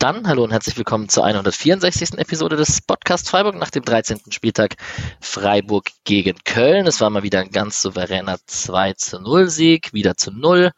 [0.00, 2.18] Dann hallo und herzlich willkommen zur 164.
[2.18, 4.20] Episode des Podcast Freiburg nach dem 13.
[4.30, 4.76] Spieltag
[5.20, 6.86] Freiburg gegen Köln.
[6.86, 10.72] Es war mal wieder ein ganz souveräner 2 zu 0 Sieg, wieder zu 0.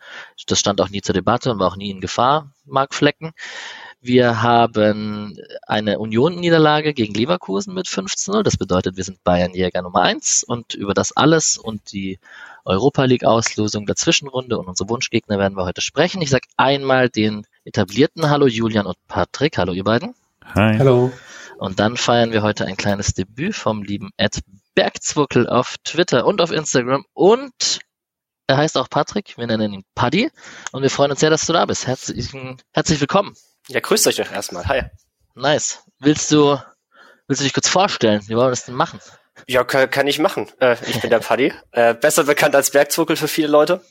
[0.47, 3.33] Das stand auch nie zur Debatte und war auch nie in Gefahr, Mark Flecken.
[4.05, 8.43] Wir haben eine Union-Niederlage gegen Leverkusen mit 15 0.
[8.43, 12.19] Das bedeutet, wir sind Bayern-Jäger Nummer 1 und über das alles und die
[12.65, 16.21] Europa League-Auslosung der Zwischenrunde und unsere Wunschgegner werden wir heute sprechen.
[16.21, 19.57] Ich sage einmal den etablierten Hallo Julian und Patrick.
[19.57, 20.17] Hallo ihr beiden.
[20.53, 20.79] Hi.
[20.79, 21.13] Hallo.
[21.59, 24.41] Und dann feiern wir heute ein kleines Debüt vom lieben Ed
[24.75, 27.79] Bergzwuckel auf Twitter und auf Instagram und
[28.49, 30.29] er heißt auch Patrick, wir nennen ihn Paddy
[30.73, 31.87] und wir freuen uns sehr, dass du da bist.
[31.87, 32.33] Herzlich,
[32.73, 33.37] herzlich willkommen.
[33.69, 34.67] Ja, grüßt euch doch erstmal.
[34.67, 34.83] Hi.
[35.35, 35.85] Nice.
[35.99, 36.59] Willst du,
[37.27, 38.21] willst du dich kurz vorstellen?
[38.27, 39.01] Wie wollen wir das denn machen?
[39.47, 40.51] Ja, kann, kann ich machen.
[40.61, 43.85] Äh, ich bin der Paddy, äh, besser bekannt als Bergzwuckel für viele Leute.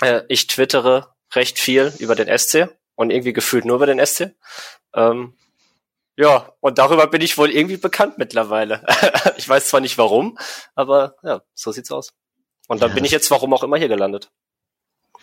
[0.00, 4.34] Äh, ich twittere recht viel über den SC und irgendwie gefühlt nur über den SC.
[4.94, 5.36] Ähm,
[6.16, 8.84] ja, und darüber bin ich wohl irgendwie bekannt mittlerweile.
[9.36, 10.38] ich weiß zwar nicht warum,
[10.74, 12.12] aber ja, so sieht's aus.
[12.68, 12.94] Und dann ja.
[12.94, 14.30] bin ich jetzt warum auch immer hier gelandet.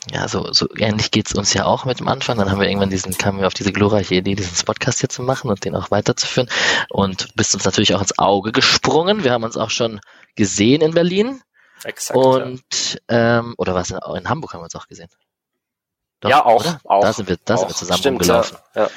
[0.09, 2.37] Ja, so, so ähnlich geht's uns ja auch mit dem Anfang.
[2.37, 5.21] Dann haben wir irgendwann diesen, kamen wir auf diese glorreiche Idee, diesen Podcast hier zu
[5.21, 6.49] machen und den auch weiterzuführen.
[6.89, 9.23] Und bist uns natürlich auch ins Auge gesprungen.
[9.23, 9.99] Wir haben uns auch schon
[10.35, 11.41] gesehen in Berlin.
[11.83, 12.17] Exakt.
[12.17, 13.39] Und ja.
[13.39, 15.09] ähm, oder was in Hamburg haben wir uns auch gesehen.
[16.21, 17.01] Doch, ja, auch, auch.
[17.01, 17.59] Da sind wir, da auch.
[17.59, 18.57] sind wir zusammen Stimmt, rumgelaufen.
[18.75, 18.83] Ja.
[18.83, 18.89] ja.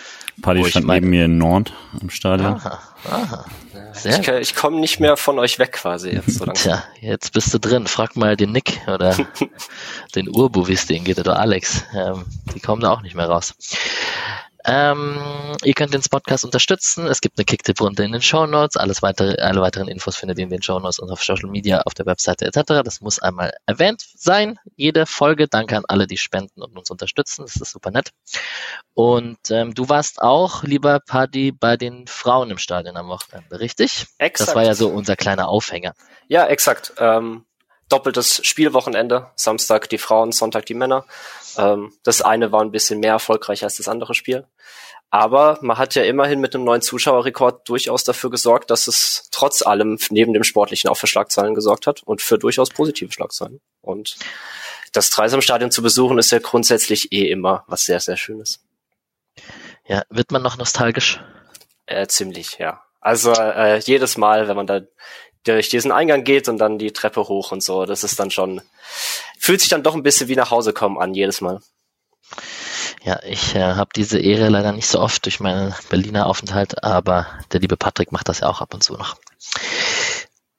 [0.43, 2.55] Paddy stand neben mir in Nord im Stadion.
[2.55, 2.81] Aha,
[3.11, 3.45] aha.
[3.93, 6.47] Sehr ich, ich komme nicht mehr von euch weg quasi jetzt so.
[6.47, 7.87] Tja, jetzt bist du drin.
[7.87, 9.17] Frag mal den Nick oder
[10.17, 11.85] den Urbu, wie es denen geht, oder Alex.
[11.95, 13.55] Ähm, die kommen da auch nicht mehr raus.
[14.67, 15.19] Ähm,
[15.63, 17.07] ihr könnt den Podcast unterstützen.
[17.07, 18.77] Es gibt eine Kicktipp-Runde in den Show Notes.
[18.77, 21.83] Alles weitere, alle weiteren Infos findet ihr in den Show Notes und auf Social Media,
[21.83, 22.83] auf der Webseite etc.
[22.83, 24.59] Das muss einmal erwähnt sein.
[24.77, 25.49] Jede Folge.
[25.49, 27.43] Danke an alle, die spenden und uns unterstützen.
[27.43, 28.11] Das ist super nett.
[28.95, 34.07] Und ähm, du warst auch, lieber Paddy, bei den Frauen im Stadion am Wochenende, richtig?
[34.19, 34.49] Exakt.
[34.49, 35.95] Das war ja so unser kleiner Aufhänger.
[36.29, 36.95] Ja, exakt.
[36.99, 37.45] Ähm,
[37.89, 39.31] doppeltes Spielwochenende.
[39.37, 41.05] Samstag die Frauen, Sonntag die Männer.
[41.57, 44.47] Ähm, das eine war ein bisschen mehr erfolgreich als das andere Spiel.
[45.11, 49.63] Aber man hat ja immerhin mit einem neuen Zuschauerrekord durchaus dafür gesorgt, dass es trotz
[49.63, 53.61] allem neben dem Sportlichen auch für Schlagzeilen gesorgt hat und für durchaus positive Schlagzeilen.
[53.81, 54.17] Und
[54.93, 58.65] das Dreisamstadion zu besuchen ist ja grundsätzlich eh immer was sehr, sehr Schönes.
[59.87, 61.21] Ja, wird man noch nostalgisch?
[61.87, 62.83] Äh, ziemlich, ja.
[63.01, 64.81] Also äh, jedes Mal, wenn man da
[65.45, 67.85] durch diesen Eingang geht und dann die Treppe hoch und so.
[67.87, 68.63] Das ist dann schon,
[69.39, 71.61] fühlt sich dann doch ein bisschen wie nach Hause kommen an jedes Mal.
[73.05, 77.27] Ja, ich äh, habe diese Ehre leider nicht so oft durch meinen Berliner Aufenthalt, aber
[77.53, 79.17] der liebe Patrick macht das ja auch ab und zu noch.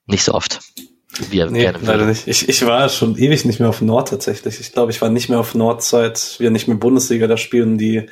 [0.05, 0.59] Nicht so oft.
[1.29, 2.27] Wie er nee, gerne leider nicht.
[2.27, 4.59] Ich, ich war schon ewig nicht mehr auf Nord tatsächlich.
[4.59, 7.77] Ich glaube, ich war nicht mehr auf Nord seit wir nicht mehr Bundesliga da spielen.
[7.77, 8.07] Die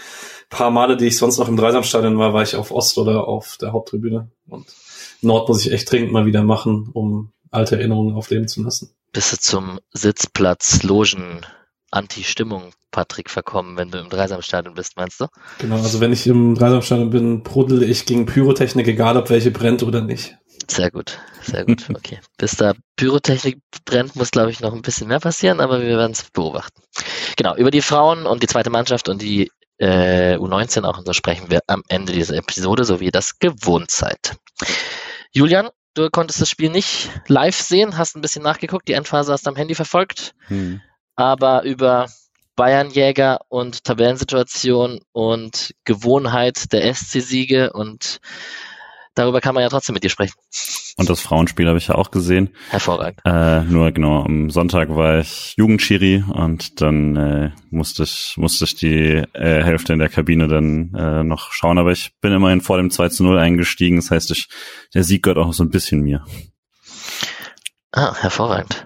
[0.50, 3.57] paar Male, die ich sonst noch im Dreisamstadion war, war ich auf Ost oder auf
[3.59, 4.29] der Haupttribüne.
[4.47, 4.66] Und
[5.23, 8.95] Nord muss ich echt dringend mal wieder machen, um alte Erinnerungen aufleben zu lassen.
[9.11, 11.41] Bist du zum Sitzplatz, Logen,
[11.91, 15.28] Anti-Stimmung, Patrick, verkommen, wenn du im Dreisamstadion bist, meinst du?
[15.59, 19.83] Genau, also wenn ich im Dreisamstadion bin, prudel ich gegen Pyrotechnik, egal ob welche brennt
[19.83, 20.35] oder nicht.
[20.69, 22.19] Sehr gut, sehr gut, okay.
[22.38, 26.13] Bis da Pyrotechnik brennt, muss, glaube ich, noch ein bisschen mehr passieren, aber wir werden
[26.13, 26.81] es beobachten.
[27.38, 31.13] Genau, über die Frauen und die zweite Mannschaft und die äh, U19 auch, und so
[31.13, 34.35] sprechen wir am Ende dieser Episode, so wie ihr das gewohnt seid.
[35.33, 39.45] Julian, du konntest das Spiel nicht live sehen, hast ein bisschen nachgeguckt, die Endphase hast
[39.45, 40.79] du am Handy verfolgt, hm.
[41.16, 42.07] aber über
[42.55, 48.19] Bayernjäger und Tabellensituation und Gewohnheit der SC-Siege und
[49.16, 50.34] darüber kann man ja trotzdem mit dir sprechen.
[50.97, 52.50] Und das Frauenspiel habe ich ja auch gesehen.
[52.69, 53.22] Hervorragend.
[53.25, 58.75] Äh, nur genau, am Sonntag war ich Jugendschiri und dann äh, musste ich musste ich
[58.75, 62.77] die äh, Hälfte in der Kabine dann äh, noch schauen, aber ich bin immerhin vor
[62.77, 63.98] dem 2 zu 0 eingestiegen.
[63.98, 64.48] Das heißt, ich,
[64.94, 66.24] der Sieg gehört auch so ein bisschen mir.
[67.92, 68.86] Ah, hervorragend.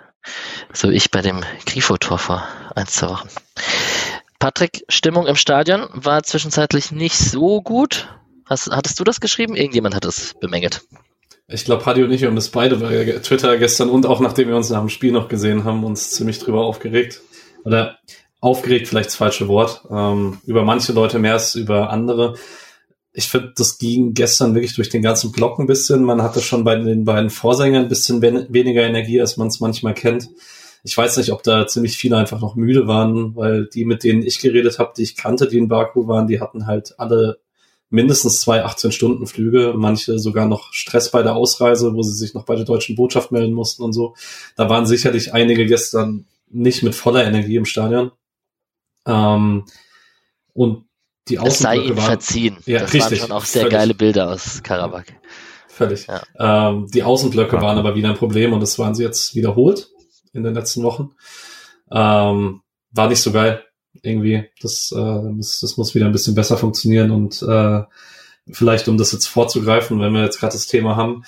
[0.73, 3.29] So ich bei dem Grifo-Tor vor ein, zwei Wochen.
[4.39, 8.07] Patrick, Stimmung im Stadion war zwischenzeitlich nicht so gut.
[8.47, 9.55] Hast, hattest du das geschrieben?
[9.55, 10.81] Irgendjemand hat es bemängelt.
[11.49, 14.57] Ich glaube, Hadi und ich haben das beide bei Twitter gestern und auch nachdem wir
[14.57, 17.21] uns nach dem Spiel noch gesehen haben, uns ziemlich drüber aufgeregt.
[17.63, 17.99] Oder
[18.39, 19.83] aufgeregt, vielleicht das falsche Wort.
[19.89, 22.35] Ähm, über manche Leute mehr als über andere.
[23.13, 26.03] Ich finde, das ging gestern wirklich durch den ganzen Block ein bisschen.
[26.03, 29.93] Man hatte schon bei den beiden Vorsängern ein bisschen weniger Energie, als man es manchmal
[29.93, 30.29] kennt.
[30.83, 34.21] Ich weiß nicht, ob da ziemlich viele einfach noch müde waren, weil die, mit denen
[34.21, 37.39] ich geredet habe, die ich kannte, die in Baku waren, die hatten halt alle
[37.89, 42.55] mindestens zwei 18-Stunden-Flüge, manche sogar noch Stress bei der Ausreise, wo sie sich noch bei
[42.55, 44.15] der deutschen Botschaft melden mussten und so.
[44.55, 48.11] Da waren sicherlich einige gestern nicht mit voller Energie im Stadion.
[49.05, 49.65] Ähm,
[50.53, 50.85] und
[51.29, 52.57] die Es sei Außenblöcke ihm waren, verziehen.
[52.65, 53.77] Ja, das richtig, waren schon auch sehr völlig.
[53.77, 55.13] geile Bilder aus Karabakh.
[55.67, 56.07] völlig.
[56.07, 56.69] Ja.
[56.69, 59.89] Ähm, die Außenblöcke waren aber wieder ein Problem und das waren sie jetzt wiederholt
[60.33, 61.11] in den letzten Wochen.
[61.91, 62.61] Ähm,
[62.91, 63.63] war nicht so geil
[64.01, 64.45] irgendwie.
[64.61, 67.83] Das, äh, das, das muss wieder ein bisschen besser funktionieren und äh,
[68.49, 71.23] vielleicht, um das jetzt vorzugreifen, wenn wir jetzt gerade das Thema haben,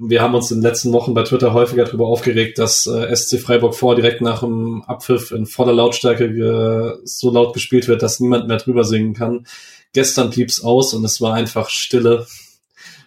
[0.00, 3.40] wir haben uns in den letzten Wochen bei Twitter häufiger darüber aufgeregt, dass äh, SC
[3.40, 8.20] Freiburg vor direkt nach dem Abpfiff in voller Lautstärke ge so laut gespielt wird, dass
[8.20, 9.44] niemand mehr drüber singen kann.
[9.92, 12.26] Gestern blieb's aus und es war einfach Stille.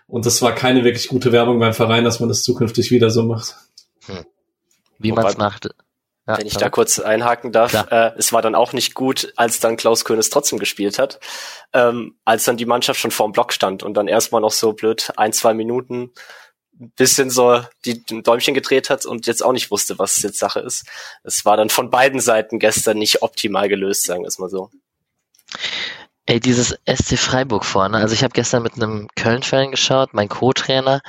[0.07, 3.23] Und das war keine wirklich gute Werbung beim Verein, dass man das zukünftig wieder so
[3.23, 3.55] macht.
[4.99, 5.69] Wie Wobei- man es macht.
[6.27, 7.91] Ja, Wenn ich da kurz einhaken darf, Klar.
[7.91, 11.19] äh, es war dann auch nicht gut, als dann Klaus Köhnes trotzdem gespielt hat,
[11.73, 15.11] ähm, als dann die Mannschaft schon vorm Block stand und dann erstmal noch so blöd
[15.17, 16.11] ein, zwei Minuten
[16.79, 20.39] ein bisschen so die ein Däumchen gedreht hat und jetzt auch nicht wusste, was jetzt
[20.39, 20.85] Sache ist.
[21.23, 24.69] Es war dann von beiden Seiten gestern nicht optimal gelöst, sagen wir es mal so.
[26.27, 27.97] Ey, dieses SC Freiburg vorne.
[27.97, 31.01] Also ich habe gestern mit einem Köln-Fan geschaut, mein Co-Trainer.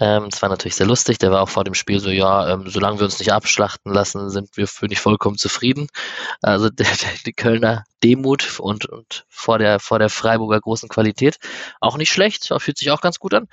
[0.00, 1.18] Ähm, das war natürlich sehr lustig.
[1.18, 4.30] Der war auch vor dem Spiel so, ja, ähm, solange wir uns nicht abschlachten lassen,
[4.30, 5.88] sind wir für nicht vollkommen zufrieden.
[6.40, 11.36] Also der, der, die Kölner Demut und, und vor der vor der Freiburger großen Qualität
[11.80, 12.52] auch nicht schlecht.
[12.58, 13.48] Fühlt sich auch ganz gut an.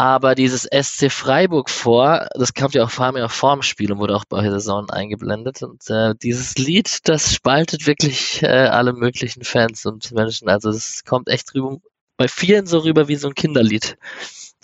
[0.00, 3.92] Aber dieses SC Freiburg vor, das kommt ja auch vor mir auch vor dem Spiel
[3.92, 5.62] und wurde auch bei der Saison eingeblendet.
[5.62, 10.48] Und äh, dieses Lied, das spaltet wirklich äh, alle möglichen Fans und Menschen.
[10.48, 11.76] Also das kommt echt rüber,
[12.16, 13.98] bei vielen so rüber wie so ein Kinderlied,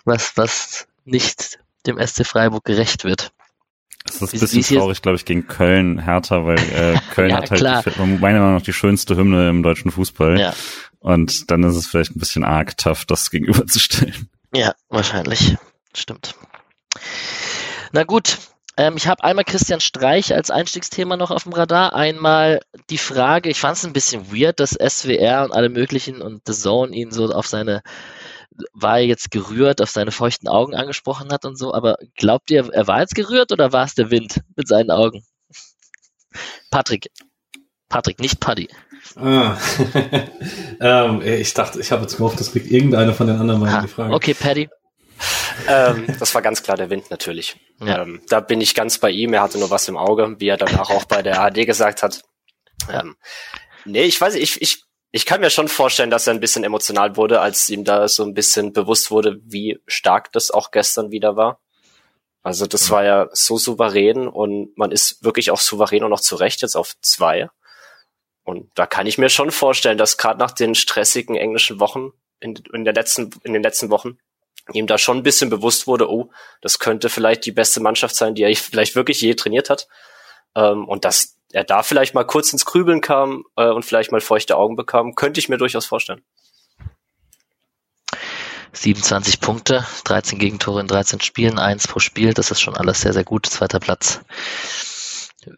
[0.06, 3.30] was, was nicht dem SC Freiburg gerecht wird.
[4.06, 7.50] Das ist ein bisschen traurig, glaube ich, gegen Köln härter, weil äh, Köln Ja, hat
[7.50, 7.82] halt klar.
[7.82, 10.40] die, meiner Meinung nach die schönste Hymne im deutschen Fußball.
[10.40, 10.54] Ja,
[11.00, 14.30] Und dann ist es vielleicht ein bisschen arg tough, das gegenüberzustellen.
[14.56, 15.56] Ja, wahrscheinlich.
[15.94, 16.34] Stimmt.
[17.92, 18.38] Na gut.
[18.78, 21.94] Ähm, ich habe einmal Christian Streich als Einstiegsthema noch auf dem Radar.
[21.94, 22.60] Einmal
[22.90, 26.52] die Frage, ich fand es ein bisschen weird, dass SWR und alle möglichen und The
[26.52, 27.82] Zone ihn so auf seine,
[28.74, 31.72] war er jetzt gerührt, auf seine feuchten Augen angesprochen hat und so.
[31.72, 35.24] Aber glaubt ihr, er war jetzt gerührt oder war es der Wind mit seinen Augen?
[36.70, 37.10] Patrick.
[37.88, 38.68] Patrick, nicht Paddy.
[39.16, 39.56] Ah.
[40.80, 43.80] ähm, ich dachte, ich habe jetzt gehofft, das kriegt irgendeiner von den anderen mal Ha,
[43.80, 44.14] die Frage.
[44.14, 44.68] okay, Paddy.
[45.68, 47.56] ähm, das war ganz klar der Wind natürlich.
[47.80, 48.02] Ja.
[48.02, 49.32] Ähm, da bin ich ganz bei ihm.
[49.32, 52.22] Er hatte nur was im Auge, wie er danach auch bei der AD gesagt hat.
[52.92, 53.16] Ähm,
[53.86, 56.62] nee, ich weiß nicht, ich, ich, ich kann mir schon vorstellen, dass er ein bisschen
[56.62, 61.10] emotional wurde, als ihm da so ein bisschen bewusst wurde, wie stark das auch gestern
[61.10, 61.60] wieder war.
[62.42, 66.62] Also das war ja so souverän und man ist wirklich auch souverän und noch zurecht
[66.62, 67.48] jetzt auf zwei.
[68.46, 72.54] Und da kann ich mir schon vorstellen, dass gerade nach den stressigen englischen Wochen in,
[72.72, 74.18] in, der letzten, in den letzten Wochen
[74.72, 78.36] ihm da schon ein bisschen bewusst wurde, oh, das könnte vielleicht die beste Mannschaft sein,
[78.36, 79.88] die er vielleicht wirklich je trainiert hat.
[80.54, 84.20] Ähm, und dass er da vielleicht mal kurz ins Grübeln kam äh, und vielleicht mal
[84.20, 86.22] feuchte Augen bekam, könnte ich mir durchaus vorstellen.
[88.74, 92.32] 27 Punkte, 13 Gegentore in 13 Spielen, 1 pro Spiel.
[92.32, 93.46] Das ist schon alles sehr, sehr gut.
[93.46, 94.20] Zweiter Platz.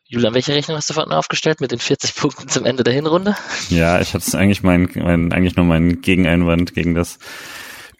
[0.05, 3.37] Julian, welche Rechnung hast du vorhin aufgestellt mit den 40 Punkten zum Ende der Hinrunde?
[3.69, 7.19] Ja, ich hatte eigentlich mein, mein eigentlich nur meinen Gegeneinwand gegen das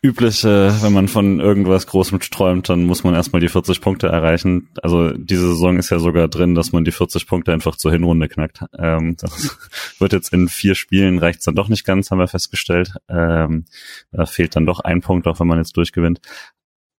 [0.01, 4.69] übliche, wenn man von irgendwas Großem träumt, dann muss man erstmal die 40 Punkte erreichen.
[4.81, 8.29] Also diese Saison ist ja sogar drin, dass man die 40 Punkte einfach zur Hinrunde
[8.29, 8.65] knackt.
[8.79, 9.59] Ähm, das
[9.99, 12.93] wird jetzt in vier Spielen reicht's dann doch nicht ganz, haben wir festgestellt.
[13.09, 13.65] Ähm,
[14.13, 16.21] da fehlt dann doch ein Punkt, auch wenn man jetzt durchgewinnt.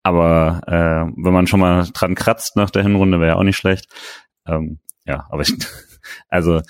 [0.03, 3.57] Aber äh, wenn man schon mal dran kratzt nach der Hinrunde, wäre ja auch nicht
[3.57, 3.87] schlecht.
[4.49, 5.53] Ähm, ja, aber ich,
[6.29, 6.61] also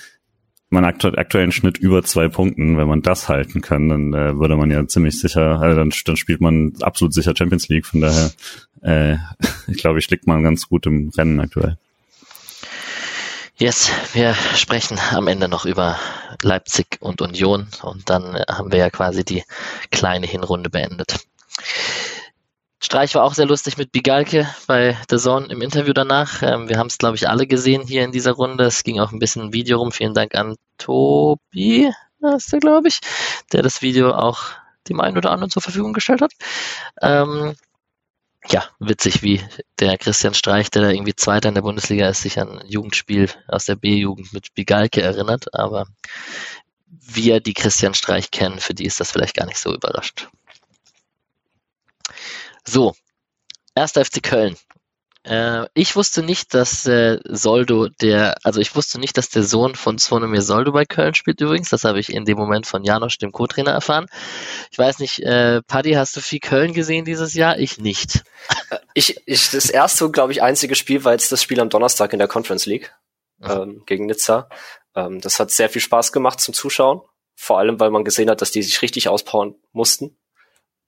[0.70, 4.56] man aktu aktuellen Schnitt über zwei Punkten, wenn man das halten kann, dann äh, würde
[4.56, 7.86] man ja ziemlich sicher, also dann, dann spielt man absolut sicher Champions League.
[7.86, 8.32] Von daher,
[8.82, 9.18] äh,
[9.68, 11.78] ich glaube, ich liegt man ganz gut im Rennen aktuell.
[13.58, 16.00] Yes, wir sprechen am Ende noch über
[16.42, 19.44] Leipzig und Union und dann haben wir ja quasi die
[19.92, 21.26] kleine Hinrunde beendet.
[22.82, 26.42] Streich war auch sehr lustig mit Bigalke bei The Zone im Interview danach.
[26.42, 28.64] Ähm, wir haben es, glaube ich, alle gesehen hier in dieser Runde.
[28.66, 29.92] Es ging auch ein bisschen ein Video rum.
[29.92, 31.92] Vielen Dank an Tobi,
[32.36, 33.00] ist der, glaube ich,
[33.52, 34.44] der das Video auch
[34.88, 36.32] dem einen oder anderen zur Verfügung gestellt hat.
[37.02, 37.56] Ähm,
[38.48, 39.44] ja, witzig, wie
[39.80, 43.30] der Christian Streich, der da irgendwie Zweiter in der Bundesliga ist, sich an ein Jugendspiel
[43.48, 45.54] aus der B-Jugend mit Bigalke erinnert.
[45.54, 45.86] Aber
[46.88, 50.30] wir, die Christian Streich kennen, für die ist das vielleicht gar nicht so überraschend.
[52.70, 52.94] So,
[53.74, 54.56] erster FC Köln.
[55.24, 59.74] Äh, ich wusste nicht, dass äh, Soldo der, also ich wusste nicht, dass der Sohn
[59.74, 61.70] von Svonomir Soldo bei Köln spielt übrigens.
[61.70, 64.06] Das habe ich in dem Moment von Janosch, dem Co-Trainer, erfahren.
[64.72, 67.58] Ich weiß nicht, äh, Paddy, hast du viel Köln gesehen dieses Jahr?
[67.58, 68.24] Ich nicht.
[68.94, 72.20] Ich, ich das erste, glaube ich, einzige Spiel war jetzt das Spiel am Donnerstag in
[72.20, 72.94] der Conference League.
[73.42, 74.48] ähm, gegen Nizza.
[74.96, 77.02] Ähm, das hat sehr viel Spaß gemacht zum Zuschauen.
[77.36, 80.18] Vor allem, weil man gesehen hat, dass die sich richtig auspowern mussten.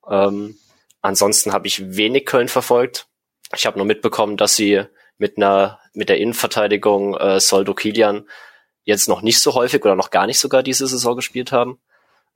[0.07, 0.57] Ähm,
[1.01, 3.07] ansonsten habe ich wenig Köln verfolgt.
[3.55, 4.83] Ich habe nur mitbekommen, dass sie
[5.17, 8.27] mit einer mit der Innenverteidigung äh, Soldo Kilian
[8.83, 11.79] jetzt noch nicht so häufig oder noch gar nicht sogar diese Saison gespielt haben.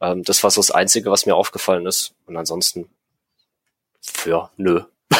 [0.02, 2.14] Ähm, das war so das Einzige, was mir aufgefallen ist.
[2.26, 2.90] Und ansonsten,
[4.02, 4.84] für nö.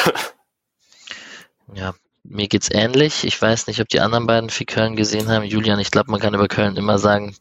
[1.74, 3.24] ja, mir geht's ähnlich.
[3.24, 5.44] Ich weiß nicht, ob die anderen beiden viel Köln gesehen haben.
[5.44, 7.34] Julian, ich glaube, man kann über Köln immer sagen,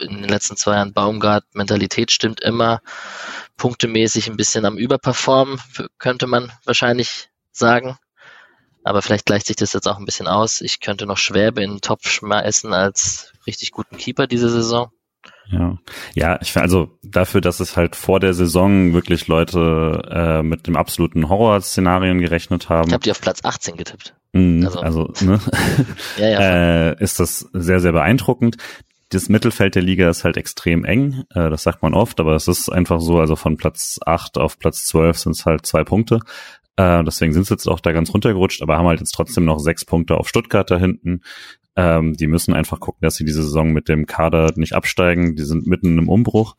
[0.00, 2.80] in den letzten zwei Jahren Baumgart, Mentalität stimmt immer.
[3.56, 5.60] Punktemäßig ein bisschen am Überperformen,
[5.98, 7.98] könnte man wahrscheinlich sagen.
[8.84, 10.60] Aber vielleicht gleicht sich das jetzt auch ein bisschen aus.
[10.60, 14.92] Ich könnte noch Schwäbe in den Topf schmeißen als richtig guten Keeper diese Saison.
[15.48, 15.78] Ja,
[16.14, 20.76] ja, ich also dafür, dass es halt vor der Saison wirklich Leute äh, mit dem
[20.76, 22.88] absoluten Horrorszenarien gerechnet haben.
[22.88, 24.14] Ich habe die auf Platz 18 getippt.
[24.32, 25.40] Mm, also, also ne?
[26.18, 26.40] ja, ja,
[26.90, 28.56] äh, ist das sehr, sehr beeindruckend.
[29.10, 32.48] Das Mittelfeld der Liga ist halt extrem eng, äh, das sagt man oft, aber es
[32.48, 36.20] ist einfach so, also von Platz 8 auf Platz 12 sind es halt zwei Punkte.
[36.76, 39.58] Äh, deswegen sind sie jetzt auch da ganz runtergerutscht, aber haben halt jetzt trotzdem noch
[39.58, 41.22] sechs Punkte auf Stuttgart da hinten.
[41.76, 45.36] Ähm, die müssen einfach gucken, dass sie diese Saison mit dem Kader nicht absteigen.
[45.36, 46.56] Die sind mitten im Umbruch.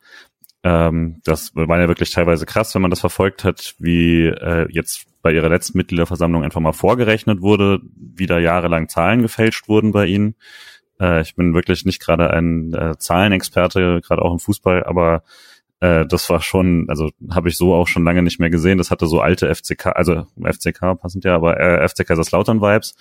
[0.64, 5.06] Ähm, das war ja wirklich teilweise krass, wenn man das verfolgt hat, wie äh, jetzt
[5.22, 10.06] bei ihrer letzten Mitgliederversammlung einfach mal vorgerechnet wurde, wie da jahrelang Zahlen gefälscht wurden bei
[10.06, 10.34] ihnen.
[11.00, 15.22] Äh, ich bin wirklich nicht gerade ein äh, Zahlenexperte, gerade auch im Fußball, aber
[15.80, 18.78] äh, das war schon, also habe ich so auch schon lange nicht mehr gesehen.
[18.78, 22.96] Das hatte so alte FCK, also FCK passend ja, aber äh, FC Kaiserslautern-Vibes,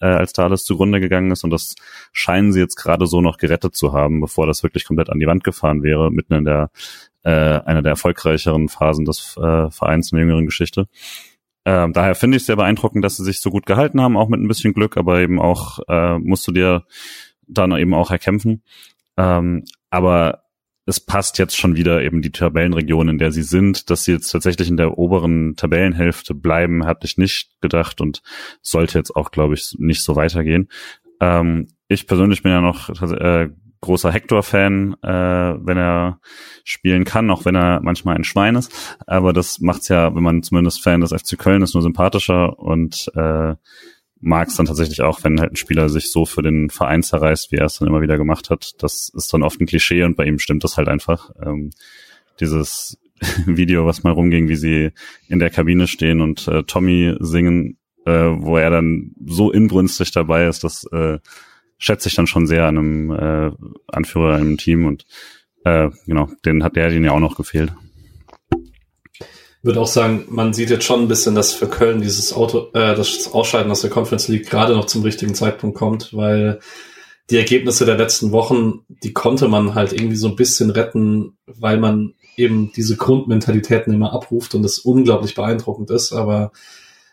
[0.00, 1.42] äh, als da alles zugrunde gegangen ist.
[1.42, 1.74] Und das
[2.12, 5.26] scheinen sie jetzt gerade so noch gerettet zu haben, bevor das wirklich komplett an die
[5.26, 6.70] Wand gefahren wäre, mitten in der
[7.22, 10.86] äh, einer der erfolgreicheren Phasen des äh, Vereins in der jüngeren Geschichte.
[11.66, 14.28] Ähm, daher finde ich es sehr beeindruckend, dass sie sich so gut gehalten haben, auch
[14.28, 16.84] mit ein bisschen Glück, aber eben auch äh, musst du dir
[17.52, 18.62] dann eben auch erkämpfen.
[19.16, 20.44] Ähm, aber
[20.86, 24.30] es passt jetzt schon wieder eben die Tabellenregion, in der sie sind, dass sie jetzt
[24.30, 28.22] tatsächlich in der oberen Tabellenhälfte bleiben, hatte ich nicht gedacht und
[28.62, 30.68] sollte jetzt auch, glaube ich, nicht so weitergehen.
[31.20, 36.20] Ähm, ich persönlich bin ja noch äh, großer Hector-Fan, äh, wenn er
[36.64, 38.96] spielen kann, auch wenn er manchmal ein Schwein ist.
[39.06, 43.10] Aber das macht's ja, wenn man zumindest Fan des FC Köln ist, nur sympathischer und
[43.14, 43.54] äh,
[44.20, 47.52] mag es dann tatsächlich auch, wenn halt ein Spieler sich so für den Verein zerreißt,
[47.52, 48.72] wie er es dann immer wieder gemacht hat.
[48.82, 51.30] Das ist dann oft ein Klischee und bei ihm stimmt das halt einfach.
[51.44, 51.70] Ähm,
[52.38, 52.98] dieses
[53.46, 54.90] Video, was mal rumging, wie sie
[55.28, 60.46] in der Kabine stehen und äh, Tommy singen, äh, wo er dann so inbrünstig dabei
[60.46, 61.18] ist, das äh,
[61.78, 63.50] schätze ich dann schon sehr an einem äh,
[63.88, 65.06] Anführer in einem Team und
[65.64, 67.72] äh, genau, den hat der den ja auch noch gefehlt
[69.62, 72.94] würde auch sagen, man sieht jetzt schon ein bisschen, dass für Köln dieses Auto, äh,
[72.94, 76.60] das Ausscheiden aus der Conference League gerade noch zum richtigen Zeitpunkt kommt, weil
[77.28, 81.78] die Ergebnisse der letzten Wochen, die konnte man halt irgendwie so ein bisschen retten, weil
[81.78, 86.12] man eben diese Grundmentalitäten immer abruft und es unglaublich beeindruckend ist.
[86.12, 86.52] Aber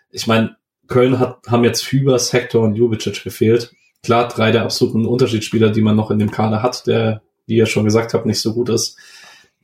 [0.10, 0.56] ich meine,
[0.88, 3.74] Köln hat, haben jetzt Hübers, Hector und Jubicic gefehlt.
[4.04, 7.66] Klar, drei der absoluten Unterschiedsspieler, die man noch in dem Kader hat, der, wie ihr
[7.66, 8.98] schon gesagt habt, nicht so gut ist.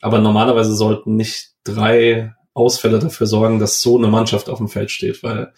[0.01, 4.91] Aber normalerweise sollten nicht drei Ausfälle dafür sorgen, dass so eine Mannschaft auf dem Feld
[4.91, 5.53] steht, weil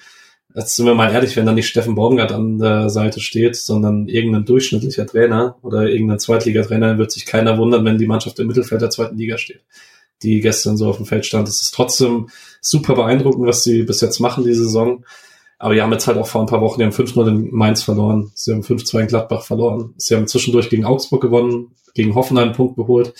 [0.55, 4.07] jetzt sind wir mal ehrlich, wenn da nicht Steffen Baumgart an der Seite steht, sondern
[4.07, 8.81] irgendein durchschnittlicher Trainer oder irgendein Zweitligatrainer, wird sich keiner wundern, wenn die Mannschaft im Mittelfeld
[8.81, 9.63] der zweiten Liga steht,
[10.23, 11.47] die gestern so auf dem Feld stand.
[11.49, 12.29] Es ist trotzdem
[12.61, 15.03] super beeindruckend, was sie bis jetzt machen, die Saison.
[15.57, 17.81] Aber die haben jetzt halt auch vor ein paar Wochen, die haben 5-0 in Mainz
[17.81, 22.49] verloren, sie haben 5-2 in Gladbach verloren, sie haben zwischendurch gegen Augsburg gewonnen, gegen Hoffenheim
[22.49, 23.13] einen Punkt geholt.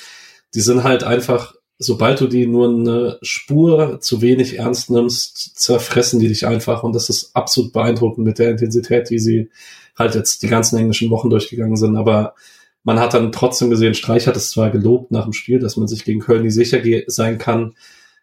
[0.54, 6.20] Die sind halt einfach sobald du die nur eine Spur zu wenig ernst nimmst, zerfressen
[6.20, 6.84] die dich einfach.
[6.84, 9.50] Und das ist absolut beeindruckend mit der Intensität, die sie
[9.98, 11.98] halt jetzt die ganzen englischen Wochen durchgegangen sind.
[11.98, 12.36] Aber
[12.84, 15.88] man hat dann trotzdem gesehen, Streich hat es zwar gelobt nach dem Spiel, dass man
[15.88, 17.76] sich gegen Köln nicht sicher sein kann.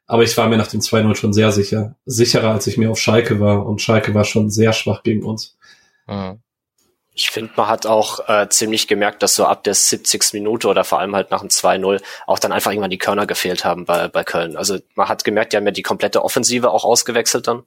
[0.06, 1.96] Aber ich war mir nach dem 2-0 schon sehr sicher.
[2.06, 3.66] Sicherer, als ich mir auf Schalke war.
[3.66, 5.56] Und Schalke war schon sehr schwach gegen uns.
[6.06, 6.40] Mhm.
[7.22, 10.32] Ich finde, man hat auch äh, ziemlich gemerkt, dass so ab der 70.
[10.32, 13.64] Minute oder vor allem halt nach dem 2-0 auch dann einfach irgendwann die Körner gefehlt
[13.64, 14.56] haben bei, bei Köln.
[14.56, 17.62] Also man hat gemerkt, die haben ja die komplette Offensive auch ausgewechselt dann.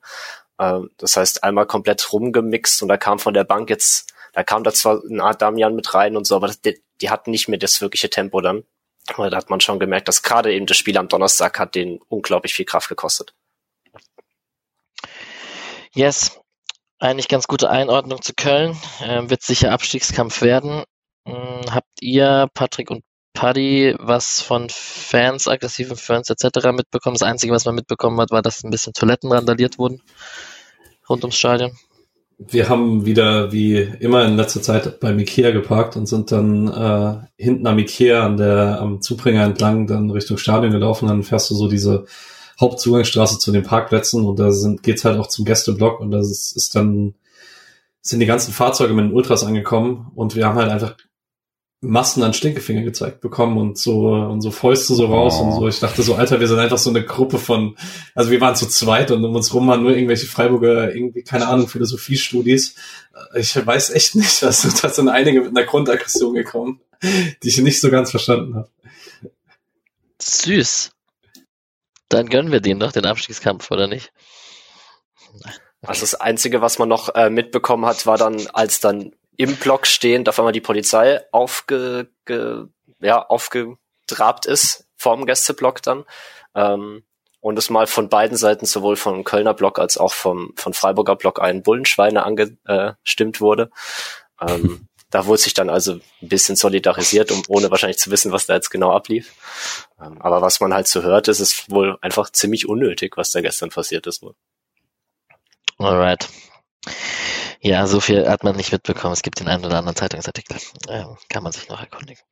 [0.60, 4.66] Ähm, das heißt, einmal komplett rumgemixt und da kam von der Bank jetzt, da kam
[4.66, 7.48] da zwar eine Art Damian mit rein und so, aber das, die, die hatten nicht
[7.48, 8.66] mehr das wirkliche Tempo dann.
[9.08, 12.02] Aber da hat man schon gemerkt, dass gerade eben das Spiel am Donnerstag hat den
[12.10, 13.34] unglaublich viel Kraft gekostet.
[15.94, 16.38] Yes,
[17.00, 18.78] eigentlich ganz gute Einordnung zu Köln.
[19.04, 20.84] Ähm, wird sicher Abstiegskampf werden.
[21.26, 26.72] Ähm, habt ihr, Patrick und Paddy, was von Fans, aggressiven Fans etc.
[26.72, 27.16] mitbekommen?
[27.16, 30.02] Das Einzige, was man mitbekommen hat, war, dass ein bisschen Toiletten randaliert wurden
[31.10, 31.72] rund ums Stadion.
[32.38, 37.42] wir haben wieder wie immer in letzter Zeit beim Ikea geparkt und sind dann äh,
[37.42, 41.08] hinten am Ikea an der am Zubringer entlang dann Richtung Stadion gelaufen.
[41.08, 42.06] Dann fährst du so diese
[42.60, 46.56] Hauptzugangsstraße zu den Parkplätzen und da sind, geht's halt auch zum Gästeblock und da ist,
[46.56, 47.16] ist dann
[48.02, 50.96] sind die ganzen Fahrzeuge mit den Ultras angekommen und wir haben halt einfach
[51.82, 55.44] Massen an Stinkefinger gezeigt bekommen und so und so Fäuste so raus oh.
[55.44, 55.68] und so.
[55.68, 57.78] Ich dachte so, Alter, wir sind einfach so eine Gruppe von,
[58.14, 61.48] also wir waren zu zweit und um uns rum waren nur irgendwelche Freiburger, irgendwie, keine
[61.48, 62.76] Ahnung, Philosophiestudis.
[63.36, 66.82] Ich weiß echt nicht, also da sind einige mit einer Grundaggression gekommen,
[67.44, 68.70] die ich nicht so ganz verstanden habe.
[70.22, 70.95] Süß.
[72.10, 74.12] Dann gönnen wir denen doch den Abstiegskampf, oder nicht?
[75.82, 79.86] Also das Einzige, was man noch äh, mitbekommen hat, war dann, als dann im Block
[79.88, 82.66] stehend auf einmal die Polizei aufge, ge,
[83.00, 86.06] ja, aufgetrabt ist, vorm Gästeblock dann.
[86.56, 87.04] Ähm,
[87.42, 91.16] und es mal von beiden Seiten, sowohl vom Kölner Block als auch vom von Freiburger
[91.16, 93.70] Block, ein Bullenschweine angestimmt wurde.
[94.42, 98.46] Ähm, da wurde sich dann also ein bisschen solidarisiert, um, ohne wahrscheinlich zu wissen, was
[98.46, 99.34] da jetzt genau ablief.
[100.02, 103.42] Ähm, aber was man halt so hört, ist es wohl einfach ziemlich unnötig, was da
[103.42, 104.36] gestern passiert ist wohl.
[105.78, 106.28] Alright.
[107.62, 109.14] Ja, so viel hat man nicht mitbekommen.
[109.14, 110.58] Es gibt den einen oder anderen Zeitungsartikel.
[110.88, 112.24] Ähm, kann man sich noch erkundigen.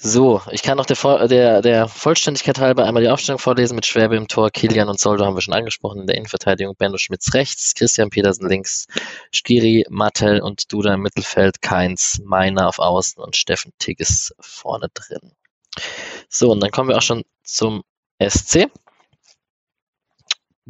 [0.00, 4.16] So, ich kann noch der, der, der Vollständigkeit halber einmal die Aufstellung vorlesen mit Schwerbe
[4.16, 7.74] im Tor, Kilian und Soldo haben wir schon angesprochen in der Innenverteidigung, Benno Schmitz rechts,
[7.74, 8.86] Christian Petersen links,
[9.32, 15.32] Skiri, Mattel und Duda im Mittelfeld, Keins, Meiner auf Außen und Steffen Tigges vorne drin.
[16.28, 17.82] So, und dann kommen wir auch schon zum
[18.22, 18.68] SC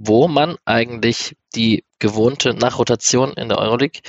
[0.00, 4.00] wo man eigentlich die gewohnte Nachrotation in der Euroleague,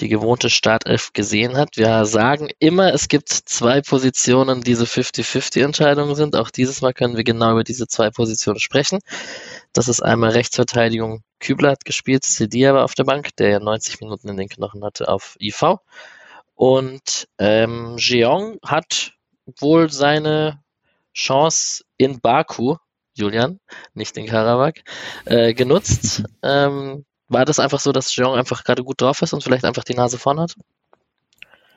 [0.00, 1.76] die gewohnte Startelf gesehen hat.
[1.76, 6.36] Wir sagen immer, es gibt zwei Positionen, die so 50-50-Entscheidungen sind.
[6.36, 9.00] Auch dieses Mal können wir genau über diese zwei Positionen sprechen.
[9.72, 11.22] Das ist einmal Rechtsverteidigung.
[11.38, 14.84] Kübler hat gespielt, Sedia war auf der Bank, der ja 90 Minuten in den Knochen
[14.84, 15.76] hatte auf IV.
[16.54, 19.12] Und ähm, Jeong hat
[19.58, 20.62] wohl seine
[21.14, 22.76] Chance in Baku
[23.14, 23.60] Julian,
[23.94, 24.82] nicht in Karawak,
[25.24, 26.24] äh, genutzt.
[26.42, 29.84] Ähm, war das einfach so, dass Jean einfach gerade gut drauf ist und vielleicht einfach
[29.84, 30.54] die Nase vorn hat?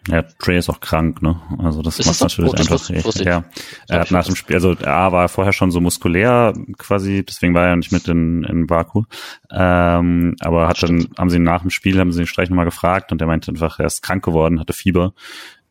[0.10, 1.40] Ja, Trey ist auch krank, ne?
[1.60, 3.06] Also das ist macht das natürlich oh, einfach.
[3.06, 3.46] Wusste ja,
[3.88, 7.68] er hat nach dem Spiel, also er war vorher schon so muskulär quasi, deswegen war
[7.68, 9.04] er nicht mit in, in Baku.
[9.50, 12.66] Ähm, aber hat dann, haben sie ihn nach dem Spiel, haben sie den Streich nochmal
[12.66, 15.14] gefragt und er meinte einfach, er ist krank geworden, hatte Fieber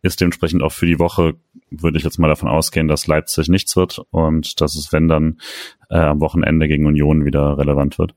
[0.03, 1.35] ist dementsprechend auch für die Woche,
[1.71, 5.39] würde ich jetzt mal davon ausgehen, dass Leipzig nichts wird und dass es, wenn dann,
[5.91, 8.15] äh, am Wochenende gegen Union wieder relevant wird.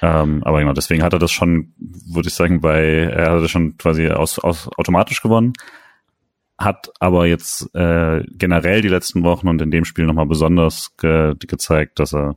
[0.00, 3.50] Ähm, aber genau, deswegen hat er das schon, würde ich sagen, bei, er hat das
[3.50, 5.52] schon quasi aus, aus automatisch gewonnen,
[6.58, 11.34] hat aber jetzt äh, generell die letzten Wochen und in dem Spiel nochmal besonders ge
[11.38, 12.36] gezeigt, dass er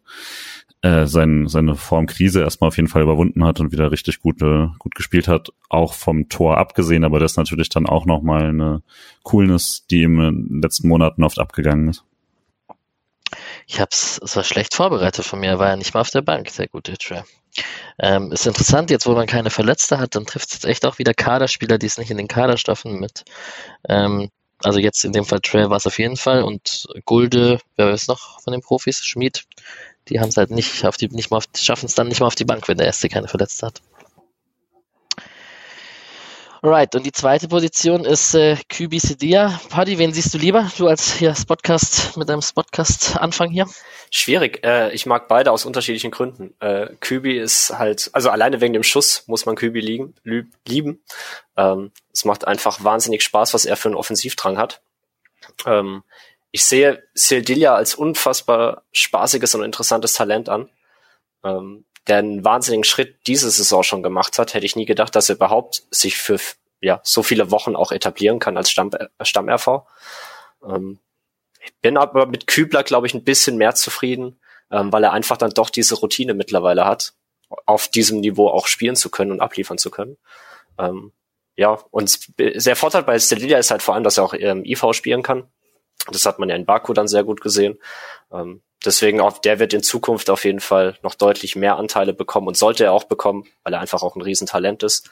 [0.85, 4.67] äh, sein, seine Formkrise erstmal auf jeden Fall überwunden hat und wieder richtig gut, äh,
[4.77, 8.83] gut gespielt hat, auch vom Tor abgesehen, aber das ist natürlich dann auch nochmal eine
[9.23, 12.03] Coolness, die ihm in den letzten Monaten oft abgegangen ist.
[13.65, 16.21] Ich hab's, es war schlecht vorbereitet von mir, er war ja nicht mal auf der
[16.21, 17.23] Bank, der gute Trey.
[17.97, 20.99] Ähm, ist interessant, jetzt wo man keine Verletzte hat, dann trifft es jetzt echt auch
[20.99, 23.23] wieder Kaderspieler, die es nicht in den Kaderstoffen mit.
[23.89, 24.29] Ähm,
[24.63, 28.07] also jetzt in dem Fall Trey war es auf jeden Fall und Gulde, wer ist
[28.07, 29.03] noch von den Profis?
[29.03, 29.45] Schmid,
[30.09, 32.35] die haben es halt nicht auf die, nicht mal schaffen es dann nicht mal auf
[32.35, 33.81] die Bank, wenn der erste keine Verletzte hat.
[36.67, 39.59] Right, und die zweite Position ist äh, Kübi Sedia.
[39.69, 40.67] Paddy, wen siehst du lieber?
[40.79, 43.67] Du als hier Spotcast mit deinem Spotcast-Anfang hier?
[44.09, 44.65] Schwierig.
[44.65, 46.55] Äh, ich mag beide aus unterschiedlichen Gründen.
[46.59, 50.15] Äh, Kübi ist halt, also alleine wegen dem Schuss muss man Kübi lieben.
[50.65, 51.03] lieben.
[51.55, 54.81] Ähm, es macht einfach wahnsinnig Spaß, was er für einen Offensivdrang hat.
[55.67, 56.01] Ähm,
[56.55, 60.69] ich sehe Sildilia als unfassbar spaßiges und interessantes Talent an,
[61.43, 64.53] ähm, der einen wahnsinnigen Schritt diese Saison schon gemacht hat.
[64.53, 66.39] Hätte ich nie gedacht, dass er überhaupt sich für
[66.79, 69.85] ja, so viele Wochen auch etablieren kann als Stamm, äh, Stamm-RV.
[70.65, 70.99] Ähm,
[71.59, 74.39] ich bin aber mit Kübler, glaube ich, ein bisschen mehr zufrieden,
[74.71, 77.15] ähm, weil er einfach dann doch diese Routine mittlerweile hat,
[77.65, 80.15] auf diesem Niveau auch spielen zu können und abliefern zu können.
[80.79, 81.11] Ähm,
[81.57, 84.93] ja, und sehr Vorteil bei Stelilia ist halt vor allem, dass er auch ähm, IV
[84.93, 85.49] spielen kann.
[86.11, 87.79] Das hat man ja in Baku dann sehr gut gesehen.
[88.31, 92.47] Ähm, deswegen auch, der wird in Zukunft auf jeden Fall noch deutlich mehr Anteile bekommen
[92.47, 95.09] und sollte er auch bekommen, weil er einfach auch ein Riesentalent ist.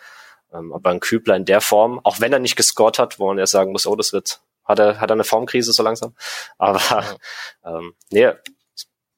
[0.53, 3.39] Ähm, aber ein Kübler in der Form, auch wenn er nicht gescored hat, wo man
[3.39, 6.13] ja sagen muss, oh, das wird, hat er, hat er eine Formkrise so langsam.
[6.57, 7.17] Aber
[7.65, 8.31] ähm, nee,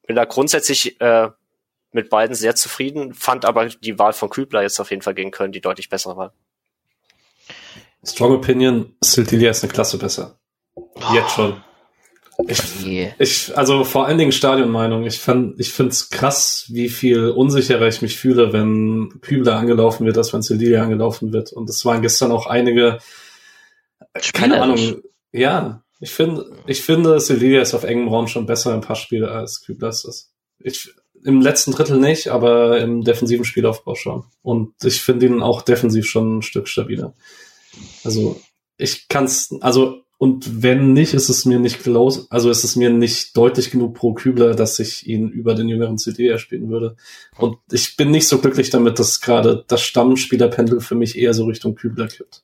[0.07, 1.29] bin da grundsätzlich äh,
[1.91, 5.31] mit beiden sehr zufrieden, fand aber die Wahl von Kübler jetzt auf jeden Fall gegen
[5.31, 6.31] Köln die deutlich bessere Wahl.
[8.03, 10.37] Strong Opinion, Siltilia ist eine Klasse besser.
[11.13, 11.61] Jetzt schon.
[12.47, 12.61] Ich,
[13.17, 15.05] ich, also vor allen Dingen Stadionmeinung.
[15.05, 20.17] Ich fand, ich find's krass, wie viel unsicherer ich mich fühle, wenn Kübler angelaufen wird,
[20.17, 21.53] als wenn Cedilia angelaufen wird.
[21.53, 22.99] Und es waren gestern auch einige,
[24.33, 28.81] keine Ahnung, ja, ich finde, ich finde, Sevilla ist auf engem Raum schon besser im
[28.81, 30.31] Passspiel als Kübler ist.
[30.59, 34.25] Ich, im letzten Drittel nicht, aber im defensiven Spielaufbau schon.
[34.41, 37.15] Und ich finde ihn auch defensiv schon ein Stück stabiler.
[38.03, 38.39] Also,
[38.77, 42.89] ich kann's, also, und wenn nicht, ist es mir nicht close, also ist es mir
[42.89, 46.95] nicht deutlich genug pro Kübler, dass ich ihn über den jüngeren CD erspielen würde.
[47.37, 51.45] Und ich bin nicht so glücklich damit, dass gerade das Stammspielerpendel für mich eher so
[51.45, 52.43] Richtung Kübler kippt.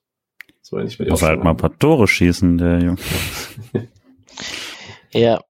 [0.62, 2.98] So, wenn ich mir Muss halt mal ein paar Tore schießen, der Junge.
[5.14, 5.42] ja,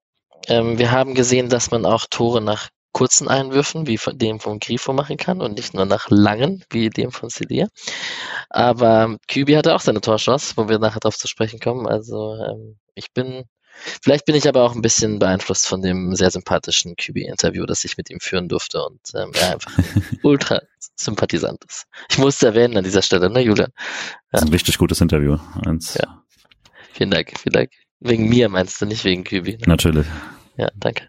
[0.47, 2.69] ähm, wir haben gesehen, dass man auch Tore nach
[3.01, 6.91] kurzen Einwürfen, wie von dem von Grifo machen kann und nicht nur nach langen, wie
[6.91, 7.67] dem von Celia.
[8.47, 11.87] Aber Kübi hatte auch seine Torchance, wo wir nachher drauf zu sprechen kommen.
[11.87, 13.45] Also ähm, ich bin,
[14.03, 17.97] vielleicht bin ich aber auch ein bisschen beeinflusst von dem sehr sympathischen Kübi-Interview, das ich
[17.97, 19.75] mit ihm führen durfte und ähm, er einfach
[20.21, 20.61] ultra
[20.95, 21.87] sympathisant ist.
[22.11, 23.71] Ich musste erwähnen an dieser Stelle, ne, Julian?
[23.75, 23.83] Ja.
[24.33, 25.39] Das ist ein richtig gutes Interview.
[25.65, 25.95] Eins.
[25.95, 26.21] Ja.
[26.93, 27.71] Vielen Dank, vielen Dank.
[27.99, 29.53] Wegen mir meinst du, nicht wegen Kübi.
[29.53, 29.63] Ne?
[29.65, 30.05] Natürlich.
[30.55, 31.07] Ja, danke.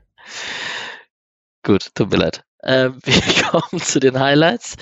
[1.63, 2.45] Gut, tut mir leid.
[2.65, 4.77] Ähm, wir kommen zu den Highlights.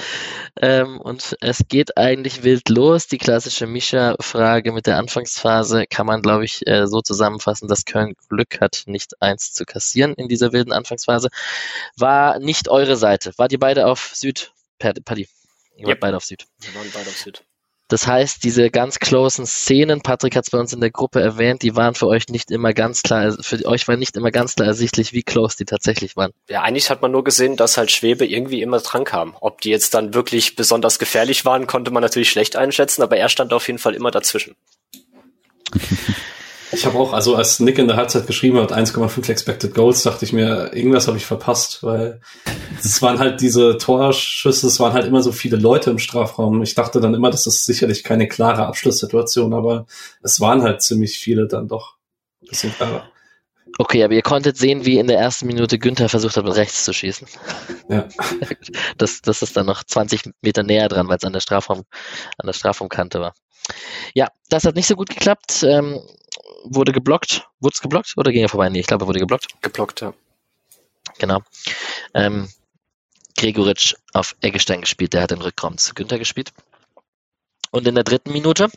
[0.60, 3.06] Ähm, und es geht eigentlich wild los.
[3.06, 8.14] Die klassische Mischa-Frage mit der Anfangsphase kann man, glaube ich, äh, so zusammenfassen, dass Köln
[8.28, 11.28] Glück hat, nicht eins zu kassieren in dieser wilden Anfangsphase.
[11.96, 13.32] War nicht eure Seite.
[13.36, 14.52] Wart ihr beide auf Süd?
[14.78, 15.28] Paddy.
[15.76, 16.46] Ihr wart beide auf Süd.
[16.60, 17.44] Wir waren beide auf Süd.
[17.90, 21.62] Das heißt, diese ganz closen Szenen, Patrick hat es bei uns in der Gruppe erwähnt,
[21.62, 24.68] die waren für euch nicht immer ganz klar, für euch war nicht immer ganz klar
[24.68, 26.30] ersichtlich, wie close die tatsächlich waren.
[26.48, 29.36] Ja, eigentlich hat man nur gesehen, dass halt Schwebe irgendwie immer dran kam.
[29.40, 33.28] Ob die jetzt dann wirklich besonders gefährlich waren, konnte man natürlich schlecht einschätzen, aber er
[33.28, 34.54] stand auf jeden Fall immer dazwischen.
[36.72, 40.24] Ich habe auch, also als Nick in der Halbzeit geschrieben hat, 1,5 Expected Goals, dachte
[40.24, 42.20] ich mir, irgendwas habe ich verpasst, weil
[42.78, 46.62] es waren halt diese Torschüsse, es waren halt immer so viele Leute im Strafraum.
[46.62, 49.86] Ich dachte dann immer, das ist sicherlich keine klare Abschlusssituation, aber
[50.22, 51.96] es waren halt ziemlich viele dann doch.
[52.48, 53.10] Bisschen klarer.
[53.78, 56.84] Okay, aber ihr konntet sehen, wie in der ersten Minute Günther versucht hat, mit rechts
[56.84, 57.26] zu schießen.
[57.88, 58.08] Ja.
[58.98, 61.84] Das, das ist dann noch 20 Meter näher dran, weil es an der Strafraum,
[62.36, 63.34] an der Strafraumkante war.
[64.14, 65.62] Ja, das hat nicht so gut geklappt.
[65.62, 66.00] Ähm,
[66.64, 67.48] wurde geblockt.
[67.60, 68.68] Wurde es geblockt oder ging er vorbei?
[68.68, 69.48] Nee, ich glaube, er wurde geblockt.
[69.62, 70.14] Geblockt, ja.
[71.18, 71.40] Genau.
[72.14, 72.48] Ähm,
[73.36, 76.52] Gregoritsch auf Eggestein gespielt, der hat den Rückraum zu Günther gespielt.
[77.70, 78.68] Und in der dritten Minute,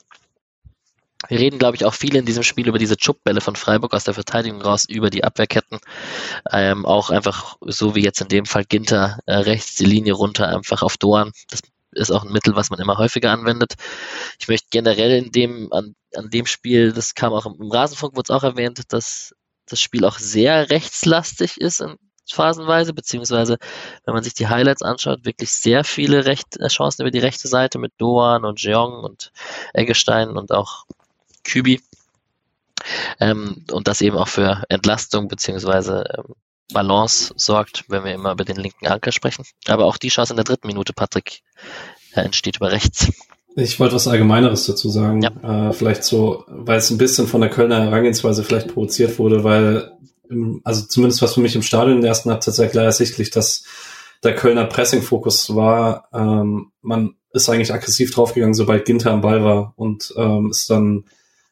[1.28, 4.04] wir reden, glaube ich, auch viel in diesem Spiel über diese Chupbälle von Freiburg aus
[4.04, 5.80] der Verteidigung raus, über die Abwehrketten.
[6.52, 10.48] Ähm, auch einfach so wie jetzt in dem Fall Ginter äh, rechts die Linie runter,
[10.48, 11.32] einfach auf Doan.
[11.50, 11.62] Das
[11.96, 13.74] ist auch ein Mittel, was man immer häufiger anwendet.
[14.40, 18.16] Ich möchte generell in dem, an, an dem Spiel, das kam auch im, im Rasenfunk,
[18.16, 19.34] wurde es auch erwähnt, dass
[19.66, 21.98] das Spiel auch sehr rechtslastig ist in
[22.32, 23.58] phasenweise, beziehungsweise
[24.06, 27.48] wenn man sich die Highlights anschaut, wirklich sehr viele Recht, äh, Chancen über die rechte
[27.48, 29.32] Seite mit Doan und Jeong und
[29.74, 30.86] Eggestein und auch
[31.44, 31.82] Kübi.
[33.20, 36.34] Ähm, und das eben auch für Entlastung beziehungsweise ähm,
[36.72, 39.46] Balance sorgt, wenn wir immer über den linken Anker sprechen.
[39.68, 41.42] Aber auch die Chance in der dritten Minute, Patrick,
[42.14, 43.12] äh, entsteht über rechts.
[43.56, 45.22] Ich wollte was Allgemeineres dazu sagen.
[45.22, 45.70] Ja.
[45.70, 49.92] Äh, vielleicht so, weil es ein bisschen von der Kölner Herangehensweise vielleicht provoziert wurde, weil,
[50.30, 53.30] im, also zumindest was für mich im Stadion in der ersten Halbzeit sehr klar ersichtlich,
[53.30, 53.64] dass
[54.24, 56.08] der Kölner Pressing-Fokus war.
[56.14, 61.06] Ähm, man ist eigentlich aggressiv draufgegangen, sobald Ginter am Ball war und ähm, ist dann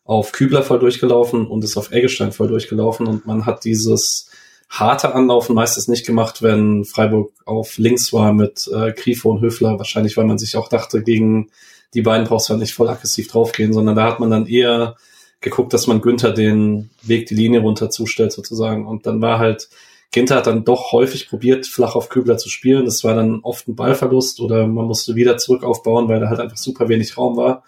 [0.03, 4.29] auf Kübler voll durchgelaufen und ist auf Eggestein voll durchgelaufen und man hat dieses
[4.71, 9.77] harte Anlaufen meistens nicht gemacht, wenn Freiburg auf links war mit äh, Grifo und Höfler.
[9.77, 11.51] Wahrscheinlich, weil man sich auch dachte, gegen
[11.93, 14.95] die beiden brauchst du halt nicht voll aggressiv draufgehen, sondern da hat man dann eher
[15.41, 18.87] geguckt, dass man Günther den Weg, die Linie runter zustellt sozusagen.
[18.87, 19.67] Und dann war halt,
[20.11, 22.85] Ginter hat dann doch häufig probiert, flach auf Kübler zu spielen.
[22.85, 26.39] Das war dann oft ein Ballverlust oder man musste wieder zurück aufbauen, weil da halt
[26.39, 27.63] einfach super wenig Raum war.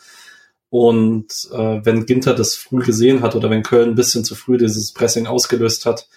[0.69, 4.57] Und äh, wenn Ginter das früh gesehen hat oder wenn Köln ein bisschen zu früh
[4.57, 6.07] dieses Pressing ausgelöst hat,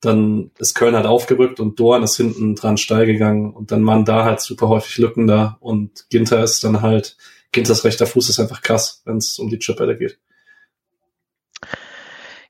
[0.00, 4.04] dann ist Köln halt aufgerückt und Dorn ist hinten dran steil gegangen und dann waren
[4.04, 7.16] da halt super häufig Lücken da und Ginter ist dann halt,
[7.52, 10.18] Ginters rechter Fuß ist einfach krass, wenn es um die Chipbälle geht.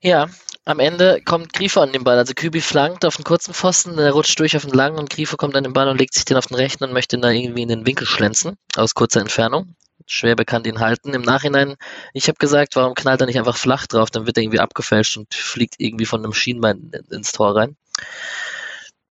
[0.01, 0.27] Ja,
[0.65, 2.17] am Ende kommt Grifo an den Ball.
[2.17, 5.37] Also Kübi flankt auf den kurzen Pfosten, er rutscht durch auf den langen und Grifo
[5.37, 7.29] kommt an den Ball und legt sich den auf den rechten und möchte ihn da
[7.29, 9.75] irgendwie in den Winkel schlänzen, aus kurzer Entfernung.
[10.07, 11.13] Schwer bekannt ihn halten.
[11.13, 11.75] Im Nachhinein,
[12.13, 14.09] ich habe gesagt, warum knallt er nicht einfach flach drauf?
[14.09, 17.75] Dann wird er irgendwie abgefälscht und fliegt irgendwie von einem Schienbein ins Tor rein.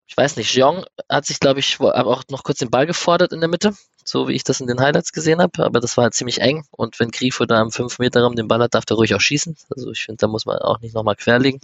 [0.08, 3.42] Ich weiß nicht, Jeong hat sich, glaube ich, auch noch kurz den Ball gefordert in
[3.42, 6.14] der Mitte, so wie ich das in den Highlights gesehen habe, aber das war halt
[6.14, 8.96] ziemlich eng und wenn Grifo da am 5 Meter Raum den Ball hat, darf er
[8.96, 9.58] ruhig auch schießen.
[9.76, 11.60] Also ich finde, da muss man auch nicht nochmal querlegen.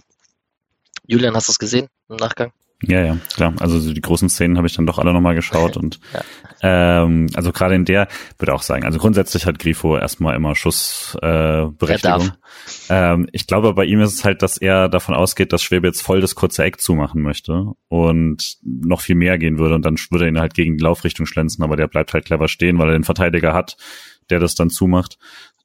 [1.06, 2.52] Julian, hast du es gesehen im Nachgang?
[2.82, 3.54] Ja, ja, klar.
[3.60, 7.04] Also die großen Szenen habe ich dann doch alle nochmal geschaut und ja.
[7.04, 12.32] ähm, also gerade in der würde auch sagen, also grundsätzlich hat Grifo erstmal immer Schussberechtigung.
[12.88, 15.86] Äh, ähm, ich glaube, bei ihm ist es halt, dass er davon ausgeht, dass Schwebe
[15.86, 19.96] jetzt voll das kurze Eck zumachen möchte und noch viel mehr gehen würde und dann
[20.10, 22.88] würde er ihn halt gegen die Laufrichtung schlänzen, aber der bleibt halt clever stehen, weil
[22.88, 23.76] er den Verteidiger hat,
[24.28, 25.18] der das dann zumacht.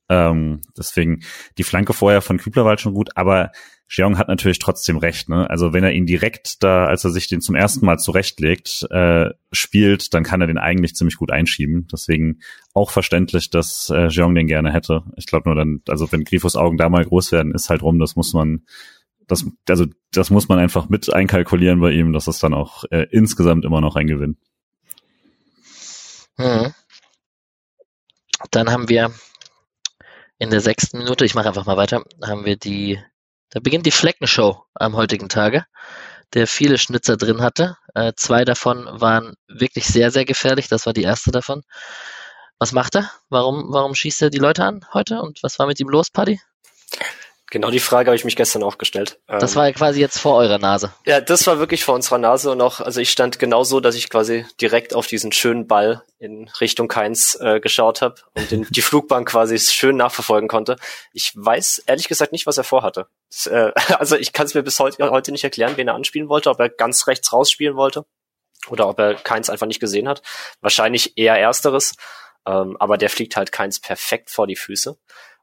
[0.09, 1.21] Ähm, deswegen
[1.57, 3.51] die Flanke vorher von Kübler war halt schon gut, aber
[3.89, 5.29] Jeong hat natürlich trotzdem recht.
[5.29, 5.49] Ne?
[5.49, 9.29] Also wenn er ihn direkt da, als er sich den zum ersten Mal zurechtlegt, äh,
[9.51, 11.87] spielt, dann kann er den eigentlich ziemlich gut einschieben.
[11.91, 12.39] Deswegen
[12.73, 15.03] auch verständlich, dass äh, Jeong den gerne hätte.
[15.15, 17.97] Ich glaube nur dann, also wenn Grifos Augen da mal groß werden, ist halt rum.
[17.99, 18.65] Das muss man,
[19.25, 22.11] das, also das muss man einfach mit einkalkulieren bei ihm.
[22.11, 24.37] Das ist dann auch äh, insgesamt immer noch ein Gewinn.
[26.35, 26.73] Hm.
[28.51, 29.11] Dann haben wir
[30.39, 32.99] in der sechsten Minute, ich mache einfach mal weiter, haben wir die
[33.49, 35.65] da beginnt die Fleckenshow am heutigen Tage,
[36.33, 37.77] der viele Schnitzer drin hatte.
[37.93, 40.67] Äh, zwei davon waren wirklich sehr, sehr gefährlich.
[40.67, 41.63] Das war die erste davon.
[42.59, 43.11] Was macht er?
[43.29, 45.21] Warum, warum schießt er die Leute an heute?
[45.21, 46.39] Und was war mit ihm los, Paddy?
[47.49, 49.19] Genau die Frage habe ich mich gestern auch gestellt.
[49.27, 50.91] Das war ja quasi jetzt vor eurer Nase.
[51.05, 53.95] Ja, das war wirklich vor unserer Nase und auch, also ich stand genau so, dass
[53.95, 58.67] ich quasi direkt auf diesen schönen Ball in Richtung Keins äh, geschaut habe und den,
[58.69, 60.75] die Flugbahn quasi schön nachverfolgen konnte.
[61.13, 63.07] Ich weiß ehrlich gesagt nicht, was er vorhatte.
[63.29, 66.27] Das, äh, also ich kann es mir bis heute, heute nicht erklären, wen er anspielen
[66.27, 68.05] wollte, ob er ganz rechts rausspielen wollte
[68.67, 70.21] oder ob er Keins einfach nicht gesehen hat.
[70.59, 71.93] Wahrscheinlich eher ersteres,
[72.45, 74.97] ähm, aber der fliegt halt Keins perfekt vor die Füße.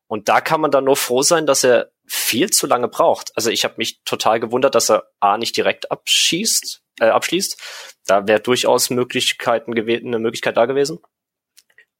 [0.06, 3.32] Und da kann man dann nur froh sein, dass er viel zu lange braucht.
[3.34, 7.60] Also ich habe mich total gewundert, dass er A nicht direkt abschießt, äh, abschließt.
[8.06, 10.98] Da wäre durchaus Möglichkeiten gewesen, eine Möglichkeit da gewesen.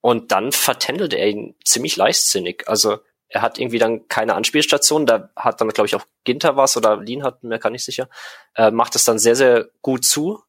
[0.01, 2.69] Und dann vertändelt er ihn ziemlich leichtsinnig.
[2.69, 5.07] Also er hat irgendwie dann keine Anspielstation.
[5.07, 8.11] Da hat dann, glaube ich, auch Ginter was oder Lien hat, mir gar nicht sicher.
[8.55, 10.43] Äh, macht es dann sehr, sehr gut zu.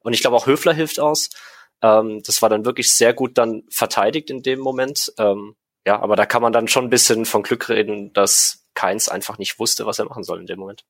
[0.00, 1.30] Und ich glaube auch Höfler hilft aus.
[1.82, 5.12] Ähm, das war dann wirklich sehr gut dann verteidigt in dem Moment.
[5.18, 5.54] Ähm,
[5.86, 9.38] ja, aber da kann man dann schon ein bisschen von Glück reden, dass Keins einfach
[9.38, 10.84] nicht wusste, was er machen soll in dem Moment.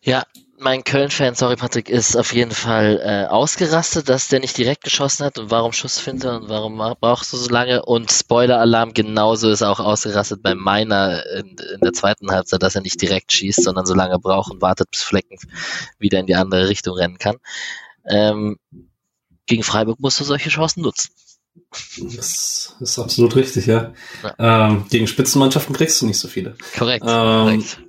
[0.00, 0.22] Ja,
[0.58, 5.26] mein Köln-Fan, sorry Patrick, ist auf jeden Fall äh, ausgerastet, dass der nicht direkt geschossen
[5.26, 9.80] hat und warum Schussfinte und warum brauchst du so lange und Spoiler-Alarm genauso ist auch
[9.80, 13.94] ausgerastet bei meiner in, in, der zweiten Halbzeit, dass er nicht direkt schießt, sondern so
[13.94, 15.36] lange braucht und wartet, bis Flecken
[15.98, 17.38] wieder in die andere Richtung rennen kann.
[18.08, 18.58] Ähm,
[19.46, 21.10] gegen Freiburg musst du solche Chancen nutzen.
[21.70, 23.92] Das ist absolut richtig, ja.
[24.22, 24.68] ja.
[24.68, 26.54] Ähm, gegen Spitzenmannschaften kriegst du nicht so viele.
[26.76, 27.04] Korrekt.
[27.06, 27.80] Ähm, korrekt.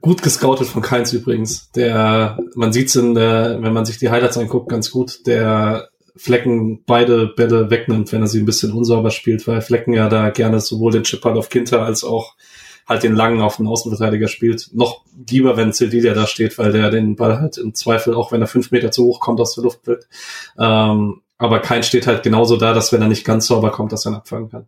[0.00, 1.70] Gut gescoutet von Keins übrigens.
[1.72, 6.82] Der, man sieht's in der, wenn man sich die Highlights anguckt, ganz gut, der Flecken
[6.84, 10.60] beide Bälle wegnimmt, wenn er sie ein bisschen unsauber spielt, weil Flecken ja da gerne
[10.60, 12.34] sowohl den Chip halt auf Kinter als auch
[12.88, 14.70] halt den langen auf den Außenverteidiger spielt.
[14.72, 18.40] Noch lieber, wenn Zildilia da steht, weil der den Ball halt im Zweifel, auch wenn
[18.40, 20.06] er fünf Meter zu hoch kommt, aus der Luft wird.
[20.58, 24.06] Ähm, aber kein steht halt genauso da, dass wenn er nicht ganz sauber kommt, dass
[24.06, 24.66] er ihn abfangen kann.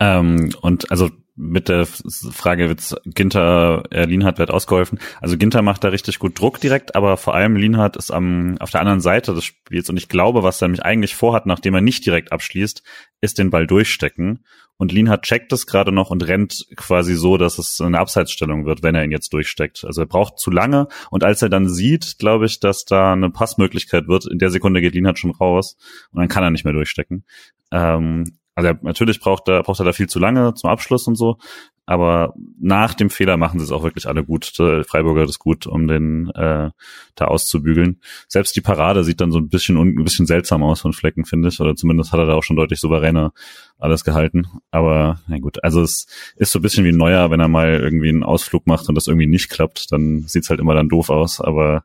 [0.00, 4.98] Ähm, und also mit der Frage, wird Ginter, äh, Lienhardt wird ausgeholfen.
[5.20, 8.70] Also Ginter macht da richtig gut Druck direkt, aber vor allem Lienhardt ist am, auf
[8.70, 11.80] der anderen Seite des Spiels und ich glaube, was er nämlich eigentlich vorhat, nachdem er
[11.80, 12.82] nicht direkt abschließt,
[13.20, 14.44] ist den Ball durchstecken.
[14.78, 18.84] Und Lienhardt checkt es gerade noch und rennt quasi so, dass es eine Abseitsstellung wird,
[18.84, 19.84] wenn er ihn jetzt durchsteckt.
[19.84, 23.30] Also er braucht zu lange und als er dann sieht, glaube ich, dass da eine
[23.30, 25.76] Passmöglichkeit wird, in der Sekunde geht Lienhardt schon raus
[26.12, 27.24] und dann kann er nicht mehr durchstecken.
[27.72, 31.38] Ähm, also natürlich braucht er, braucht er da viel zu lange zum Abschluss und so,
[31.86, 34.46] aber nach dem Fehler machen sie es auch wirklich alle gut.
[34.46, 36.70] Freiburger ist gut, um den äh,
[37.14, 38.00] da auszubügeln.
[38.26, 41.50] Selbst die Parade sieht dann so ein bisschen ein bisschen seltsam aus von Flecken, finde
[41.50, 41.60] ich.
[41.60, 43.32] Oder zumindest hat er da auch schon deutlich souveräner
[43.78, 44.48] alles gehalten.
[44.72, 48.08] Aber na gut, also es ist so ein bisschen wie Neuer, wenn er mal irgendwie
[48.08, 51.40] einen Ausflug macht und das irgendwie nicht klappt, dann sieht's halt immer dann doof aus.
[51.40, 51.84] Aber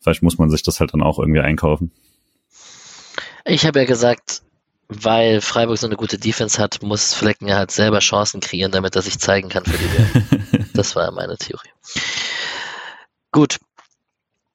[0.00, 1.92] vielleicht muss man sich das halt dann auch irgendwie einkaufen.
[3.44, 4.42] Ich habe ja gesagt,
[4.88, 9.02] weil Freiburg so eine gute Defense hat, muss Flecken halt selber Chancen kreieren, damit er
[9.02, 10.66] sich zeigen kann für die Welt.
[10.74, 11.70] das war meine Theorie.
[13.32, 13.58] Gut.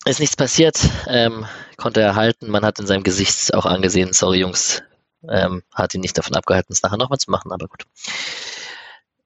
[0.05, 1.45] Ist nichts passiert, ähm,
[1.77, 2.49] konnte er halten.
[2.49, 4.81] Man hat in seinem Gesicht auch angesehen, sorry Jungs,
[5.29, 7.85] ähm, hat ihn nicht davon abgehalten, es nachher nochmal zu machen, aber gut.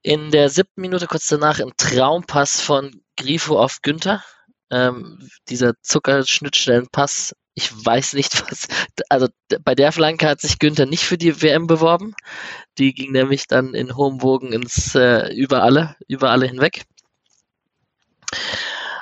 [0.02, 4.22] In der siebten Minute kurz danach ein Traumpass von Grifo auf Günther.
[4.70, 8.68] Ähm, dieser Zuckerschnittstellenpass ich weiß nicht, was.
[9.10, 9.28] Also
[9.64, 12.14] bei der Flanke hat sich Günther nicht für die WM beworben.
[12.78, 16.84] Die ging nämlich dann in hohem Bogen ins äh, über alle, über alle hinweg.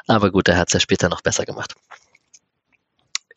[0.07, 1.73] Aber gut, er hat es ja später noch besser gemacht.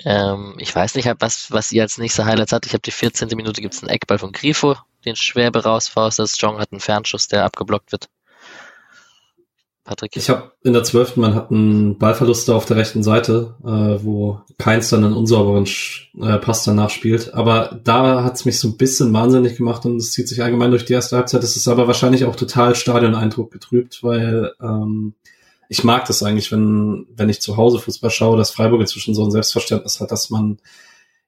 [0.05, 2.66] Ähm, ich weiß nicht, was, was ihr als nächste Highlights hat.
[2.66, 3.29] Ich habe die 14.
[3.35, 6.20] Minute, gibt es einen Eckball von Grifo, den Schwerbe rausfaust.
[6.29, 8.09] Strong hat einen Fernschuss, der abgeblockt wird.
[9.87, 10.16] Patrick?
[10.16, 14.40] Ich habe in der zwölften, man hat einen Ballverlust auf der rechten Seite, äh, wo
[14.59, 15.64] keins dann einen unsauberen
[16.20, 17.35] äh, Pass danach spielt.
[17.35, 20.85] Aber da hat's mich so ein bisschen wahnsinnig gemacht und es zieht sich allgemein durch
[20.85, 21.44] die erste Halbzeit.
[21.44, 25.14] Es ist aber wahrscheinlich auch total Stadioneindruck getrübt, weil ähm,
[25.68, 29.25] ich mag das eigentlich, wenn, wenn ich zu Hause Fußball schaue, dass Freiburg inzwischen so
[29.25, 30.59] ein Selbstverständnis hat, dass man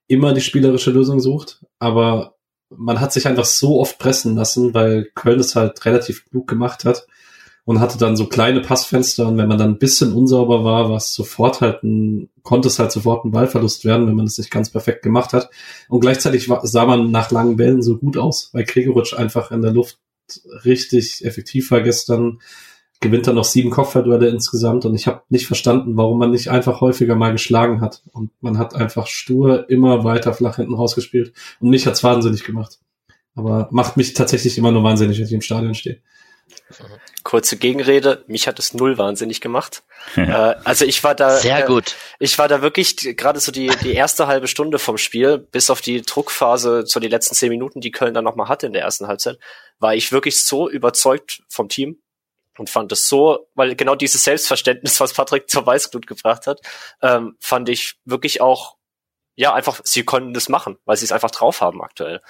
[0.09, 2.35] immer die spielerische Lösung sucht, aber
[2.71, 6.85] man hat sich einfach so oft pressen lassen, weil Köln es halt relativ klug gemacht
[6.85, 7.07] hat
[7.68, 10.96] und hatte dann so kleine Passfenster und wenn man dann ein bisschen unsauber war, war
[10.96, 14.50] es sofort halt ein, konnte es halt sofort ein Ballverlust werden, wenn man es nicht
[14.50, 15.50] ganz perfekt gemacht hat.
[15.90, 19.61] Und gleichzeitig war, sah man nach langen Bällen so gut aus, weil Gregoritsch einfach in
[19.61, 19.98] der Luft
[20.64, 22.38] richtig effektiv war gestern
[23.00, 26.81] gewinnt dann noch sieben Kopfballduelle insgesamt und ich habe nicht verstanden, warum man nicht einfach
[26.81, 28.02] häufiger mal geschlagen hat.
[28.12, 31.35] Und man hat einfach stur immer weiter flach hinten rausgespielt.
[31.61, 32.78] Und mich hat's wahnsinnig gemacht.
[33.35, 36.00] Aber macht mich tatsächlich immer nur wahnsinnig, wenn ich im Stadion stehe.
[37.22, 39.82] Kurze Gegenrede, mich hat es null wahnsinnig gemacht.
[40.16, 40.52] Ja.
[40.52, 41.37] Äh, also ich war da.
[41.37, 41.90] Sehr gut.
[41.90, 45.70] Äh, ich war da wirklich gerade so die, die erste halbe Stunde vom Spiel, bis
[45.70, 48.82] auf die Druckphase, so die letzten zehn Minuten, die Köln dann nochmal hatte in der
[48.82, 49.38] ersten Halbzeit,
[49.78, 52.00] war ich wirklich so überzeugt vom Team
[52.58, 56.61] und fand es so, weil genau dieses Selbstverständnis, was Patrick zur Weißglut gebracht hat,
[57.02, 58.76] ähm, fand ich wirklich auch,
[59.37, 62.20] ja, einfach, sie konnten das machen, weil sie es einfach drauf haben aktuell.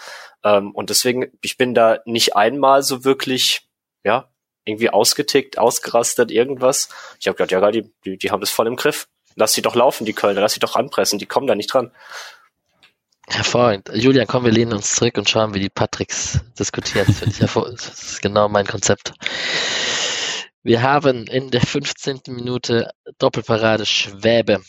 [0.45, 3.68] Ähm, und deswegen, ich bin da nicht einmal so wirklich,
[4.09, 4.29] ja,
[4.65, 6.89] irgendwie ausgetickt, ausgerastet, irgendwas.
[7.21, 9.07] Ich habe gedacht, ja, die, die, die haben das voll im Griff.
[9.37, 11.93] Lass sie doch laufen, die Kölner, lass sie doch anpressen, die kommen da nicht dran.
[13.29, 13.91] Hervorragend.
[13.93, 17.07] Julian, komm, wir lehnen uns zurück und schauen, wie die Patricks diskutieren.
[17.07, 19.13] Das, ich das ist genau mein Konzept.
[20.63, 22.21] Wir haben in der 15.
[22.29, 24.63] Minute Doppelparade Schwäbe.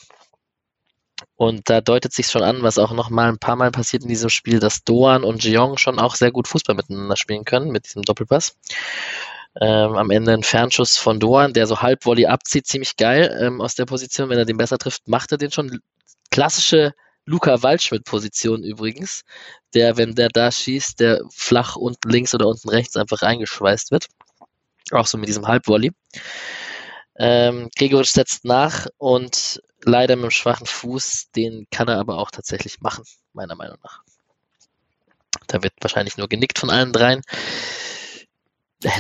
[1.40, 4.10] Und da deutet sich schon an, was auch noch mal ein paar Mal passiert in
[4.10, 7.86] diesem Spiel, dass Doan und Jeong schon auch sehr gut Fußball miteinander spielen können mit
[7.86, 8.58] diesem Doppelpass.
[9.62, 13.62] Ähm, am Ende ein Fernschuss von Doan, der so halb Volley abzieht, ziemlich geil ähm,
[13.62, 14.28] aus der Position.
[14.28, 15.80] Wenn er den besser trifft, macht er den schon.
[16.30, 16.94] Klassische
[17.26, 19.24] Luca Waldschmidt-Position übrigens,
[19.74, 24.08] der, wenn der da schießt, der flach unten links oder unten rechts einfach reingeschweißt wird.
[24.92, 25.92] Auch so mit diesem Halbvolley.
[27.18, 32.32] Ähm, Gregoritsch setzt nach und leider mit einem schwachen Fuß, den kann er aber auch
[32.32, 34.04] tatsächlich machen, meiner Meinung nach.
[35.48, 37.22] Da wird wahrscheinlich nur genickt von allen dreien.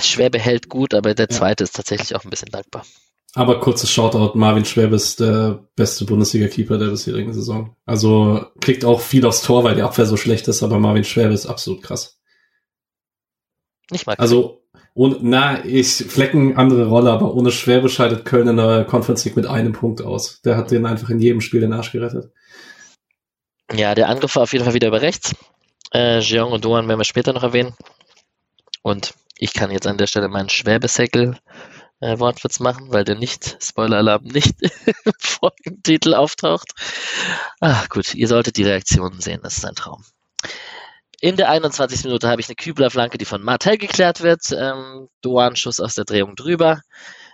[0.02, 1.66] Schwäbe hält gut, aber der zweite ja.
[1.66, 2.86] ist tatsächlich auch ein bisschen dankbar.
[3.36, 7.76] Aber kurzes Shoutout, Marvin Schwäbe ist der beste Bundesliga-Keeper der bisherigen Saison.
[7.86, 11.34] Also kriegt auch viel aufs Tor, weil die Abwehr so schlecht ist, aber Marvin Schwäbe
[11.34, 12.20] ist absolut krass.
[13.92, 14.16] Nicht mal.
[14.16, 14.64] Also
[14.94, 19.36] ohne, na, ich Flecken andere Rolle, aber ohne Schwäbe scheidet Köln in der Conference League
[19.36, 20.42] mit einem Punkt aus.
[20.42, 22.32] Der hat den einfach in jedem Spiel den Arsch gerettet.
[23.72, 25.36] Ja, der Angriff war auf jeden Fall wieder über rechts.
[25.94, 27.76] Äh, Jeong und Doan werden wir später noch erwähnen.
[28.82, 31.38] Und ich kann jetzt an der Stelle meinen Schwäbesäckel
[32.00, 36.74] äh, Wortwitz machen, weil der nicht, Spoiler-Alarm, nicht im Folgentitel auftaucht.
[37.60, 40.04] Ach gut, ihr solltet die Reaktionen sehen, das ist ein Traum.
[41.22, 42.06] In der 21.
[42.06, 44.52] Minute habe ich eine Kübler-Flanke, die von Martel geklärt wird.
[44.52, 46.82] Ähm, Doan-Schuss aus der Drehung drüber.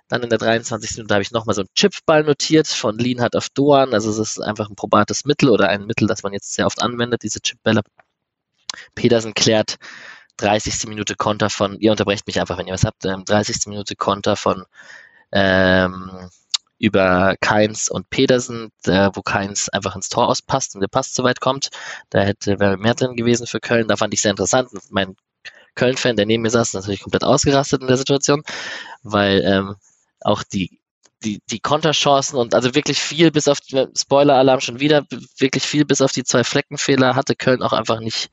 [0.07, 0.97] Dann in der 23.
[0.97, 3.93] Minute habe ich nochmal so einen Chipball notiert von Lienhardt auf Doan.
[3.93, 6.81] Also es ist einfach ein probates Mittel oder ein Mittel, das man jetzt sehr oft
[6.81, 7.81] anwendet, diese Chipbälle.
[8.95, 9.77] Petersen klärt
[10.37, 10.87] 30.
[10.87, 13.67] Minute Konter von, ihr unterbrecht mich einfach, wenn ihr was habt, ähm, 30.
[13.67, 14.65] Minute Konter von
[15.31, 16.29] ähm,
[16.77, 21.23] über Keins und Pedersen, der, wo Keins einfach ins Tor auspasst und der Pass zu
[21.23, 21.69] weit kommt.
[22.09, 23.87] Da hätte wäre mehr drin gewesen für Köln.
[23.87, 24.69] Da fand ich sehr interessant.
[24.89, 25.15] Mein
[25.75, 28.43] Köln-Fan, der neben mir saß, natürlich komplett ausgerastet in der Situation,
[29.03, 29.75] weil ähm,
[30.21, 30.81] auch die
[31.23, 33.59] die, die Konterchancen und also wirklich viel bis auf
[33.97, 35.05] Spoiler-Alarm schon wieder,
[35.37, 38.29] wirklich viel bis auf die zwei Fleckenfehler hatte Köln auch einfach nicht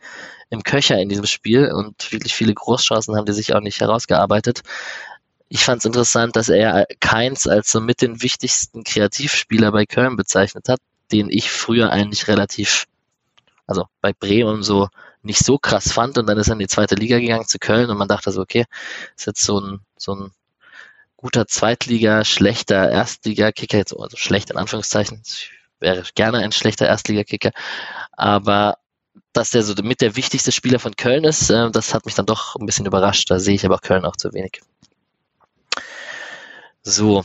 [0.51, 4.63] im Köcher in diesem Spiel und wirklich viele Großchancen haben die sich auch nicht herausgearbeitet
[5.53, 10.17] ich fand es interessant, dass er Keins als so mit den wichtigsten Kreativspieler bei Köln
[10.17, 10.81] bezeichnet hat,
[11.12, 12.87] den ich früher eigentlich relativ,
[13.67, 14.88] also bei Bremen so
[15.21, 17.90] nicht so krass fand und dann ist er in die zweite Liga gegangen zu Köln
[17.90, 18.65] und man dachte so, okay,
[19.15, 20.31] ist jetzt so ein, so ein
[21.19, 25.50] guter Zweitliga, schlechter Erstliga-Kicker, jetzt also schlecht in Anführungszeichen, ich
[25.81, 27.50] wäre gerne ein schlechter Erstliga-Kicker,
[28.13, 28.79] aber
[29.35, 32.27] dass der so mit der wichtigste Spieler von Köln ist, äh, das hat mich dann
[32.27, 33.31] doch ein bisschen überrascht.
[33.31, 34.63] Da sehe ich aber Köln auch zu wenig.
[36.83, 37.25] So,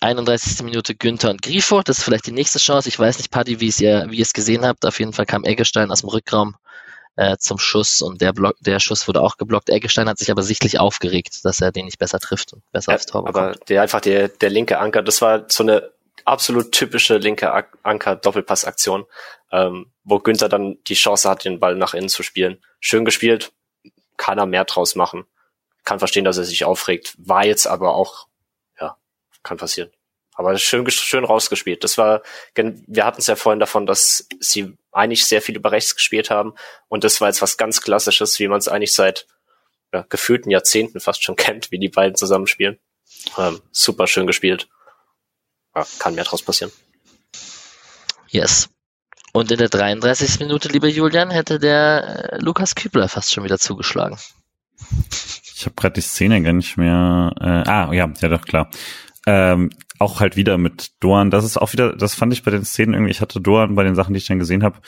[0.00, 0.62] 31.
[0.62, 1.82] Minute Günther und Grifo.
[1.82, 2.88] Das ist vielleicht die nächste Chance.
[2.88, 4.84] Ich weiß nicht, Paddy, wie, ihr, wie ihr es gesehen habt.
[4.86, 6.56] Auf jeden Fall kam Eggestein aus dem Rückraum
[7.16, 9.70] äh, zum Schuss und der, Block, der Schuss wurde auch geblockt.
[9.70, 12.96] Eggestein hat sich aber sichtlich aufgeregt, dass er den nicht besser trifft und besser ja,
[12.96, 13.44] aufs Tor bekommt.
[13.44, 15.90] Aber der einfach der, der linke Anker, das war so eine
[16.24, 17.52] absolut typische linke
[17.82, 19.06] Anker-Doppelpass-Aktion,
[19.50, 22.62] ähm, wo Günther dann die Chance hat, den Ball nach innen zu spielen.
[22.78, 23.52] Schön gespielt,
[24.16, 25.24] kann er mehr draus machen.
[25.84, 27.14] Kann verstehen, dass er sich aufregt.
[27.18, 28.27] War jetzt aber auch
[29.48, 29.90] kann passieren.
[30.34, 31.82] Aber schön, schön rausgespielt.
[31.82, 32.22] Das war,
[32.54, 36.54] wir hatten es ja vorhin davon, dass sie eigentlich sehr viel über rechts gespielt haben.
[36.86, 39.26] Und das war jetzt was ganz Klassisches, wie man es eigentlich seit
[39.92, 42.78] ja, gefühlten Jahrzehnten fast schon kennt, wie die beiden zusammenspielen.
[43.36, 44.68] Ähm, super schön gespielt.
[45.74, 46.72] Ja, kann mehr draus passieren.
[48.28, 48.68] Yes.
[49.32, 50.40] Und in der 33.
[50.40, 54.18] Minute, lieber Julian, hätte der äh, Lukas Kübler fast schon wieder zugeschlagen.
[55.56, 57.32] Ich habe gerade die Szene gar nicht mehr.
[57.40, 58.70] Äh, ah, ja, ja doch, klar.
[59.30, 59.68] Ähm,
[59.98, 61.30] auch halt wieder mit Doan.
[61.30, 63.84] Das ist auch wieder, das fand ich bei den Szenen irgendwie, ich hatte Doan bei
[63.84, 64.78] den Sachen, die ich dann gesehen habe,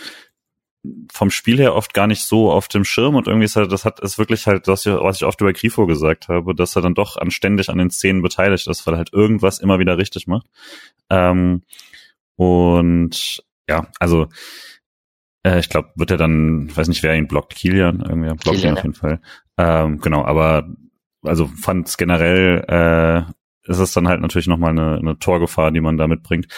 [1.12, 3.84] vom Spiel her oft gar nicht so auf dem Schirm und irgendwie ist halt, das
[3.84, 6.94] hat ist wirklich halt das, was ich oft über Grifo gesagt habe, dass er dann
[6.94, 10.46] doch anständig an den Szenen beteiligt ist, weil er halt irgendwas immer wieder richtig macht.
[11.10, 11.60] Ähm,
[12.36, 14.28] und ja, also
[15.42, 18.72] äh, ich glaube, wird er dann, weiß nicht, wer ihn blockt, Kilian, irgendwie blockt Kilian,
[18.72, 19.00] ihn auf jeden ja.
[19.00, 19.20] Fall.
[19.58, 20.66] Ähm, genau, aber
[21.22, 23.30] also fand es generell äh,
[23.64, 26.48] ist es dann halt natürlich nochmal eine, eine Torgefahr, die man da mitbringt.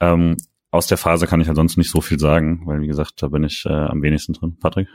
[0.00, 0.36] Ähm,
[0.70, 3.44] aus der Phase kann ich ansonsten nicht so viel sagen, weil wie gesagt, da bin
[3.44, 4.56] ich äh, am wenigsten drin.
[4.60, 4.88] Patrick?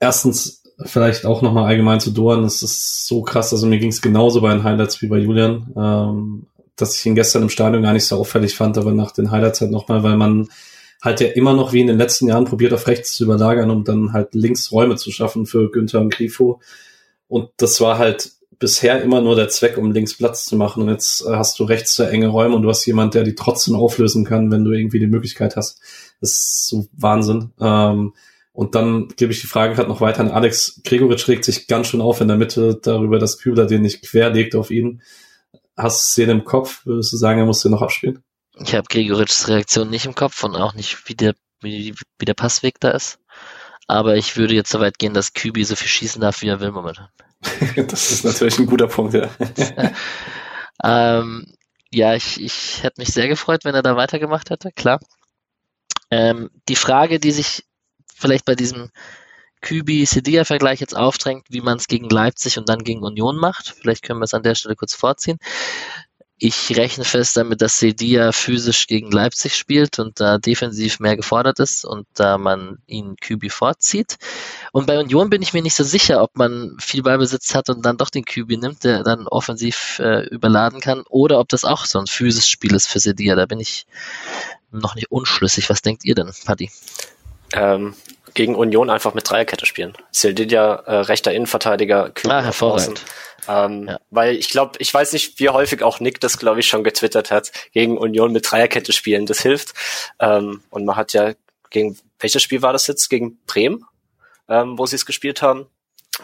[0.00, 4.00] Erstens vielleicht auch nochmal allgemein zu Doan, das ist so krass, also mir ging es
[4.00, 7.92] genauso bei den Highlights wie bei Julian, ähm, dass ich ihn gestern im Stadion gar
[7.92, 10.48] nicht so auffällig fand, aber nach den Highlights halt nochmal, weil man
[11.02, 13.84] halt ja immer noch wie in den letzten Jahren probiert, auf rechts zu überlagern, um
[13.84, 16.60] dann halt links Räume zu schaffen für Günther und Grifo.
[17.28, 20.84] Und das war halt bisher immer nur der Zweck, um links Platz zu machen.
[20.84, 23.34] Und jetzt äh, hast du rechts sehr enge Räume und du hast jemand, der die
[23.34, 25.80] trotzdem auflösen kann, wenn du irgendwie die Möglichkeit hast.
[26.20, 27.52] Das ist so Wahnsinn.
[27.58, 28.12] Ähm,
[28.52, 30.82] und dann gebe ich die Frage gerade noch weiter an Alex.
[30.84, 34.54] Gregoritsch regt sich ganz schön auf in der Mitte darüber, dass Kübler den nicht querlegt
[34.54, 35.02] auf ihn.
[35.76, 36.84] Hast du Szene im Kopf?
[36.84, 38.22] Würdest du sagen, er muss den noch abspielen?
[38.62, 42.34] Ich habe Gregoritschs Reaktion nicht im Kopf und auch nicht, wie der, wie, wie der
[42.34, 43.18] Passweg da ist.
[43.86, 46.60] Aber ich würde jetzt so weit gehen, dass Kübi so viel schießen darf, wie er
[46.60, 47.08] will momentan.
[47.88, 49.30] das ist natürlich ein guter Punkt, ja.
[50.84, 51.46] ähm,
[51.92, 55.00] ja, ich, ich hätte mich sehr gefreut, wenn er da weitergemacht hätte, klar.
[56.10, 57.64] Ähm, die Frage, die sich
[58.14, 58.90] vielleicht bei diesem
[59.62, 63.74] Kübi-Sedia-Vergleich jetzt aufdrängt, wie man es gegen Leipzig und dann gegen Union macht.
[63.80, 65.38] Vielleicht können wir es an der Stelle kurz vorziehen.
[66.42, 71.60] Ich rechne fest damit, dass Sedia physisch gegen Leipzig spielt und da defensiv mehr gefordert
[71.60, 74.16] ist und da man ihn Kübi vorzieht.
[74.72, 77.84] Und bei Union bin ich mir nicht so sicher, ob man viel Ballbesitz hat und
[77.84, 81.84] dann doch den Kübi nimmt, der dann offensiv äh, überladen kann, oder ob das auch
[81.84, 83.34] so ein physisches Spiel ist für Sedia.
[83.34, 83.86] Da bin ich
[84.70, 85.68] noch nicht unschlüssig.
[85.68, 86.70] Was denkt ihr denn, Paddy?
[87.52, 87.94] Ähm,
[88.34, 89.94] gegen Union einfach mit Dreierkette spielen.
[90.10, 93.04] Sildilia, äh, rechter Innenverteidiger, Kühn ah, hervorragend.
[93.48, 93.98] Ähm, ja.
[94.10, 97.30] Weil ich glaube, ich weiß nicht, wie häufig auch Nick das, glaube ich, schon getwittert
[97.30, 99.74] hat, gegen Union mit Dreierkette spielen, das hilft.
[100.18, 101.32] Ähm, und man hat ja
[101.70, 103.08] gegen, welches Spiel war das jetzt?
[103.08, 103.84] Gegen Bremen,
[104.48, 105.66] ähm, wo sie es gespielt haben.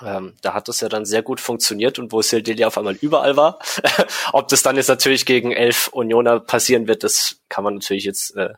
[0.04, 3.36] Ähm, da hat das ja dann sehr gut funktioniert und wo Sildilia auf einmal überall
[3.36, 3.59] war.
[4.32, 8.36] Ob das dann jetzt natürlich gegen elf Unioner passieren wird, das kann man natürlich jetzt
[8.36, 8.50] äh,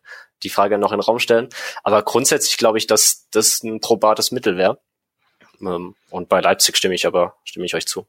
[0.43, 1.49] die Frage noch in den Raum stellen.
[1.83, 4.81] Aber grundsätzlich glaube ich, dass das ein probates Mittel wäre.
[5.61, 8.07] Ähm, und bei Leipzig stimme ich aber, stimme ich euch zu.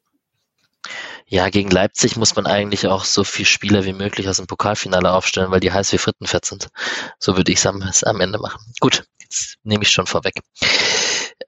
[1.26, 5.12] Ja, gegen Leipzig muss man eigentlich auch so viel Spieler wie möglich aus dem Pokalfinale
[5.12, 6.70] aufstellen, weil die heiß wie Frittenfett sind.
[7.20, 8.60] So würde ich es am, am, Ende machen.
[8.80, 10.42] Gut, jetzt nehme ich schon vorweg.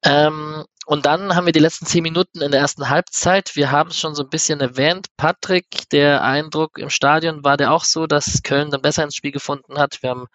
[0.04, 3.56] Ähm, und dann haben wir die letzten zehn Minuten in der ersten Halbzeit.
[3.56, 5.08] Wir haben es schon so ein bisschen erwähnt.
[5.16, 9.32] Patrick, der Eindruck im Stadion war der auch so, dass Köln dann besser ins Spiel
[9.32, 10.02] gefunden hat.
[10.02, 10.28] Wir haben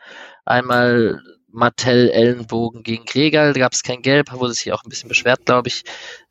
[0.44, 1.20] einmal
[1.57, 5.46] Martell Ellenbogen gegen Gregal, da gab es kein Gelb, wurde sich auch ein bisschen beschwert,
[5.46, 5.84] glaube ich.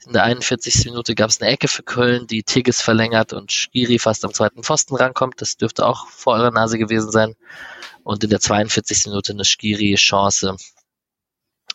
[0.06, 0.86] In der 41.
[0.86, 4.62] Minute gab es eine Ecke für Köln, die Tigges verlängert und Skiri fast am zweiten
[4.62, 5.42] Pfosten rankommt.
[5.42, 7.36] Das dürfte auch vor eurer Nase gewesen sein.
[8.04, 9.08] Und in der 42.
[9.08, 10.58] Minute eine Skiri-Chance,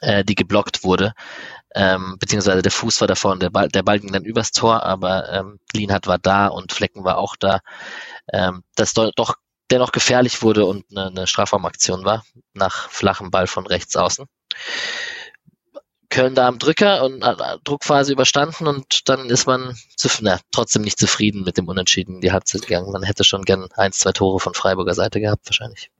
[0.01, 1.14] äh, die geblockt wurde
[1.74, 4.82] ähm, beziehungsweise der Fuß war davor und der Ball, der Ball ging dann übers Tor,
[4.82, 7.61] aber ähm, Lienhardt war da und Flecken war auch da.
[8.32, 9.36] Ähm, das do, doch
[9.70, 12.24] dennoch gefährlich wurde und eine, eine Strafraumaktion war,
[12.55, 14.26] nach flachem Ball von rechts außen.
[16.09, 20.82] Köln da am Drücker und äh, Druckphase überstanden und dann ist man zu, na, trotzdem
[20.82, 22.90] nicht zufrieden mit dem Unentschieden die Halbzeit gegangen.
[22.90, 25.92] Man hätte schon gern ein, zwei Tore von Freiburger Seite gehabt, wahrscheinlich.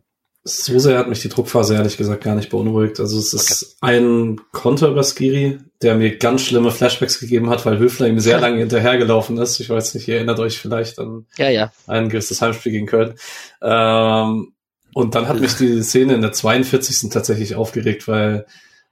[0.43, 2.99] So sehr hat mich die Druckphase ehrlich gesagt gar nicht beunruhigt.
[2.99, 3.97] Also es ist okay.
[3.97, 8.41] ein Konter über Skiri, der mir ganz schlimme Flashbacks gegeben hat, weil Höfler ihm sehr
[8.41, 9.61] lange hinterhergelaufen ist.
[9.61, 11.73] Ich weiß nicht, ihr erinnert euch vielleicht an ja, ja.
[11.87, 13.15] ein gewisses Heimspiel gegen Köln.
[13.61, 14.55] Ähm,
[14.95, 17.11] und dann hat mich die Szene in der 42.
[17.11, 18.47] tatsächlich aufgeregt, weil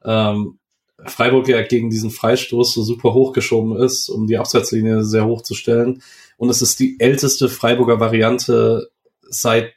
[0.04, 0.58] ähm,
[1.06, 5.54] Freiburg ja gegen diesen Freistoß so super hochgeschoben ist, um die Abseitslinie sehr hoch zu
[5.54, 6.02] stellen.
[6.36, 8.90] Und es ist die älteste Freiburger Variante
[9.28, 9.72] seit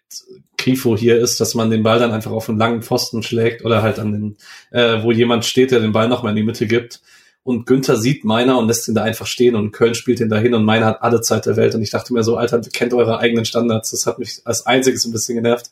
[0.57, 3.81] Grifo hier ist, dass man den Ball dann einfach auf einen langen Pfosten schlägt oder
[3.81, 4.37] halt an den,
[4.71, 7.01] äh, wo jemand steht, der den Ball nochmal in die Mitte gibt.
[7.43, 10.53] und Günther sieht meiner und lässt ihn da einfach stehen und Köln spielt ihn dahin
[10.53, 13.17] und meiner hat alle Zeit der Welt und ich dachte mir so, Alter, kennt eure
[13.17, 13.89] eigenen Standards.
[13.89, 15.71] Das hat mich als einziges ein bisschen genervt.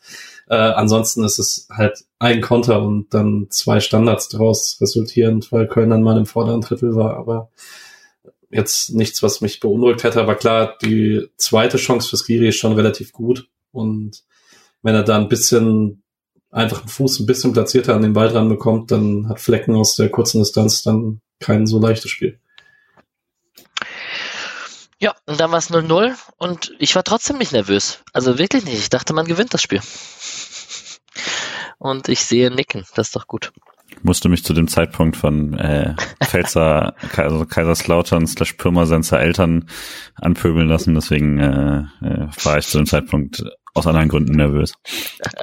[0.49, 5.91] Äh, ansonsten ist es halt ein Konter und dann zwei Standards daraus resultierend, weil Köln
[5.91, 7.51] dann mal im vorderen Drittel war, aber
[8.49, 12.73] jetzt nichts, was mich beunruhigt hätte, aber klar, die zweite Chance für Skiri ist schon
[12.73, 14.23] relativ gut und
[14.81, 16.03] wenn er da ein bisschen
[16.51, 19.95] einfach den Fuß ein bisschen platzierter an den Ball dran bekommt, dann hat Flecken aus
[19.95, 22.39] der kurzen Distanz dann kein so leichtes Spiel.
[25.01, 27.99] Ja, und dann war es 0-0 und ich war trotzdem nicht nervös.
[28.11, 28.79] Also wirklich nicht.
[28.79, 29.81] Ich dachte, man gewinnt das Spiel.
[31.77, 33.53] Und ich sehe Nicken, das ist doch gut.
[33.87, 39.69] Ich musste mich zu dem Zeitpunkt von äh, Pfälzer, also Kaiserslautern slash Pirmasenser Eltern
[40.15, 43.43] anpöbeln lassen, deswegen äh, äh, war ich zu dem Zeitpunkt
[43.73, 44.73] aus anderen Gründen nervös.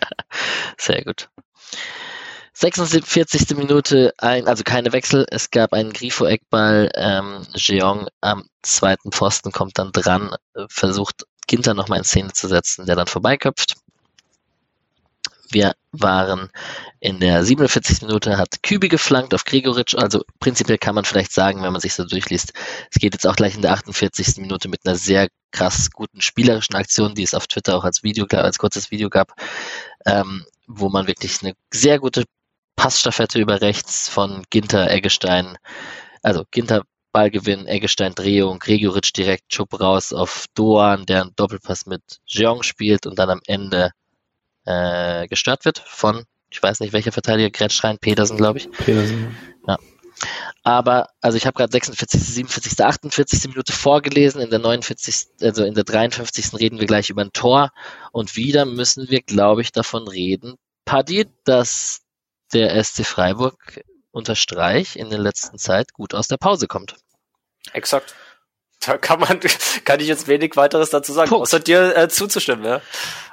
[0.78, 1.28] Sehr gut.
[2.54, 3.54] 46.
[3.56, 5.26] Minute, ein, also keine Wechsel.
[5.30, 6.90] Es gab einen Grifo-Eckball.
[6.94, 10.34] Ähm, Jeong am zweiten Pfosten kommt dann dran,
[10.68, 13.76] versucht Ginter nochmal in Szene zu setzen, der dann vorbeiköpft.
[15.51, 16.51] Wir waren
[17.01, 18.03] in der 47.
[18.03, 19.94] Minute, hat Kübi geflankt auf Gregoritsch.
[19.94, 22.53] Also prinzipiell kann man vielleicht sagen, wenn man sich so durchliest,
[22.90, 24.38] es geht jetzt auch gleich in der 48.
[24.38, 28.26] Minute mit einer sehr krass guten spielerischen Aktion, die es auf Twitter auch als Video,
[28.26, 29.32] als kurzes Video gab,
[30.05, 32.24] ähm, wo man wirklich eine sehr gute
[32.76, 35.57] Passstaffette über rechts von Ginter, Eggestein,
[36.22, 36.82] also Ginter
[37.12, 43.07] Ballgewinn, Eggestein Drehung, Gregoritsch direkt Schub raus auf Doan, der einen Doppelpass mit Jeong spielt
[43.07, 43.92] und dann am Ende
[44.66, 48.70] äh, gestört wird von, ich weiß nicht welcher Verteidiger, Gretsch rein, Petersen, glaube ich.
[48.70, 49.36] Petersen.
[49.66, 49.78] Ja.
[50.62, 53.48] Aber, also ich habe gerade 46., 47., 48.
[53.48, 56.54] Minute vorgelesen, in der 49., also in der 53.
[56.54, 57.70] reden wir gleich über ein Tor
[58.12, 62.02] und wieder müssen wir, glaube ich, davon reden, Paddy, dass
[62.52, 66.96] der SC Freiburg unter Streich in der letzten Zeit gut aus der Pause kommt.
[67.72, 68.14] Exakt.
[68.80, 69.40] Da kann man,
[69.84, 71.42] kann ich jetzt wenig weiteres dazu sagen, Punkt.
[71.42, 72.80] außer dir äh, zuzustimmen, ja.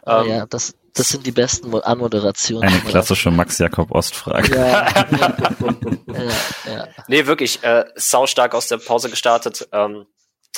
[0.06, 2.70] Ähm, ja, das, das sind die besten Anmoderationen.
[2.70, 4.56] Eine klassische Max Jakob Ost Frage.
[4.56, 4.88] Ja,
[5.18, 6.88] ja, ja.
[7.08, 9.68] Nee, wirklich, äh, saustark aus der Pause gestartet.
[9.72, 10.06] Ähm,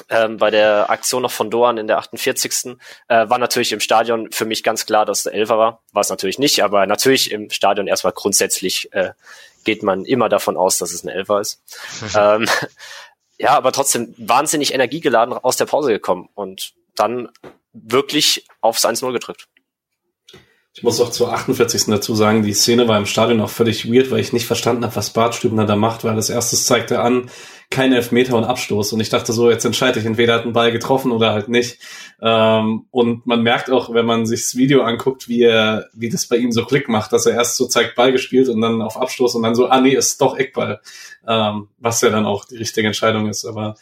[0.09, 2.77] ähm, bei der Aktion noch von Doan in der 48.
[3.07, 5.83] Äh, war natürlich im Stadion für mich ganz klar, dass der Elfer war.
[5.93, 9.11] War es natürlich nicht, aber natürlich im Stadion erstmal grundsätzlich äh,
[9.63, 11.61] geht man immer davon aus, dass es ein Elfer ist.
[12.17, 12.45] ähm,
[13.37, 17.29] ja, aber trotzdem wahnsinnig energiegeladen aus der Pause gekommen und dann
[17.73, 19.47] wirklich aufs 1-0 gedrückt.
[20.77, 21.85] Ich muss auch zur 48.
[21.85, 24.97] dazu sagen, die Szene war im Stadion auch völlig weird, weil ich nicht verstanden habe,
[24.97, 27.29] was Bart Stübner da macht, weil das erstes zeigte an,
[27.69, 28.91] kein Elfmeter und Abstoß.
[28.91, 31.79] Und ich dachte so, jetzt entscheide ich, entweder hat ein Ball getroffen oder halt nicht.
[32.21, 36.27] Ähm, und man merkt auch, wenn man sich das Video anguckt, wie er, wie das
[36.27, 38.97] bei ihm so Klick macht, dass er erst so zeigt Ball gespielt und dann auf
[38.97, 40.81] Abstoß und dann so, ah nee, ist doch Eckball.
[41.25, 43.45] Ähm, was ja dann auch die richtige Entscheidung ist.
[43.45, 43.75] Aber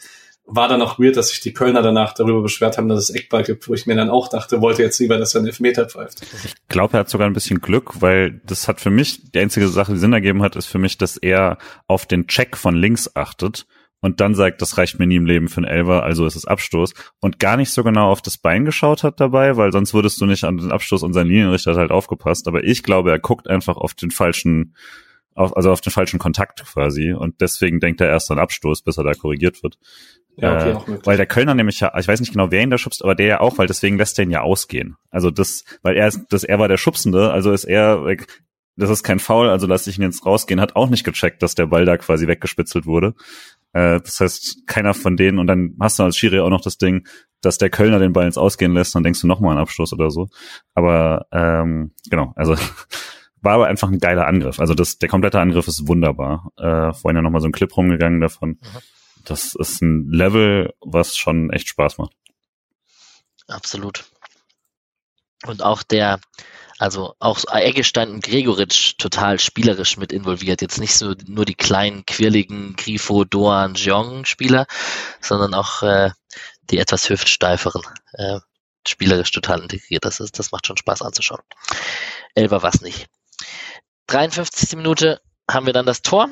[0.46, 3.42] war dann auch weird, dass sich die Kölner danach darüber beschwert haben, dass es Eckball
[3.42, 6.22] gibt, wo ich mir dann auch dachte, wollte jetzt lieber, dass er einen Elfmeter pfeift.
[6.44, 9.68] Ich glaube, er hat sogar ein bisschen Glück, weil das hat für mich, die einzige
[9.68, 13.16] Sache, die Sinn ergeben hat, ist für mich, dass er auf den Check von links
[13.16, 13.66] achtet
[14.00, 16.44] und dann sagt, das reicht mir nie im Leben für einen Elver, also ist es
[16.44, 20.20] Abstoß und gar nicht so genau auf das Bein geschaut hat dabei, weil sonst würdest
[20.20, 23.48] du nicht an den Abstoß und sein Linienrichter halt aufgepasst, aber ich glaube, er guckt
[23.48, 24.74] einfach auf den falschen
[25.34, 28.98] auf, also auf den falschen Kontakt quasi und deswegen denkt er erst an Abstoß, bis
[28.98, 29.78] er da korrigiert wird.
[30.36, 32.78] Ja, okay, äh, weil der Kölner nämlich ja, ich weiß nicht genau, wer ihn da
[32.78, 34.96] schubst, aber der ja auch, weil deswegen lässt er ihn ja ausgehen.
[35.10, 38.16] Also das, weil er ist, das, er war der Schubsende, also ist er,
[38.76, 41.54] das ist kein Foul, also lass ich ihn jetzt rausgehen, hat auch nicht gecheckt, dass
[41.54, 43.14] der Ball da quasi weggespitzelt wurde.
[43.72, 46.78] Äh, das heißt, keiner von denen, und dann hast du als Schiri auch noch das
[46.78, 47.06] Ding,
[47.40, 50.10] dass der Kölner den Ball ins Ausgehen lässt, dann denkst du nochmal an Abschluss oder
[50.10, 50.28] so.
[50.74, 52.56] Aber ähm, genau, also
[53.44, 54.58] war aber einfach ein geiler Angriff.
[54.60, 56.50] Also das, der komplette Angriff ist wunderbar.
[56.56, 58.58] Äh, vorhin ja nochmal so ein Clip rumgegangen davon.
[58.60, 58.78] Mhm
[59.24, 62.12] das ist ein Level, was schon echt Spaß macht.
[63.48, 64.04] Absolut.
[65.46, 66.20] Und auch der,
[66.78, 70.62] also auch Eggestein und Gregoritsch total spielerisch mit involviert.
[70.62, 74.66] Jetzt nicht so nur die kleinen, quirligen Grifo, Doan, Jeong Spieler,
[75.20, 76.10] sondern auch äh,
[76.70, 77.82] die etwas hüftsteiferen
[78.12, 78.40] äh,
[78.86, 80.04] spielerisch total integriert.
[80.04, 81.42] Das, ist, das macht schon Spaß anzuschauen.
[82.34, 83.08] Elber was nicht.
[84.06, 84.76] 53.
[84.76, 86.28] Minute haben wir dann das Tor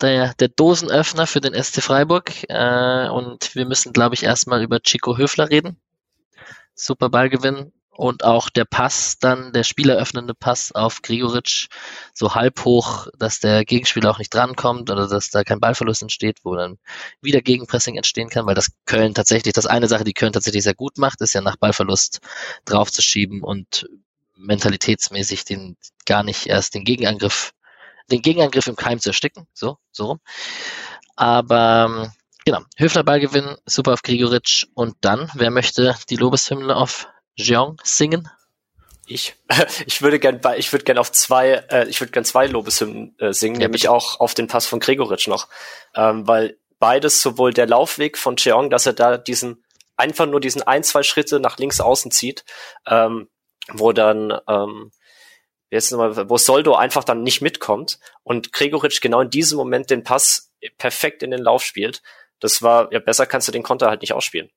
[0.00, 2.30] der, der Dosenöffner für den SC Freiburg.
[2.48, 5.78] Äh, und wir müssen, glaube ich, erstmal über Chico Höfler reden.
[6.74, 7.72] Super Ballgewinn.
[7.96, 11.68] Und auch der Pass, dann der spieleröffnende Pass auf Grigoritsch,
[12.12, 16.38] so halb hoch, dass der Gegenspieler auch nicht drankommt oder dass da kein Ballverlust entsteht,
[16.42, 16.78] wo dann
[17.20, 20.74] wieder Gegenpressing entstehen kann, weil das Köln tatsächlich, das eine Sache, die Köln tatsächlich sehr
[20.74, 22.18] gut macht, ist ja nach Ballverlust
[22.64, 23.86] draufzuschieben und
[24.36, 25.76] mentalitätsmäßig den
[26.06, 27.52] gar nicht erst den Gegenangriff
[28.10, 30.20] den Gegenangriff im Keim zu ersticken, so, so rum.
[31.16, 32.12] Aber
[32.44, 38.28] genau, Höfler Ballgewinn, super auf Grigoric und dann, wer möchte die Lobeshymne auf Jeong singen?
[39.06, 39.36] Ich,
[39.86, 43.32] ich würde gern, ich würde gern auf zwei, äh, ich würde gern zwei Lobeshymnen äh,
[43.32, 45.48] singen, ja, nämlich auch auf den Pass von Gregoritsch noch,
[45.94, 49.64] ähm, weil beides sowohl der Laufweg von Cheong, dass er da diesen
[49.96, 52.44] einfach nur diesen ein zwei Schritte nach links außen zieht,
[52.86, 53.28] ähm,
[53.72, 54.92] wo dann ähm,
[55.70, 60.04] jetzt nochmal, wo Soldo einfach dann nicht mitkommt und Gregoritsch genau in diesem Moment den
[60.04, 62.02] Pass perfekt in den Lauf spielt.
[62.40, 64.50] Das war ja besser kannst du den Konter halt nicht ausspielen.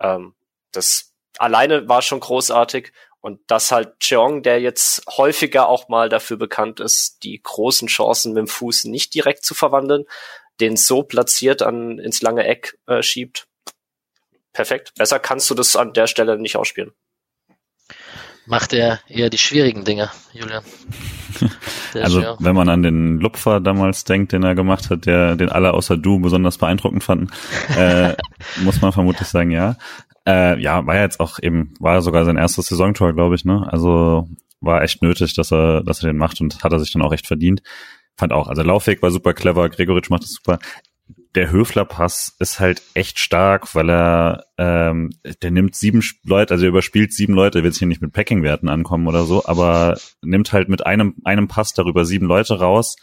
[0.00, 0.34] Ähm,
[0.72, 6.36] das alleine war schon großartig und das halt Cheong, der jetzt häufiger auch mal dafür
[6.36, 10.04] bekannt ist, die großen Chancen mit dem Fuß nicht direkt zu verwandeln,
[10.60, 13.48] den so platziert an ins lange Eck äh, schiebt.
[14.52, 14.92] Perfekt.
[14.96, 16.92] Besser kannst du das an der Stelle nicht ausspielen.
[18.48, 20.62] Macht er eher die schwierigen Dinge, Julian.
[21.94, 25.74] also wenn man an den Lupfer damals denkt, den er gemacht hat, der den alle
[25.74, 27.30] außer du besonders beeindruckend fanden,
[27.76, 28.14] äh,
[28.62, 29.76] muss man vermutlich sagen, ja.
[30.26, 33.66] Äh, ja, war ja jetzt auch eben, war sogar sein erstes Saisontor, glaube ich, ne?
[33.70, 34.28] Also
[34.62, 37.12] war echt nötig, dass er, dass er den macht und hat er sich dann auch
[37.12, 37.62] echt verdient.
[38.16, 40.58] Fand auch, also Laufweg war super clever, Gregoritsch macht es super.
[41.34, 45.10] Der Höfler-Pass ist halt echt stark, weil er, ähm,
[45.42, 48.68] der nimmt sieben Leute, also er überspielt sieben Leute, will sich hier nicht mit Packing-Werten
[48.68, 52.96] ankommen oder so, aber nimmt halt mit einem, einem Pass darüber sieben Leute raus.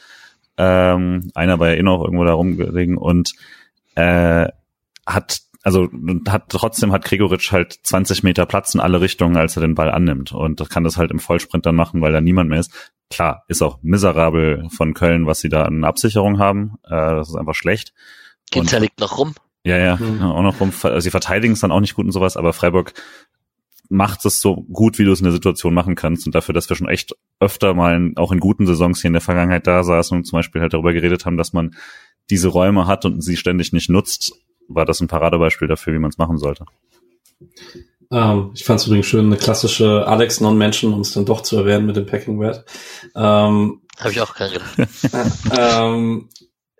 [0.58, 3.34] Ähm, einer war ja eh noch irgendwo da rumgelegen und
[3.96, 4.48] äh,
[5.06, 5.90] hat also
[6.28, 9.90] hat trotzdem hat Gregoritsch halt 20 Meter Platz in alle Richtungen, als er den Ball
[9.90, 10.32] annimmt.
[10.32, 12.94] Und das kann das halt im Vollsprint dann machen, weil da niemand mehr ist.
[13.10, 16.76] Klar, ist auch miserabel von Köln, was sie da an Absicherung haben.
[16.84, 17.94] Äh, das ist einfach schlecht.
[18.52, 19.36] Ginter liegt noch rum.
[19.64, 20.22] Ja, ja, mhm.
[20.22, 20.72] auch noch rum.
[20.84, 22.94] Also sie verteidigen es dann auch nicht gut und sowas, aber Freiburg
[23.90, 26.26] macht es so gut, wie du es in der Situation machen kannst.
[26.26, 29.14] Und dafür, dass wir schon echt öfter mal in, auch in guten Saisons hier in
[29.14, 31.76] der Vergangenheit da saßen und zum Beispiel halt darüber geredet haben, dass man
[32.30, 34.34] diese Räume hat und sie ständig nicht nutzt,
[34.68, 36.66] war das ein Paradebeispiel dafür, wie man es machen sollte.
[38.12, 41.58] Ähm, ich fand es übrigens schön, eine klassische Alex Non-Mention, um es dann doch zu
[41.58, 42.66] erwähnen mit dem Packing-Wert.
[43.16, 44.90] Ähm, Habe ich auch keinen gedacht.
[45.58, 46.30] ähm,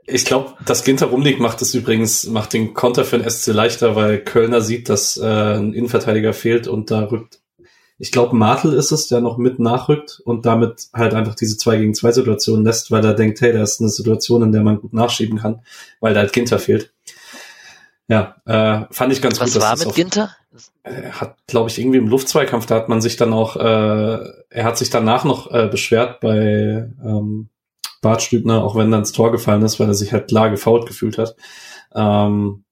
[0.08, 3.96] ich glaube, das Ginter rumliegt macht es übrigens, macht den Konter für den SC leichter,
[3.96, 7.40] weil Kölner sieht, dass äh, ein Innenverteidiger fehlt und da rückt,
[7.98, 11.78] ich glaube, Martel ist es, der noch mit nachrückt und damit halt einfach diese 2
[11.78, 14.82] gegen 2 Situation lässt, weil er denkt, hey, da ist eine Situation, in der man
[14.82, 15.62] gut nachschieben kann,
[16.02, 16.92] weil da halt Ginter fehlt.
[18.08, 19.62] Ja, äh, fand ich ganz Was gut.
[19.62, 20.36] Was war mit auf, Ginter?
[20.84, 24.64] Er hat, glaube ich, irgendwie im Luftzweikampf, da hat man sich dann auch, äh, er
[24.64, 27.50] hat sich danach noch äh, beschwert bei ähm,
[28.02, 30.86] Bart Stübner, auch wenn dann ins Tor gefallen ist, weil er sich halt klar gefault
[30.86, 31.36] gefühlt hat.
[31.94, 32.64] Ähm,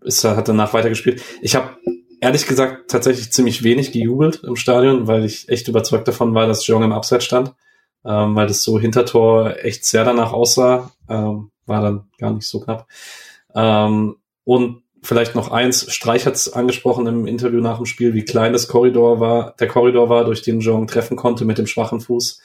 [0.00, 1.22] ist, er hat danach weitergespielt.
[1.42, 1.76] Ich habe
[2.20, 6.66] ehrlich gesagt tatsächlich ziemlich wenig gejubelt im Stadion, weil ich echt überzeugt davon war, dass
[6.66, 7.54] Jong im Abseits stand,
[8.04, 10.90] ähm, weil das so Hintertor echt sehr danach aussah.
[11.08, 12.86] Ähm, war dann gar nicht so knapp.
[13.54, 14.16] Ähm,
[14.48, 18.54] und vielleicht noch eins, Streich hat es angesprochen im Interview nach dem Spiel, wie klein
[18.54, 22.40] das Korridor war, der Korridor war, durch den Jong treffen konnte mit dem schwachen Fuß.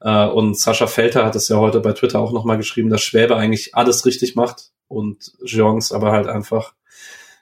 [0.00, 3.36] Äh, und Sascha Felter hat es ja heute bei Twitter auch nochmal geschrieben, dass Schwäbe
[3.36, 6.72] eigentlich alles richtig macht und Jongs aber halt einfach,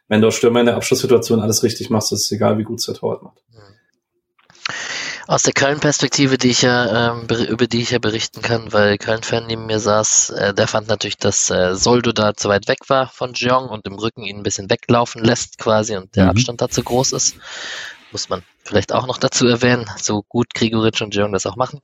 [0.09, 2.87] wenn du Stürmer in der Abschlusssituation alles richtig machst, ist es egal, wie gut es
[2.87, 3.45] der Torwart macht.
[5.31, 9.47] Aus der Köln-Perspektive, die ich ja, ähm, über die ich ja berichten kann, weil Köln-Fan
[9.47, 13.07] neben mir saß, äh, der fand natürlich, dass äh, Soldo da zu weit weg war
[13.07, 16.31] von Jeong und im Rücken ihn ein bisschen weglaufen lässt quasi und der mhm.
[16.31, 17.37] Abstand da zu groß ist.
[18.11, 21.79] Muss man vielleicht auch noch dazu erwähnen, so gut Grigoric und Jeong das auch machen.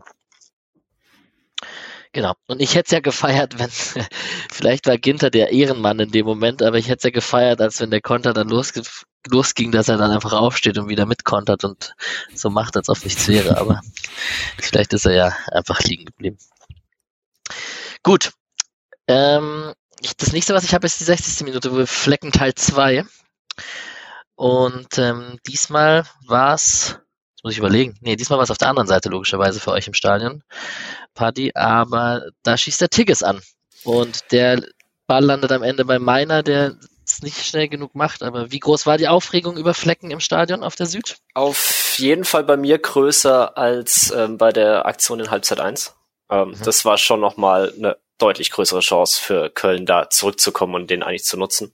[2.17, 2.33] Genau.
[2.47, 3.69] Und ich hätte es ja gefeiert, wenn,
[4.51, 7.79] vielleicht war Ginter der Ehrenmann in dem Moment, aber ich hätte es ja gefeiert, als
[7.79, 8.81] wenn der Konter dann losge
[9.29, 11.95] losging, dass er dann einfach aufsteht und wieder mitkontert und
[12.33, 13.59] so macht, als ob nichts wäre.
[13.59, 13.83] Aber
[14.59, 16.39] vielleicht ist er ja einfach liegen geblieben.
[18.03, 18.33] Gut.
[19.09, 19.75] Ähm,
[20.17, 21.45] das nächste, was ich habe, ist die 60.
[21.45, 23.05] Minute, Flecken Teil 2.
[24.37, 26.99] Und ähm, diesmal war es
[27.47, 27.95] muss ich überlegen.
[28.01, 30.43] Nee, diesmal war es auf der anderen Seite logischerweise für euch im Stadion.
[31.15, 33.41] Party, aber da schießt der Tigges an.
[33.85, 34.65] Und der
[35.07, 36.75] Ball landet am Ende bei Meiner, der
[37.07, 38.25] es nicht schnell genug macht.
[38.25, 41.19] Aber wie groß war die Aufregung über Flecken im Stadion auf der Süd?
[41.35, 45.95] Auf jeden Fall bei mir größer als ähm, bei der Aktion in Halbzeit 1.
[46.29, 46.57] Ähm, mhm.
[46.65, 51.25] Das war schon nochmal eine deutlich größere Chance für Köln, da zurückzukommen und den eigentlich
[51.25, 51.73] zu nutzen.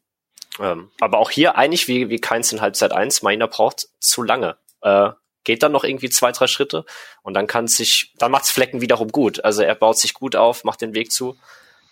[0.60, 3.22] Ähm, aber auch hier eigentlich wie, wie keins in Halbzeit 1.
[3.22, 4.58] Meiner braucht zu lange.
[4.82, 5.12] Äh,
[5.44, 6.84] geht dann noch irgendwie zwei, drei Schritte
[7.22, 9.44] und dann kann sich, dann macht's Flecken wiederum gut.
[9.44, 11.36] Also er baut sich gut auf, macht den Weg zu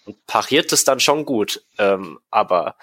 [0.04, 1.62] und pariert es dann schon gut.
[1.78, 2.76] Ähm, aber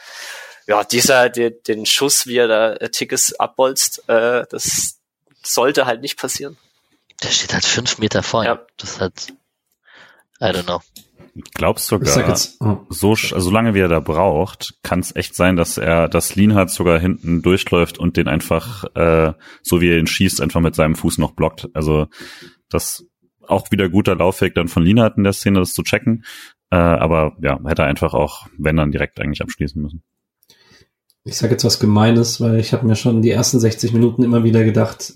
[0.68, 5.00] ja, dieser, der, den Schuss, wie er da äh, Tickets abbolzt, äh, das
[5.42, 6.58] sollte halt nicht passieren.
[7.24, 8.48] Der steht halt fünf Meter vor ihm.
[8.48, 8.68] Ja.
[8.78, 9.34] Das halt,
[10.42, 10.82] I don't know.
[11.54, 12.78] Glaubst sogar, jetzt, oh.
[12.90, 16.70] so, sch- solange wie er da braucht, kann es echt sein, dass er, dass Lienhardt
[16.72, 20.96] sogar hinten durchläuft und den einfach, äh, so wie er ihn schießt, einfach mit seinem
[20.96, 21.70] Fuß noch blockt.
[21.74, 22.08] Also
[22.70, 23.06] das
[23.48, 26.24] auch wieder guter Laufweg dann von Lienhardt in der Szene, das zu checken.
[26.70, 30.04] Äh, aber ja, hätte er einfach auch, wenn dann direkt eigentlich abschließen müssen.
[31.24, 34.44] Ich sage jetzt was Gemeines, weil ich habe mir schon die ersten 60 Minuten immer
[34.44, 35.14] wieder gedacht,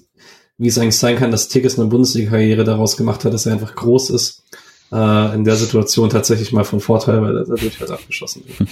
[0.57, 3.75] wie es eigentlich sein kann, dass Tigges eine Bundesliga-Karriere daraus gemacht hat, dass er einfach
[3.75, 4.43] groß ist.
[4.91, 8.69] Äh, in der Situation tatsächlich mal von Vorteil, weil er dadurch halt abgeschossen wird.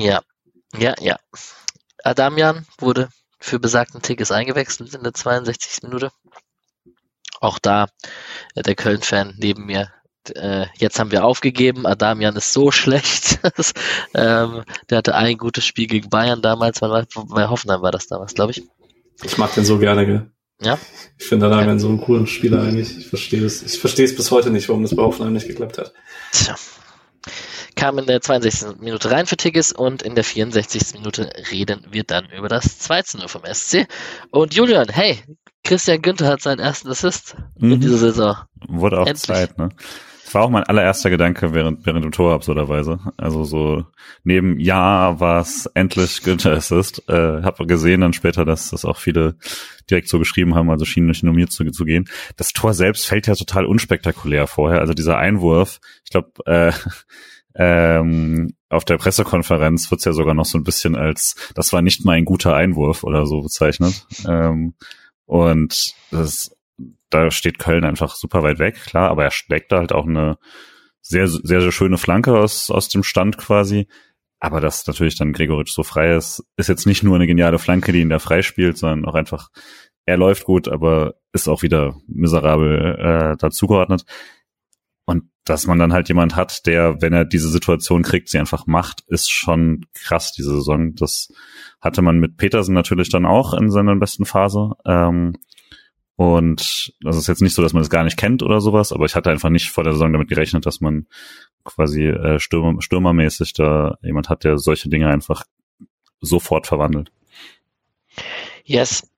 [0.00, 0.22] Ja,
[0.78, 1.16] ja, ja.
[2.04, 5.82] Adamian wurde für besagten Tickets eingewechselt in der 62.
[5.82, 6.10] Minute.
[7.40, 7.88] Auch da
[8.54, 9.90] äh, der Köln-Fan neben mir.
[10.34, 11.86] Äh, jetzt haben wir aufgegeben.
[11.86, 13.40] Adamian ist so schlecht.
[14.14, 16.80] Ähm, der hatte ein gutes Spiel gegen Bayern damals.
[16.80, 18.62] Bei Hoffenheim war das damals, glaube ich.
[19.22, 20.30] Ich mag den so gerne, gell?
[20.62, 20.78] Ja.
[21.18, 22.96] Ich finde Adamian so einen coolen Spieler eigentlich.
[22.98, 23.62] Ich verstehe es.
[23.62, 25.92] Ich verstehe es bis heute nicht, warum das bei Hoffenheim nicht geklappt hat.
[26.32, 26.54] Tja.
[27.76, 28.80] Kam in der 62.
[28.80, 30.94] Minute rein für Tigges und in der 64.
[30.98, 33.86] Minute reden wir dann über das 2 zu 0 vom SC.
[34.30, 35.18] Und Julian, hey,
[35.64, 37.80] Christian Günther hat seinen ersten Assist in Mhm.
[37.80, 38.36] dieser Saison.
[38.68, 39.22] Wurde auch Endlich.
[39.26, 39.68] Zeit, ne?
[40.32, 43.00] War auch mein allererster Gedanke während, während dem Tor, absurderweise.
[43.16, 43.84] Also so
[44.22, 47.08] neben Ja, was endlich Günther Assist.
[47.08, 49.36] Äh, hab gesehen dann später, dass das auch viele
[49.90, 52.08] direkt so geschrieben haben, also schien nicht nur mir zu, zu gehen.
[52.36, 54.80] Das Tor selbst fällt ja total unspektakulär vorher.
[54.80, 56.72] Also dieser Einwurf, ich glaube, äh,
[57.56, 62.04] ähm, auf der Pressekonferenz wird's ja sogar noch so ein bisschen als, das war nicht
[62.04, 64.06] mal ein guter Einwurf oder so bezeichnet.
[64.26, 64.74] Ähm,
[65.26, 66.56] und das
[67.10, 70.38] da steht Köln einfach super weit weg, klar, aber er schlägt da halt auch eine
[71.02, 73.88] sehr, sehr, sehr schöne Flanke aus, aus dem Stand quasi.
[74.38, 77.92] Aber dass natürlich dann Gregoritsch so frei ist, ist jetzt nicht nur eine geniale Flanke,
[77.92, 79.50] die ihn da frei spielt, sondern auch einfach,
[80.06, 84.04] er läuft gut, aber ist auch wieder miserabel äh, dazugeordnet.
[85.04, 88.66] Und dass man dann halt jemand hat, der, wenn er diese Situation kriegt, sie einfach
[88.66, 90.94] macht, ist schon krass diese Saison.
[90.94, 91.32] Das
[91.80, 94.72] hatte man mit Petersen natürlich dann auch in seiner besten Phase.
[94.86, 95.34] Ähm,
[96.20, 99.06] und das ist jetzt nicht so, dass man es gar nicht kennt oder sowas, aber
[99.06, 101.06] ich hatte einfach nicht vor der Saison damit gerechnet, dass man
[101.64, 105.44] quasi äh, Stürmer, stürmermäßig da jemand hat, der solche Dinge einfach
[106.20, 107.10] sofort verwandelt.
[108.64, 109.10] Yes.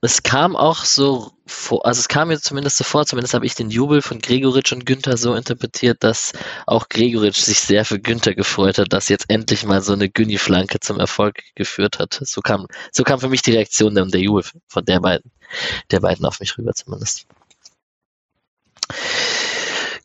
[0.00, 3.56] Es kam auch so vor, also es kam mir zumindest so vor, zumindest habe ich
[3.56, 6.32] den Jubel von Gregoritsch und Günther so interpretiert, dass
[6.66, 10.78] auch Gregoritsch sich sehr für Günther gefreut hat, dass jetzt endlich mal so eine Günni-Flanke
[10.78, 12.20] zum Erfolg geführt hat.
[12.22, 15.32] So kam, so kam für mich die Reaktion und der Jubel von der beiden,
[15.90, 17.26] der beiden auf mich rüber zumindest.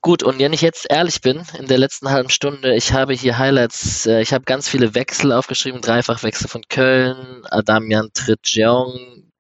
[0.01, 3.37] Gut, und wenn ich jetzt ehrlich bin, in der letzten halben Stunde, ich habe hier
[3.37, 9.31] Highlights, äh, ich habe ganz viele Wechsel aufgeschrieben, Dreifachwechsel von Köln, Adamian Tritjeong,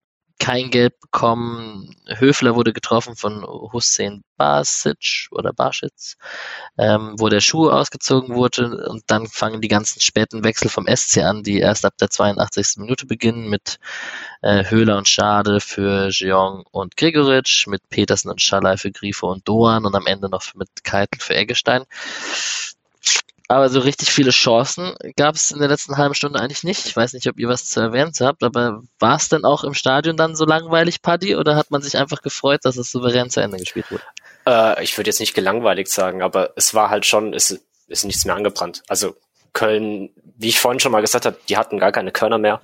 [0.43, 6.17] kein Geld bekommen, Höfler wurde getroffen von Hussein Basic oder Baschitz,
[6.77, 11.19] ähm, wo der Schuh ausgezogen wurde und dann fangen die ganzen späten Wechsel vom SC
[11.19, 12.79] an, die erst ab der 82.
[12.79, 13.79] Minute beginnen mit
[14.41, 19.47] äh, Höhler und Schade für Jeong und Gregoritsch, mit Petersen und Schallei für Grifo und
[19.47, 21.85] Doan und am Ende noch mit Keitel für Eggestein.
[23.49, 26.85] Aber so richtig viele Chancen gab es in der letzten halben Stunde eigentlich nicht.
[26.85, 29.73] Ich weiß nicht, ob ihr was zu erwähnen habt, aber war es denn auch im
[29.73, 33.41] Stadion dann so langweilig, Paddy, oder hat man sich einfach gefreut, dass es souverän zu
[33.41, 34.03] Ende gespielt wurde?
[34.47, 38.25] Äh, ich würde jetzt nicht gelangweiligt sagen, aber es war halt schon, es ist nichts
[38.25, 38.81] mehr angebrannt.
[38.87, 39.15] Also
[39.51, 42.61] Köln, wie ich vorhin schon mal gesagt habe, die hatten gar keine Körner mehr.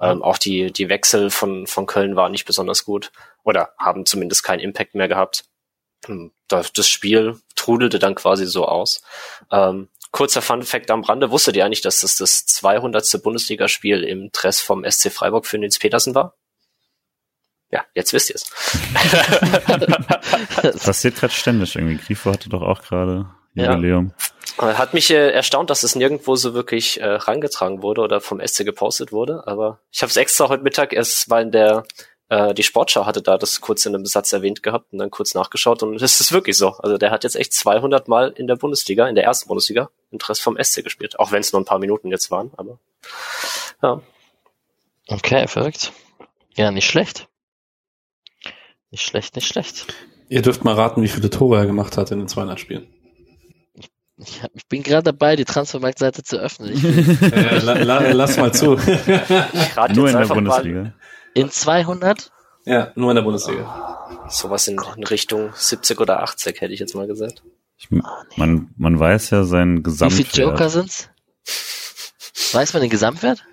[0.00, 3.10] Ähm, auch die, die Wechsel von, von Köln waren nicht besonders gut
[3.42, 5.44] oder haben zumindest keinen Impact mehr gehabt.
[6.06, 9.02] Hm, Das, das Spiel trudelte dann quasi so aus.
[9.50, 13.22] Ähm, kurzer Fun Fact am Rande, wusstet ihr eigentlich, dass das das 200.
[13.22, 16.34] Bundesligaspiel im Dress vom SC Freiburg für Nils Petersen war?
[17.70, 18.50] Ja, jetzt wisst ihr es.
[20.62, 21.98] Das passiert gerade ständig irgendwie.
[21.98, 23.72] Grifo hatte doch auch gerade Ja.
[23.72, 24.12] Jubiläum.
[24.58, 28.40] Äh, Hat mich äh, erstaunt, dass es nirgendwo so wirklich äh, rangetragen wurde oder vom
[28.44, 29.42] SC gepostet wurde.
[29.46, 31.84] Aber ich habe es extra heute Mittag erst, weil in der
[32.28, 35.34] äh, die Sportschau hatte da das kurz in einem Satz erwähnt gehabt und dann kurz
[35.34, 36.70] nachgeschaut und es ist wirklich so.
[36.72, 40.18] Also der hat jetzt echt 200 Mal in der Bundesliga, in der ersten Bundesliga, im
[40.18, 41.18] Dress vom SC gespielt.
[41.18, 42.78] Auch wenn es nur ein paar Minuten jetzt waren, aber
[43.82, 44.02] ja.
[45.08, 45.92] Okay, verrückt.
[46.56, 47.28] Ja, nicht schlecht.
[48.90, 49.86] Nicht schlecht, nicht schlecht.
[50.28, 52.86] Ihr dürft mal raten, wie viele Tore er gemacht hat in den 200 Spielen.
[54.20, 56.72] Ich, hab, ich bin gerade dabei, die Transfermarktseite zu öffnen.
[56.72, 56.82] Ich
[57.32, 58.76] Äh, la, la, lass mal zu.
[58.76, 60.94] Ich rate Nur jetzt in der Bundesliga.
[61.38, 62.30] In 200?
[62.64, 63.62] ja, nur in der Bundesliga.
[63.62, 67.42] mal sowas in, in Richtung 70 oder 80, hätte ich jetzt mal gesagt.
[67.76, 67.88] Ich,
[68.36, 71.08] man, man weiß ja seinen Wie viele Joker Gesamtwert sind's?
[72.52, 73.44] Weiß man den Gesamtwert?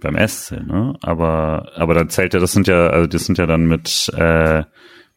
[0.00, 0.94] beim SC, ne?
[1.02, 4.64] Aber, aber da zählt ja, das sind ja, also das sind ja dann mit, äh,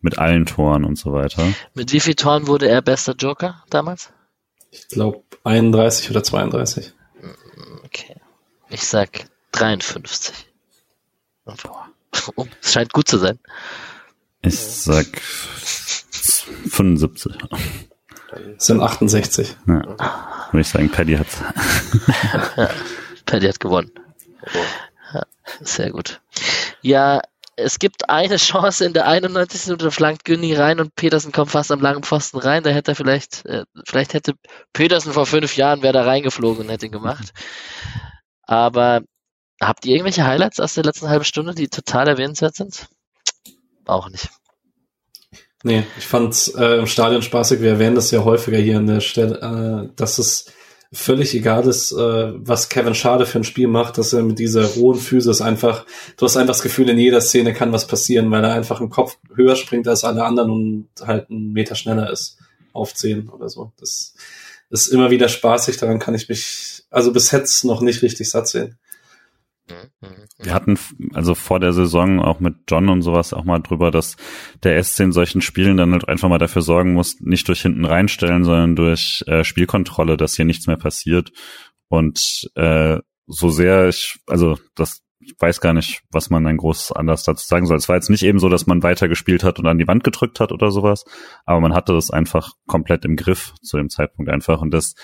[0.02, 1.44] mit allen Toren und so weiter.
[1.74, 4.12] Mit wie vielen Toren wurde er bester Joker damals?
[4.72, 6.94] Ich glaube 31 oder 32.
[7.86, 8.16] Okay.
[8.70, 10.34] Ich sag 53.
[11.64, 11.88] Boah.
[12.36, 13.40] Oh, es scheint gut zu sein.
[14.42, 17.34] Ich sag 75.
[18.56, 19.56] Das sind 68.
[19.68, 19.82] Ja.
[20.52, 21.38] Würde ich sagen, Paddy hat's.
[22.58, 22.70] ja,
[23.26, 23.92] Paddy hat gewonnen.
[25.14, 25.24] Ja,
[25.62, 26.22] sehr gut.
[26.82, 27.22] Ja,
[27.56, 29.68] es gibt eine Chance in der 91.
[29.68, 32.64] Minute, da flankt Günni rein und Petersen kommt fast am langen Pfosten rein.
[32.64, 34.34] Da hätte er vielleicht, äh, vielleicht hätte
[34.74, 37.34] Petersen vor fünf Jahren wäre da reingeflogen und hätte ihn gemacht.
[38.44, 39.02] Aber
[39.62, 42.88] habt ihr irgendwelche Highlights aus der letzten halben Stunde, die total erwähnenswert sind?
[43.86, 44.30] Auch nicht.
[45.64, 47.62] Nee, ich fand äh, im Stadion spaßig.
[47.62, 50.46] Wir erwähnen das ja häufiger hier an der Stelle, äh, dass es
[50.92, 54.66] völlig egal ist, äh, was Kevin Schade für ein Spiel macht, dass er mit dieser
[54.66, 55.86] rohen Physis einfach,
[56.18, 58.90] du hast einfach das Gefühl, in jeder Szene kann was passieren, weil er einfach im
[58.90, 62.38] Kopf höher springt als alle anderen und halt einen Meter schneller ist
[62.74, 63.72] auf 10 oder so.
[63.80, 64.16] Das
[64.70, 68.48] ist immer wieder spaßig, daran kann ich mich, also bis jetzt noch nicht richtig satt
[68.48, 68.78] sehen.
[70.40, 70.78] Wir hatten
[71.14, 74.18] also vor der Saison auch mit John und sowas auch mal drüber, dass
[74.64, 77.86] der SC in solchen Spielen dann halt einfach mal dafür sorgen muss, nicht durch hinten
[77.86, 81.32] reinstellen, sondern durch äh, Spielkontrolle, dass hier nichts mehr passiert.
[81.90, 86.92] Und äh, so sehr ich, also das, ich weiß gar nicht, was man dann groß
[86.92, 87.78] anders dazu sagen soll.
[87.78, 90.04] Es war jetzt nicht eben so, dass man weiter gespielt hat und an die Wand
[90.04, 91.06] gedrückt hat oder sowas,
[91.46, 94.62] aber man hatte das einfach komplett im Griff zu dem Zeitpunkt einfach.
[94.62, 94.96] Und das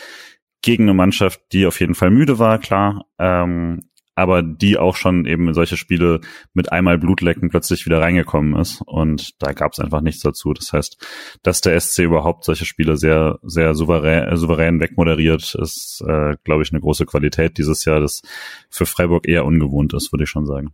[0.61, 3.86] gegen eine Mannschaft, die auf jeden Fall müde war, klar, ähm,
[4.17, 6.21] aber die auch schon eben in solche Spiele
[6.55, 8.81] mit einmal Blutlecken plötzlich wieder reingekommen ist.
[8.81, 10.53] Und da gab es einfach nichts dazu.
[10.53, 10.97] Das heißt,
[11.43, 16.71] dass der SC überhaupt solche Spiele sehr, sehr souverän, souverän wegmoderiert, ist, äh, glaube ich,
[16.71, 18.23] eine große Qualität dieses Jahr, das
[18.71, 20.73] für Freiburg eher ungewohnt ist, würde ich schon sagen.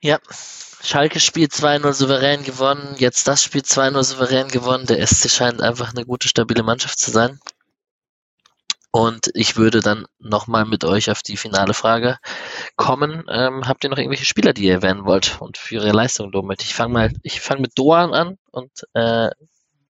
[0.00, 0.20] Ja,
[0.84, 4.86] Schalke spielt 2-0 souverän gewonnen, jetzt das Spiel 2-0 souverän gewonnen.
[4.86, 7.40] Der SC scheint einfach eine gute, stabile Mannschaft zu sein.
[8.94, 12.18] Und ich würde dann nochmal mit euch auf die finale Frage
[12.76, 13.24] kommen.
[13.30, 16.62] Ähm, habt ihr noch irgendwelche Spieler, die ihr erwähnen wollt und für ihre Leistung damit?
[16.62, 19.30] Ich fange mal, ich fange mit Doan an und äh,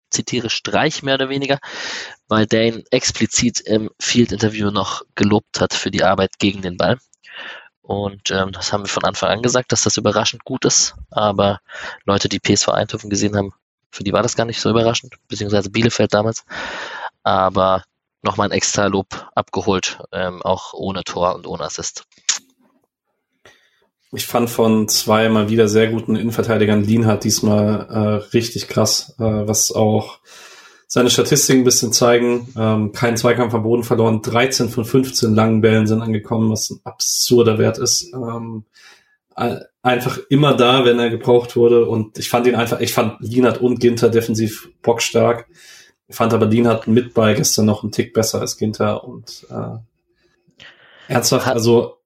[0.10, 1.60] zitiere Streich mehr oder weniger,
[2.28, 6.98] weil der ihn explizit im Field-Interview noch gelobt hat für die Arbeit gegen den Ball.
[7.82, 10.96] Und ähm, das haben wir von Anfang an gesagt, dass das überraschend gut ist.
[11.10, 11.60] Aber
[12.04, 13.54] Leute, die PSV Eindhoven gesehen haben,
[13.92, 16.44] für die war das gar nicht so überraschend, beziehungsweise Bielefeld damals.
[17.24, 17.84] Aber
[18.22, 22.06] nochmal ein extra Lob abgeholt, ähm, auch ohne Tor und ohne Assist.
[24.12, 29.24] Ich fand von zwei mal wieder sehr guten Innenverteidigern Lienhardt diesmal äh, richtig krass, äh,
[29.24, 30.20] was auch
[30.88, 32.52] seine Statistiken ein bisschen zeigen.
[32.58, 36.80] Ähm, kein Zweikampf am Boden verloren, 13 von 15 langen Bällen sind angekommen, was ein
[36.84, 38.12] absurder Wert ist.
[38.12, 38.66] Ähm,
[39.84, 43.62] einfach immer da, wenn er gebraucht wurde und ich fand ihn einfach, ich fand Lienhardt
[43.62, 45.48] und Ginter defensiv bockstark.
[46.10, 49.46] Ich fand aber Dean hat mit bei gestern noch einen Tick besser als Ginter und
[49.52, 49.78] äh,
[51.08, 52.00] ernsthaft, also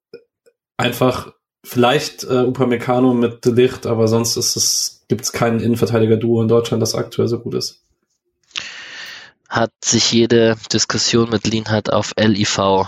[0.75, 1.31] einfach
[1.63, 6.81] vielleicht äh, Upamecano mit De Licht, aber sonst ist es gibt's keinen Innenverteidiger-Duo in Deutschland,
[6.81, 7.81] das aktuell so gut ist.
[9.47, 12.87] Hat sich jede Diskussion mit Lienhardt auf LIV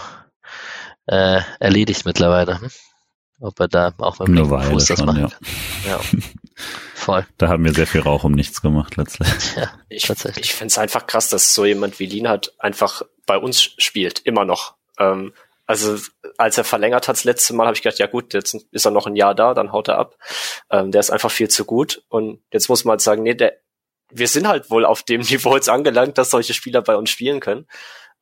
[1.06, 2.60] äh, erledigt mittlerweile.
[2.60, 2.70] Hm?
[3.40, 5.18] Ob er da auch mit dem Fuß das macht.
[5.18, 5.30] Ja.
[5.86, 6.00] ja.
[6.94, 7.26] Voll.
[7.38, 9.30] Da haben wir sehr viel Rauch um nichts gemacht letztlich.
[9.56, 13.62] Ja, ich ich finde es einfach krass, dass so jemand wie Lienhardt einfach bei uns
[13.62, 14.76] spielt, immer noch.
[14.98, 15.34] Ähm,
[15.68, 15.98] also
[16.38, 18.92] als er verlängert hat das letzte Mal, habe ich gedacht, ja gut, jetzt ist er
[18.92, 20.18] noch ein Jahr da, dann haut er ab.
[20.70, 22.04] Ähm, der ist einfach viel zu gut.
[22.08, 23.58] Und jetzt muss man halt sagen, nee, der,
[24.10, 27.40] wir sind halt wohl auf dem Niveau jetzt angelangt, dass solche Spieler bei uns spielen
[27.40, 27.68] können.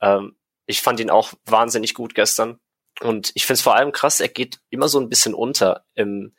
[0.02, 0.36] Ähm,
[0.66, 2.60] ich fand ihn auch wahnsinnig gut gestern.
[3.02, 6.34] Und ich finde es vor allem krass, er geht immer so ein bisschen unter im,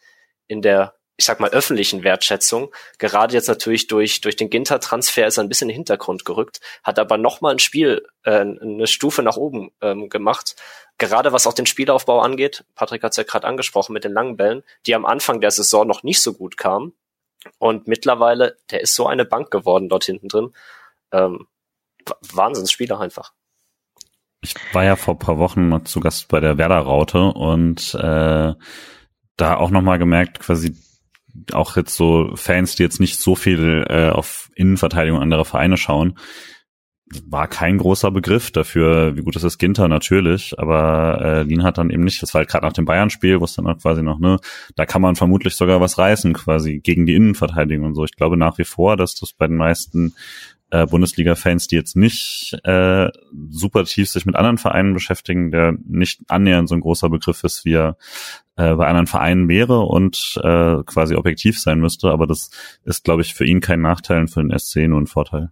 [0.46, 2.72] in der, ich sag mal, öffentlichen Wertschätzung.
[2.98, 6.61] Gerade jetzt natürlich durch, durch den Ginter-Transfer ist er ein bisschen in den Hintergrund gerückt,
[6.82, 10.57] hat aber nochmal ein Spiel, äh, eine Stufe nach oben ähm, gemacht.
[10.98, 14.36] Gerade was auch den Spielaufbau angeht, Patrick hat es ja gerade angesprochen mit den langen
[14.36, 16.94] Bällen, die am Anfang der Saison noch nicht so gut kamen.
[17.59, 20.55] Und mittlerweile, der ist so eine Bank geworden dort hinten drin.
[21.12, 21.48] Ähm,
[22.32, 23.32] Wahnsinnsspieler einfach
[24.45, 28.53] ich war ja vor paar Wochen mal zu Gast bei der Werder-Raute und äh,
[29.36, 30.76] da auch nochmal gemerkt, quasi
[31.53, 36.18] auch jetzt so Fans, die jetzt nicht so viel äh, auf Innenverteidigung anderer Vereine schauen,
[37.26, 41.78] war kein großer Begriff dafür, wie gut ist das Ginter natürlich, aber äh, Lin hat
[41.78, 44.03] dann eben nicht, das war halt gerade nach dem Bayern-Spiel, wo es dann auch quasi
[44.03, 44.38] noch, ne,
[44.76, 48.05] da kann man vermutlich sogar was reißen, quasi gegen die Innenverteidigung und so.
[48.05, 50.14] Ich glaube nach wie vor, dass das bei den meisten
[50.71, 53.09] äh, Bundesliga-Fans, die jetzt nicht äh,
[53.51, 57.65] super tief sich mit anderen Vereinen beschäftigen, der nicht annähernd so ein großer Begriff ist,
[57.65, 57.97] wie er
[58.57, 62.11] äh, bei anderen Vereinen wäre und äh, quasi objektiv sein müsste.
[62.11, 62.51] Aber das
[62.85, 65.51] ist, glaube ich, für ihn kein Nachteil und für den SC nur ein Vorteil.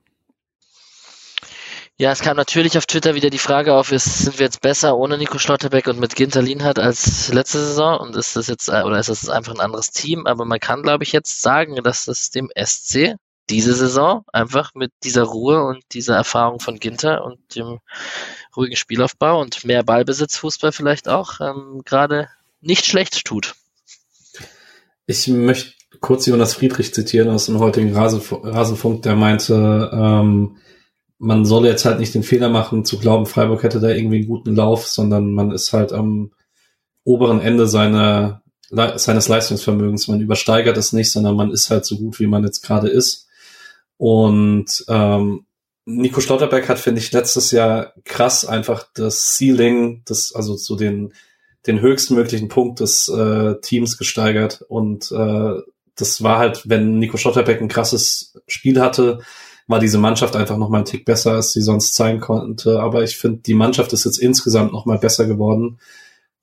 [1.98, 4.96] Ja, es kam natürlich auf Twitter wieder die Frage auf, ist, sind wir jetzt besser
[4.96, 8.00] ohne Nico Schlotterbeck und mit Ginter Lienhardt als letzte Saison?
[8.00, 10.26] Und ist das jetzt, äh, oder ist das einfach ein anderes Team?
[10.26, 13.16] Aber man kann, glaube ich, jetzt sagen, dass es dem SC
[13.50, 17.80] diese Saison einfach mit dieser Ruhe und dieser Erfahrung von Ginter und dem
[18.56, 22.28] ruhigen Spielaufbau und mehr Ballbesitz, Fußball vielleicht auch, ähm, gerade
[22.60, 23.54] nicht schlecht tut.
[25.06, 30.56] Ich möchte kurz Jonas Friedrich zitieren aus dem heutigen Rasenfunk, der meinte, ähm,
[31.18, 34.26] man solle jetzt halt nicht den Fehler machen, zu glauben, Freiburg hätte da irgendwie einen
[34.26, 36.32] guten Lauf, sondern man ist halt am
[37.04, 40.08] oberen Ende seiner, seines Leistungsvermögens.
[40.08, 43.28] Man übersteigert es nicht, sondern man ist halt so gut, wie man jetzt gerade ist.
[44.02, 45.46] Und ähm,
[45.84, 51.12] Nico Stotterberg hat, finde ich, letztes Jahr krass einfach das Ceiling, das, also so den,
[51.68, 54.64] den höchstmöglichen Punkt des äh, Teams gesteigert.
[54.66, 55.52] Und äh,
[55.94, 59.20] das war halt, wenn Nico Stotterbeck ein krasses Spiel hatte,
[59.68, 62.80] war diese Mannschaft einfach noch mal einen Tick besser, als sie sonst sein konnte.
[62.80, 65.78] Aber ich finde, die Mannschaft ist jetzt insgesamt noch mal besser geworden.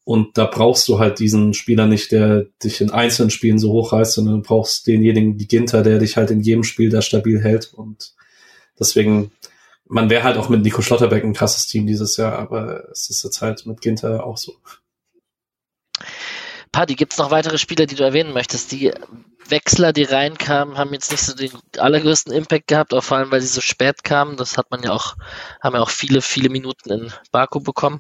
[0.09, 4.13] Und da brauchst du halt diesen Spieler nicht, der dich in einzelnen Spielen so hochreißt,
[4.13, 7.71] sondern du brauchst denjenigen, wie Ginter, der dich halt in jedem Spiel da stabil hält.
[7.75, 8.15] Und
[8.79, 9.31] deswegen,
[9.85, 13.23] man wäre halt auch mit Nico Schlotterbeck ein krasses Team dieses Jahr, aber es ist
[13.23, 14.55] jetzt halt mit Ginter auch so.
[16.71, 18.71] Paddy, gibt es noch weitere Spieler, die du erwähnen möchtest?
[18.71, 18.91] Die
[19.47, 23.41] Wechsler, die reinkamen, haben jetzt nicht so den allergrößten Impact gehabt, auch vor allem, weil
[23.41, 24.37] sie so spät kamen.
[24.37, 25.17] Das hat man ja auch,
[25.61, 27.99] haben ja auch viele, viele Minuten in Baku bekommen.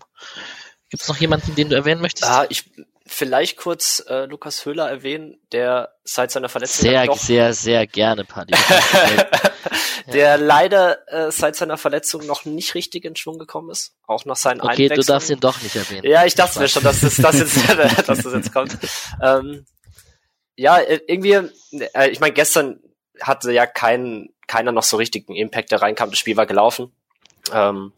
[0.89, 2.29] Gibt es noch jemanden, den du erwähnen möchtest?
[2.29, 2.65] Ah, ich
[3.05, 8.23] vielleicht kurz äh, Lukas Höhler erwähnen, der seit seiner Verletzung sehr, doch, sehr, sehr gerne,
[8.23, 8.53] Paddy.
[10.13, 10.35] der ja.
[10.35, 14.61] leider äh, seit seiner Verletzung noch nicht richtig in Schwung gekommen ist, auch nach seinen
[14.61, 15.01] Okay, Einwechseln.
[15.01, 16.05] du darfst ihn doch nicht erwähnen.
[16.05, 17.57] Ja, ich dachte mir schon, dass das, das jetzt,
[18.07, 18.77] dass das jetzt kommt.
[19.21, 19.65] Ähm,
[20.55, 21.49] ja, äh, irgendwie,
[21.93, 22.79] äh, ich meine, gestern
[23.21, 26.09] hatte ja kein, keiner noch so richtigen Impact, der reinkam.
[26.09, 26.91] Das Spiel war gelaufen.
[27.53, 27.93] Ähm,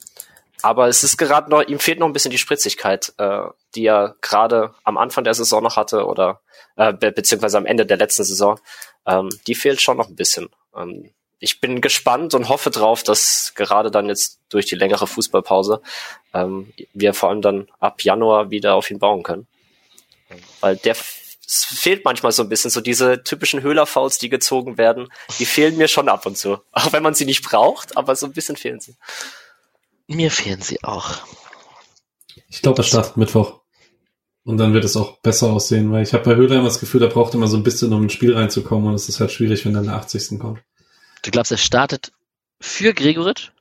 [0.62, 3.42] aber es ist gerade noch, ihm fehlt noch ein bisschen die Spritzigkeit, äh,
[3.76, 6.42] die er gerade am Anfang der Saison noch hatte oder
[6.76, 8.60] äh, be beziehungsweise am Ende der letzten Saison.
[9.06, 10.50] Ähm, die fehlt schon noch ein bisschen.
[10.76, 15.82] Ähm, ich bin gespannt und hoffe drauf, dass gerade dann jetzt durch die längere Fußballpause
[16.34, 19.48] ähm, wir vor allem dann ab Januar wieder auf ihn bauen können.
[20.60, 20.96] Weil der
[21.52, 25.76] es fehlt manchmal so ein bisschen, so diese typischen Höhlerfouls, die gezogen werden, die fehlen
[25.76, 26.60] mir schon ab und zu.
[26.72, 28.96] Auch wenn man sie nicht braucht, aber so ein bisschen fehlen sie.
[30.16, 31.20] Mir fehlen sie auch.
[32.50, 33.62] Ich glaube, das startet Mittwoch.
[34.44, 37.04] Und dann wird es auch besser aussehen, weil ich habe bei Höhler immer das Gefühl,
[37.04, 39.66] er braucht immer so ein bisschen, um ins Spiel reinzukommen und es ist halt schwierig,
[39.66, 40.40] wenn er in der 80.
[40.40, 40.62] kommt.
[41.22, 42.12] Du glaubst, er startet
[42.60, 43.52] für Gregoritsch?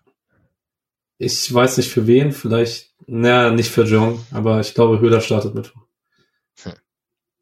[1.19, 5.55] Ich weiß nicht für wen, vielleicht, naja, nicht für Jong, aber ich glaube, Höhler startet
[5.55, 5.83] Mittwoch.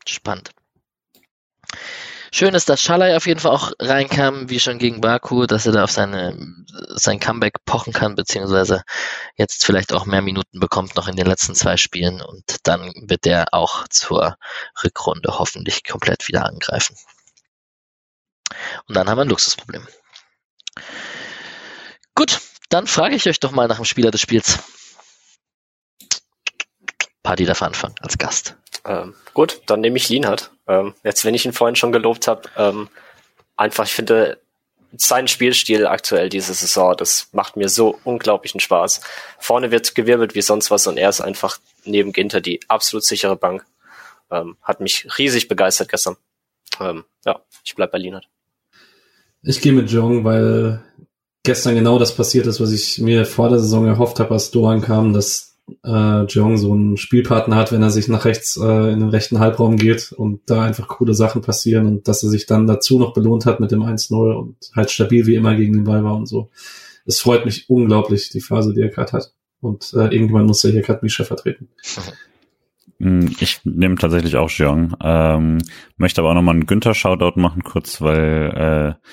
[0.06, 0.50] Spannend.
[2.30, 5.72] Schön ist, dass Schalay auf jeden Fall auch reinkam, wie schon gegen Baku, dass er
[5.72, 6.36] da auf seine,
[6.88, 8.82] sein Comeback pochen kann, beziehungsweise
[9.36, 13.26] jetzt vielleicht auch mehr Minuten bekommt noch in den letzten zwei Spielen und dann wird
[13.26, 14.36] er auch zur
[14.84, 16.96] Rückrunde hoffentlich komplett wieder angreifen.
[18.86, 19.86] Und dann haben wir ein Luxusproblem.
[22.14, 24.58] Gut, dann frage ich euch doch mal nach dem Spieler des Spiels.
[27.22, 28.56] Party darf anfangen als Gast.
[28.84, 30.50] Ähm, gut, dann nehme ich Lienhardt.
[30.68, 32.88] Ähm, jetzt, wenn ich ihn vorhin schon gelobt habe, ähm,
[33.56, 34.38] einfach, ich finde,
[34.96, 39.00] sein Spielstil aktuell diese Saison, das macht mir so unglaublichen Spaß.
[39.38, 43.36] Vorne wird gewirbelt wie sonst was und er ist einfach neben Ginter die absolut sichere
[43.36, 43.66] Bank.
[44.30, 46.16] Ähm, hat mich riesig begeistert gestern.
[46.80, 48.28] Ähm, ja, ich bleib bei Lienhardt.
[49.42, 50.82] Ich gehe mit Jong, weil
[51.44, 54.82] gestern genau das passiert ist, was ich mir vor der Saison erhofft habe, als Doan
[54.82, 55.47] kam, dass
[55.84, 59.38] äh, Jeong so einen Spielpartner hat, wenn er sich nach rechts äh, in den rechten
[59.38, 63.12] Halbraum geht und da einfach coole Sachen passieren und dass er sich dann dazu noch
[63.12, 66.26] belohnt hat mit dem 1-0 und halt stabil wie immer gegen den Ball war und
[66.26, 66.50] so.
[67.06, 69.32] Es freut mich unglaublich, die Phase, die er gerade hat.
[69.60, 71.68] Und äh, irgendwann muss er hier gerade Misha vertreten.
[73.00, 74.96] Hm, ich nehme tatsächlich auch Jeong.
[75.00, 75.58] Ähm,
[75.98, 79.08] möchte aber auch nochmal einen Günther-Shoutout machen kurz, weil äh,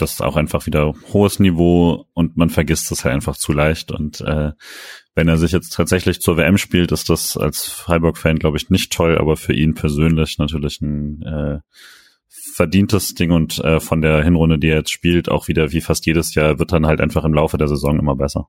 [0.00, 3.90] das ist auch einfach wieder hohes Niveau und man vergisst es halt einfach zu leicht.
[3.92, 4.52] Und äh,
[5.14, 8.92] wenn er sich jetzt tatsächlich zur WM spielt, ist das als Freiburg-Fan, glaube ich, nicht
[8.92, 11.58] toll, aber für ihn persönlich natürlich ein äh,
[12.54, 16.06] verdientes Ding und äh, von der Hinrunde, die er jetzt spielt, auch wieder wie fast
[16.06, 18.48] jedes Jahr, wird dann halt einfach im Laufe der Saison immer besser.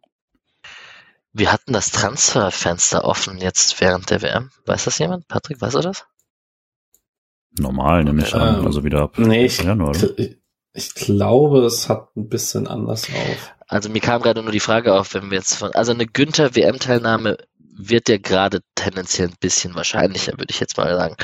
[1.34, 4.49] Wir hatten das Transferfenster offen jetzt während der WM.
[4.66, 5.28] Weiß das jemand?
[5.28, 6.06] Patrick, weißt du das?
[7.58, 8.66] Normal, nehme ich an.
[8.66, 9.95] Also wieder ab nee, ich, Januar.
[10.18, 10.41] Ich,
[10.74, 13.53] ich glaube, es hat ein bisschen anders auf.
[13.67, 16.55] Also mir kam gerade nur die Frage auf, wenn wir jetzt von, also eine Günther
[16.55, 17.38] WM-Teilnahme
[17.74, 21.15] wird der gerade tendenziell ein bisschen wahrscheinlicher, würde ich jetzt mal sagen.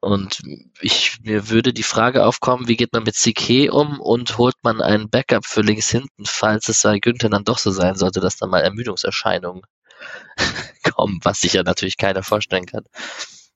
[0.00, 0.40] Und
[0.80, 4.80] ich, mir würde die Frage aufkommen, wie geht man mit CK um und holt man
[4.80, 8.36] einen Backup für links hinten, falls es bei Günther dann doch so sein sollte, dass
[8.36, 9.62] da mal Ermüdungserscheinungen
[10.94, 12.84] kommen, was sich ja natürlich keiner vorstellen kann.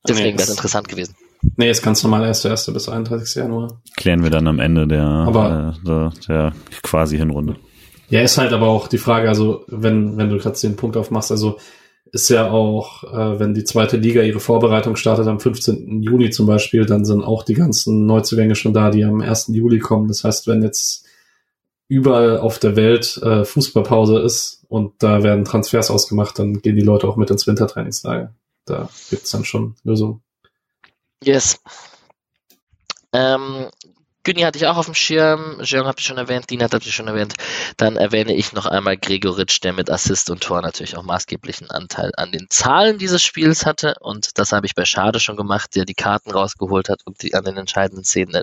[0.06, 1.16] Deswegen nee, wäre es interessant gewesen.
[1.56, 2.72] Nee, ist ganz normal 1.1.
[2.72, 3.34] bis 31.
[3.36, 3.80] Januar.
[3.96, 7.56] Klären wir dann am Ende der, aber, äh, der, der quasi Hinrunde.
[8.08, 11.30] Ja, ist halt aber auch die Frage, also wenn, wenn du gerade den Punkt aufmachst,
[11.30, 11.58] also
[12.12, 16.02] ist ja auch, äh, wenn die zweite Liga ihre Vorbereitung startet am 15.
[16.02, 19.48] Juni zum Beispiel, dann sind auch die ganzen Neuzugänge schon da, die am 1.
[19.48, 20.06] Juli kommen.
[20.06, 21.06] Das heißt, wenn jetzt
[21.88, 26.82] überall auf der Welt äh, Fußballpause ist und da werden Transfers ausgemacht, dann gehen die
[26.82, 28.32] Leute auch mit ins Wintertrainingslager.
[28.64, 30.22] Da gibt's dann schon Lösungen.
[31.24, 31.58] Yes.
[33.12, 33.70] Ähm,
[34.24, 36.94] Günni hatte ich auch auf dem Schirm, Jean habe ich schon erwähnt, Dean hat ich
[36.94, 37.34] schon erwähnt.
[37.76, 42.10] Dann erwähne ich noch einmal Gregoritsch, der mit Assist und Tor natürlich auch maßgeblichen Anteil
[42.16, 43.96] an den Zahlen dieses Spiels hatte.
[44.00, 47.34] Und das habe ich bei Schade schon gemacht, der die Karten rausgeholt hat und die
[47.34, 48.42] an den entscheidenden Szenen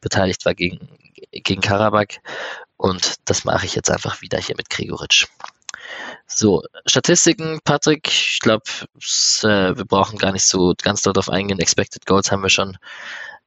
[0.00, 0.88] beteiligt war gegen,
[1.32, 2.20] gegen Karabakh.
[2.78, 5.26] Und das mache ich jetzt einfach wieder hier mit Gregoritsch.
[6.32, 8.62] So, Statistiken, Patrick, ich glaube,
[9.42, 11.58] äh, wir brauchen gar nicht so ganz darauf eingehen.
[11.58, 12.78] Expected Goals haben wir schon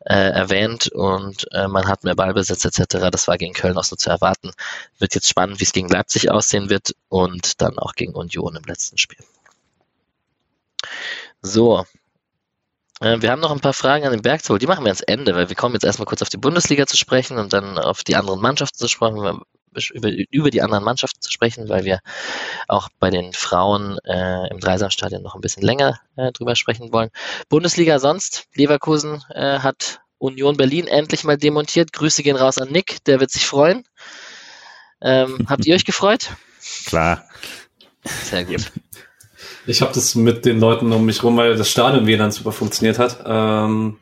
[0.06, 3.10] äh, erwähnt und äh, man hat mehr Ballbesitz etc.
[3.10, 4.52] Das war gegen Köln auch so zu erwarten.
[5.00, 8.64] Wird jetzt spannend, wie es gegen Leipzig aussehen wird und dann auch gegen Union im
[8.64, 9.24] letzten Spiel.
[11.42, 11.86] So,
[13.00, 14.60] äh, wir haben noch ein paar Fragen an den Bergzoll.
[14.60, 16.98] Die machen wir ans Ende, weil wir kommen jetzt erstmal kurz auf die Bundesliga zu
[16.98, 19.42] sprechen und dann auf die anderen Mannschaften zu sprechen,
[19.94, 22.00] über, über die anderen Mannschaften zu sprechen, weil wir
[22.68, 27.10] auch bei den Frauen äh, im Dreisamstadion noch ein bisschen länger äh, drüber sprechen wollen.
[27.50, 31.92] Bundesliga sonst, Leverkusen äh, hat Union Berlin endlich mal demontiert.
[31.92, 33.84] Grüße gehen raus an Nick, der wird sich freuen.
[35.02, 36.30] Ähm, habt ihr euch gefreut?
[36.86, 37.26] Klar.
[38.04, 38.72] Sehr gut.
[39.66, 43.00] Ich habe das mit den Leuten um mich rum, weil das Stadion WLAN super funktioniert
[43.00, 43.24] hat.
[43.26, 43.98] Ähm,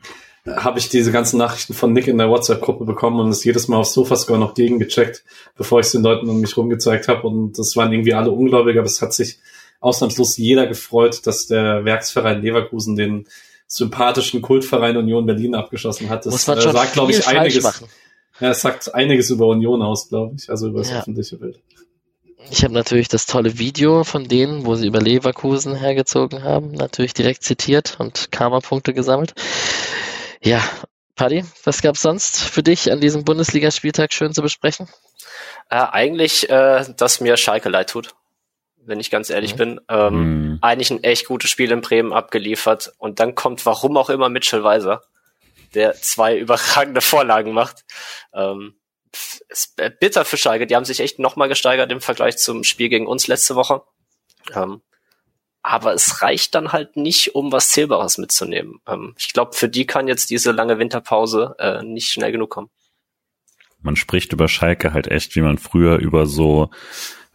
[0.46, 3.76] habe ich diese ganzen Nachrichten von Nick in der WhatsApp-Gruppe bekommen und es jedes Mal
[3.76, 5.24] auf Sofascore noch gegengecheckt,
[5.56, 7.26] bevor ich es den Leuten um mich rum gezeigt habe.
[7.28, 9.38] Und das waren irgendwie alle ungläubig, aber es hat sich
[9.80, 13.28] ausnahmslos jeder gefreut, dass der Werksverein Leverkusen den
[13.66, 16.26] sympathischen Kultverein Union Berlin abgeschossen hat.
[16.26, 17.84] Das äh, sagt, glaube ich, einiges.
[18.40, 20.98] Ja, es sagt einiges über Union aus, glaube ich, also über das ja.
[20.98, 21.60] öffentliche Bild.
[22.50, 27.14] Ich habe natürlich das tolle Video von denen, wo sie über Leverkusen hergezogen haben, natürlich
[27.14, 29.34] direkt zitiert und Karma-Punkte gesammelt.
[30.44, 30.62] Ja,
[31.14, 34.88] Paddy, was gab's sonst für dich an diesem Bundesligaspieltag schön zu besprechen?
[35.70, 38.14] Äh, eigentlich, äh, dass mir Schalke leid tut,
[38.76, 39.58] wenn ich ganz ehrlich mhm.
[39.58, 39.80] bin.
[39.88, 40.58] Ähm, mhm.
[40.60, 44.64] Eigentlich ein echt gutes Spiel in Bremen abgeliefert und dann kommt, warum auch immer, Mitchell
[44.64, 45.02] Weiser,
[45.74, 47.84] der zwei überragende Vorlagen macht.
[48.34, 48.74] Ähm,
[49.48, 50.66] ist bitter für Schalke.
[50.66, 53.82] Die haben sich echt nochmal gesteigert im Vergleich zum Spiel gegen uns letzte Woche.
[54.54, 54.82] Ähm,
[55.62, 58.80] aber es reicht dann halt nicht, um was Zählbares mitzunehmen.
[58.86, 62.70] Ähm, ich glaube, für die kann jetzt diese lange Winterpause äh, nicht schnell genug kommen.
[63.80, 66.70] Man spricht über Schalke halt echt, wie man früher über so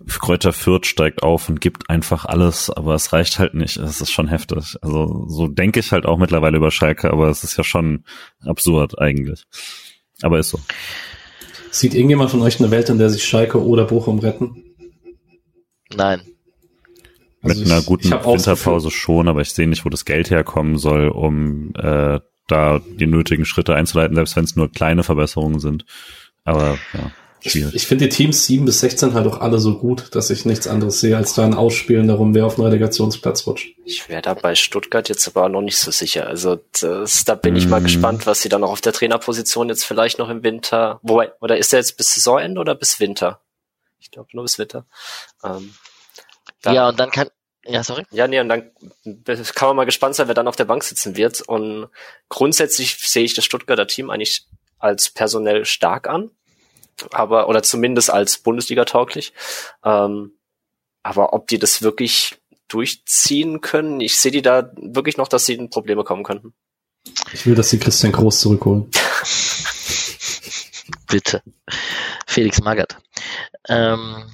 [0.05, 3.77] Kräuter Fürth steigt auf und gibt einfach alles, aber es reicht halt nicht.
[3.77, 4.77] Es ist schon heftig.
[4.81, 8.03] Also so denke ich halt auch mittlerweile über Schalke, aber es ist ja schon
[8.45, 9.43] absurd eigentlich.
[10.21, 10.59] Aber ist so.
[11.71, 14.63] Sieht irgendjemand von euch eine Welt, in der sich Schalke oder Bochum retten?
[15.95, 16.21] Nein.
[17.49, 21.09] Also Mit einer guten Winterpause schon, aber ich sehe nicht, wo das Geld herkommen soll,
[21.09, 25.85] um äh, da die nötigen Schritte einzuleiten, selbst wenn es nur kleine Verbesserungen sind.
[26.43, 27.11] Aber ja.
[27.45, 27.75] Schwierig.
[27.75, 30.45] Ich, ich finde die Teams 7 bis 16 halt auch alle so gut, dass ich
[30.45, 33.75] nichts anderes sehe, als da ein Ausspielen darum, wer auf den Relegationsplatz rutscht.
[33.85, 36.27] Ich wäre da bei Stuttgart jetzt aber noch nicht so sicher.
[36.27, 37.57] Also das, da bin mm.
[37.57, 37.85] ich mal mhm.
[37.85, 41.57] gespannt, was sie dann noch auf der Trainerposition jetzt vielleicht noch im Winter, wo, oder
[41.57, 43.41] ist der jetzt bis Saisonende oder bis Winter?
[43.99, 44.85] Ich glaube nur bis Winter.
[45.43, 45.73] Ähm,
[46.65, 47.27] ja, und dann kann,
[47.67, 48.03] ja, sorry.
[48.11, 48.71] Ja, nee, und dann
[49.03, 51.41] kann man mal gespannt sein, wer dann auf der Bank sitzen wird.
[51.41, 51.87] Und
[52.29, 54.45] grundsätzlich sehe ich das Stuttgarter Team eigentlich
[54.79, 56.31] als personell stark an
[57.11, 59.33] aber oder zumindest als Bundesliga tauglich.
[59.83, 60.37] Ähm,
[61.03, 62.37] aber ob die das wirklich
[62.67, 66.53] durchziehen können, ich sehe die da wirklich noch, dass sie in Probleme kommen könnten.
[67.31, 68.91] Ich will, dass sie Christian Groß zurückholen.
[71.07, 71.41] Bitte.
[72.25, 72.97] Felix Magath.
[73.69, 74.25] Ähm,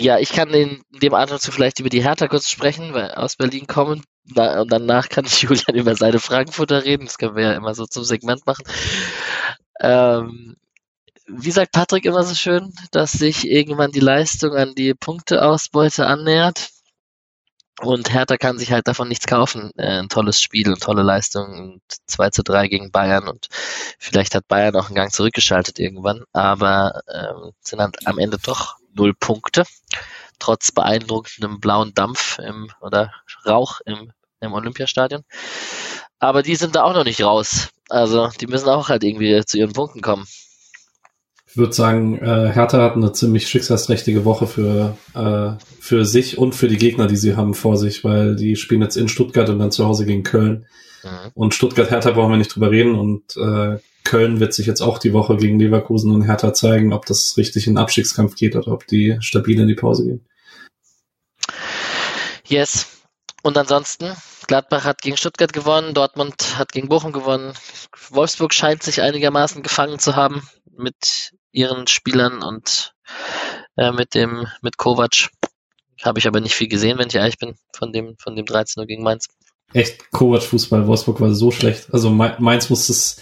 [0.00, 3.66] ja, ich kann in dem Atemzug vielleicht über die Hertha kurz sprechen, weil aus Berlin
[3.66, 4.04] kommen.
[4.36, 7.06] und danach kann ich Julian über seine Frankfurter reden.
[7.06, 8.64] Das können wir ja immer so zum Segment machen.
[9.80, 10.56] Ähm,
[11.26, 16.68] wie sagt Patrick immer so schön, dass sich irgendwann die Leistung an die Punkteausbeute annähert.
[17.80, 19.72] Und Hertha kann sich halt davon nichts kaufen.
[19.76, 23.48] Äh, ein tolles Spiel und tolle Leistung und 2 zu 3 gegen Bayern und
[23.98, 28.78] vielleicht hat Bayern auch einen Gang zurückgeschaltet irgendwann, aber ähm, sind dann am Ende doch
[28.98, 29.64] null Punkte.
[30.38, 33.12] trotz beeindruckendem blauen Dampf im, oder
[33.46, 35.22] Rauch im, im Olympiastadion.
[36.18, 37.68] Aber die sind da auch noch nicht raus.
[37.88, 40.26] Also die müssen auch halt irgendwie zu ihren Punkten kommen.
[41.46, 46.54] Ich würde sagen, äh, Hertha hat eine ziemlich schicksalsträchtige Woche für, äh, für sich und
[46.54, 49.58] für die Gegner, die sie haben vor sich, weil die spielen jetzt in Stuttgart und
[49.58, 50.66] dann zu Hause gegen Köln.
[51.02, 51.30] Mhm.
[51.34, 55.12] Und Stuttgart-Hertha brauchen wir nicht drüber reden und äh, Köln wird sich jetzt auch die
[55.12, 58.86] Woche gegen Leverkusen und Hertha zeigen, ob das richtig in den Abstiegskampf geht oder ob
[58.86, 60.26] die stabil in die Pause gehen.
[62.46, 62.86] Yes.
[63.42, 64.12] Und ansonsten,
[64.46, 67.52] Gladbach hat gegen Stuttgart gewonnen, Dortmund hat gegen Bochum gewonnen,
[68.10, 70.42] Wolfsburg scheint sich einigermaßen gefangen zu haben
[70.76, 72.94] mit ihren Spielern und
[73.76, 75.30] äh, mit dem mit Kovac.
[76.02, 78.80] Habe ich aber nicht viel gesehen, wenn ich ehrlich bin, von dem von dem 13
[78.80, 79.28] Uhr gegen Mainz.
[79.72, 81.88] Echt Kovac Fußball Wolfsburg war so schlecht.
[81.92, 83.20] Also Mainz muss es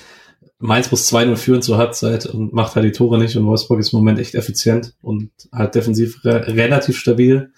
[0.58, 3.92] Mainz muss 2-0 führen zur Halbzeit und macht halt die Tore nicht und Wolfsburg ist
[3.92, 7.52] im Moment echt effizient und halt defensiv re relativ stabil,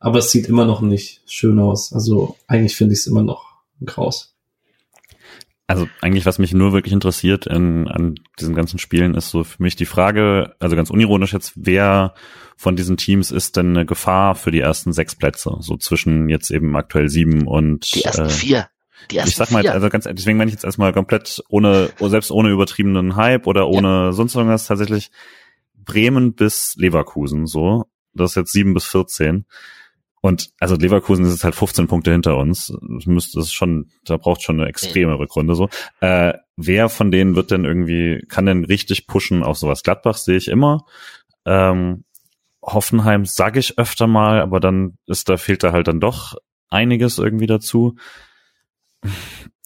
[0.00, 1.92] aber es sieht immer noch nicht schön aus.
[1.92, 3.52] Also eigentlich finde ich es immer noch
[3.84, 4.32] graus.
[5.72, 9.62] Also eigentlich, was mich nur wirklich interessiert in, an diesen ganzen Spielen, ist so für
[9.62, 12.14] mich die Frage, also ganz unironisch jetzt, wer
[12.56, 15.56] von diesen Teams ist denn eine Gefahr für die ersten sechs Plätze?
[15.60, 18.68] So zwischen jetzt eben aktuell sieben und die ersten äh, vier.
[19.26, 19.72] Ich sag mal, vier.
[19.72, 23.88] also ganz, deswegen meine ich jetzt erstmal komplett ohne, selbst ohne übertriebenen Hype oder ohne
[23.88, 24.12] ja.
[24.12, 25.10] sonst irgendwas tatsächlich
[25.74, 27.86] Bremen bis Leverkusen so.
[28.14, 29.46] Das ist jetzt sieben bis vierzehn.
[30.20, 32.72] Und also Leverkusen ist jetzt halt 15 Punkte hinter uns.
[32.80, 35.68] Das müsste es schon, da braucht schon eine extreme Rückrunde so.
[36.00, 39.82] Äh, wer von denen wird denn irgendwie, kann denn richtig pushen auf sowas?
[39.82, 40.84] Gladbach sehe ich immer.
[41.44, 42.04] Ähm,
[42.62, 46.36] Hoffenheim sage ich öfter mal, aber dann ist da fehlt da halt dann doch
[46.68, 47.96] einiges irgendwie dazu.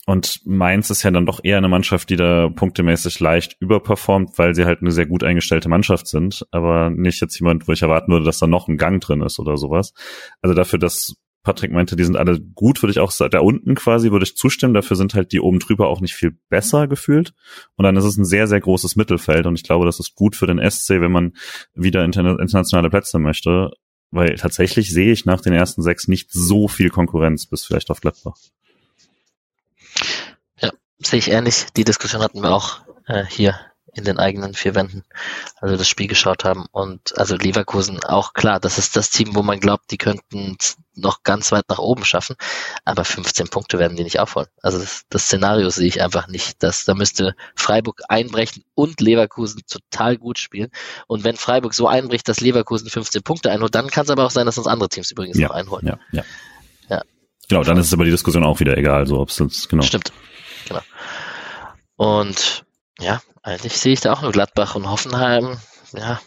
[0.07, 4.55] Und Mainz ist ja dann doch eher eine Mannschaft, die da punktemäßig leicht überperformt, weil
[4.55, 8.13] sie halt eine sehr gut eingestellte Mannschaft sind, aber nicht jetzt jemand, wo ich erwarten
[8.13, 9.95] würde, dass da noch ein Gang drin ist oder sowas.
[10.43, 14.13] Also dafür, dass Patrick meinte, die sind alle gut, würde ich auch da unten quasi,
[14.13, 14.75] würde ich zustimmen.
[14.75, 17.35] Dafür sind halt die oben drüber auch nicht viel besser gefühlt.
[17.75, 19.47] Und dann ist es ein sehr, sehr großes Mittelfeld.
[19.47, 21.35] Und ich glaube, das ist gut für den SC, wenn man
[21.75, 23.71] wieder internationale Plätze möchte.
[24.11, 28.01] Weil tatsächlich sehe ich nach den ersten sechs nicht so viel Konkurrenz bis vielleicht auf
[28.01, 28.37] Gladbach
[30.99, 31.67] sehe ich ähnlich.
[31.77, 33.59] Die Diskussion hatten wir auch äh, hier
[33.97, 35.05] in den eigenen vier Wänden,
[35.61, 36.67] als wir das Spiel geschaut haben.
[36.71, 40.59] Und also Leverkusen auch klar, das ist das Team, wo man glaubt, die könnten
[40.95, 42.37] noch ganz weit nach oben schaffen.
[42.85, 44.49] Aber 15 Punkte werden die nicht aufholen.
[44.61, 46.63] Also das, das Szenario sehe ich einfach nicht.
[46.63, 50.71] Dass, da müsste Freiburg einbrechen und Leverkusen total gut spielen.
[51.07, 54.31] Und wenn Freiburg so einbricht, dass Leverkusen 15 Punkte einholt, dann kann es aber auch
[54.31, 55.87] sein, dass uns andere Teams übrigens ja, noch einholen.
[55.87, 56.25] Ja, ja.
[56.91, 57.03] ja.
[57.49, 59.83] Genau, dann ist es aber die Diskussion auch wieder egal, so ob es genau.
[59.83, 60.13] Stimmt.
[60.67, 60.83] Genau.
[61.97, 62.65] Und
[62.99, 65.59] ja, eigentlich sehe ich da auch nur Gladbach und Hoffenheim.
[65.93, 66.21] Ja,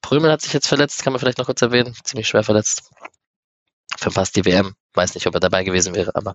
[0.00, 1.94] Prömel hat sich jetzt verletzt, kann man vielleicht noch kurz erwähnen.
[2.04, 2.90] Ziemlich schwer verletzt.
[3.96, 4.74] Verpasst die WM.
[4.94, 6.34] Weiß nicht, ob er dabei gewesen wäre, aber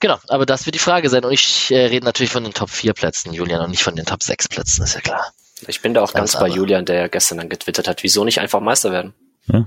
[0.00, 1.24] genau, aber das wird die Frage sein.
[1.24, 4.04] Und ich äh, rede natürlich von den Top 4 Plätzen, Julian, und nicht von den
[4.04, 5.32] Top 6 Plätzen, ist ja klar.
[5.66, 8.40] Ich bin da auch ganz, ganz bei Julian, der gestern dann getwittert hat, wieso nicht
[8.40, 9.14] einfach Meister werden?
[9.46, 9.66] Ja.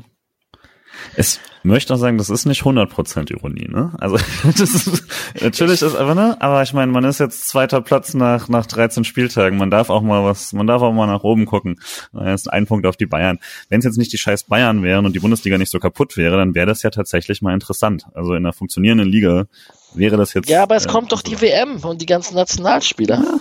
[1.16, 3.92] Es möchte auch sagen, das ist nicht 100% Ironie, ne?
[4.00, 5.04] Also das ist,
[5.42, 9.04] natürlich ist aber ne, aber ich meine, man ist jetzt zweiter Platz nach nach 13
[9.04, 9.58] Spieltagen.
[9.58, 11.80] Man darf auch mal was, man darf auch mal nach oben gucken.
[12.14, 13.40] Da ist ein Punkt auf die Bayern.
[13.70, 16.38] Wenn es jetzt nicht die scheiß Bayern wären und die Bundesliga nicht so kaputt wäre,
[16.38, 18.06] dann wäre das ja tatsächlich mal interessant.
[18.14, 19.46] Also in einer funktionierenden Liga
[19.94, 23.24] wäre das jetzt Ja, aber es äh, kommt doch die WM und die ganzen Nationalspieler.
[23.24, 23.40] Ja.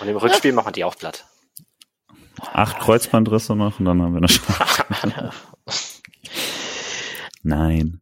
[0.00, 0.56] Und im Rückspiel ja.
[0.56, 1.24] machen die auch platt.
[2.52, 5.32] Acht Kreuzbandrisse noch und dann haben wir eine Chance.
[7.44, 8.00] Nein.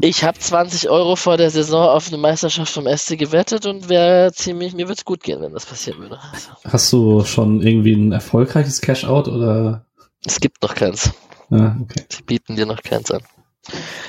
[0.00, 4.32] Ich habe 20 Euro vor der Saison auf eine Meisterschaft vom SC gewettet und wäre
[4.32, 6.18] ziemlich, mir wird's gut gehen, wenn das passieren würde.
[6.32, 6.50] Also.
[6.64, 9.86] Hast du schon irgendwie ein erfolgreiches Cash-Out oder?
[10.24, 11.12] Es gibt noch keins.
[11.50, 12.06] Ah, okay.
[12.10, 13.22] Sie bieten dir noch keins an.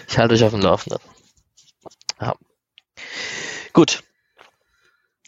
[0.08, 1.00] Ich halte euch auf dem Laufenden.
[2.20, 2.36] Ja.
[3.74, 4.04] Gut.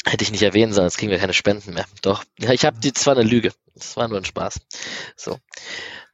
[0.06, 1.86] Hätte ich nicht erwähnen sollen, jetzt kriegen wir keine Spenden mehr.
[2.02, 2.24] Doch.
[2.40, 3.52] Ja, ich habe die zwar eine Lüge.
[3.76, 4.60] Das war nur ein Spaß.
[5.16, 5.38] So.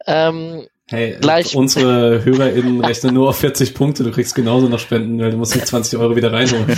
[0.05, 1.55] Ähm, Hey, Gleich.
[1.55, 5.55] unsere HörerInnen rechnen nur auf 40 Punkte, du kriegst genauso noch Spenden, weil du musst
[5.55, 6.67] die 20 Euro wieder reinholen.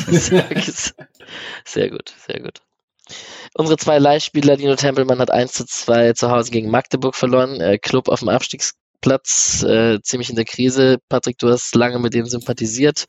[1.66, 2.62] sehr gut, sehr gut.
[3.56, 7.78] Unsere zwei Leihspieler, Dino Tempelmann hat 1 zu 2 zu Hause gegen Magdeburg verloren, äh,
[7.78, 10.96] Club auf dem Abstiegsplatz, äh, ziemlich in der Krise.
[11.10, 13.08] Patrick, du hast lange mit denen sympathisiert.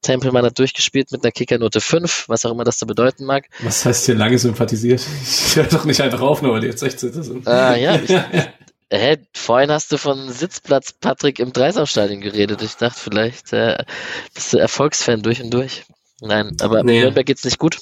[0.00, 3.44] Tempelmann hat durchgespielt mit einer Kickernote 5, was auch immer das da bedeuten mag.
[3.60, 5.02] Was heißt hier lange sympathisiert?
[5.22, 7.46] Ich höre doch nicht einfach auf, nur weil die jetzt 16 sind.
[7.46, 8.10] Ah, ja, ich,
[8.90, 12.62] Hä, vorhin hast du von Sitzplatz Patrick im Dreisamstadion geredet.
[12.62, 13.84] Ich dachte, vielleicht äh,
[14.34, 15.84] bist du Erfolgsfan durch und durch.
[16.20, 17.00] Nein, aber nee.
[17.00, 17.78] Nürnberg geht's nicht gut.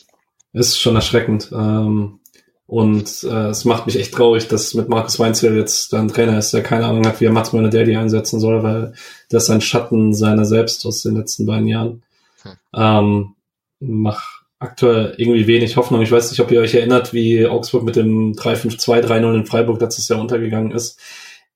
[0.52, 1.50] Ist schon erschreckend.
[1.52, 2.20] Ähm,
[2.66, 6.52] Und äh, es macht mich echt traurig, dass mit Markus Weinzel jetzt ein Trainer ist,
[6.52, 8.94] der keine Ahnung hat, wie er Mats Daily einsetzen soll, weil
[9.28, 12.02] das ein Schatten seiner selbst aus den letzten beiden Jahren.
[12.42, 12.52] Hm.
[12.74, 13.34] Ähm,
[13.80, 16.02] mach aktuell irgendwie wenig Hoffnung.
[16.02, 19.80] Ich weiß nicht, ob ihr euch erinnert, wie Augsburg mit dem 3-5-2, 3-0 in Freiburg
[19.80, 20.98] letztes Jahr untergegangen ist.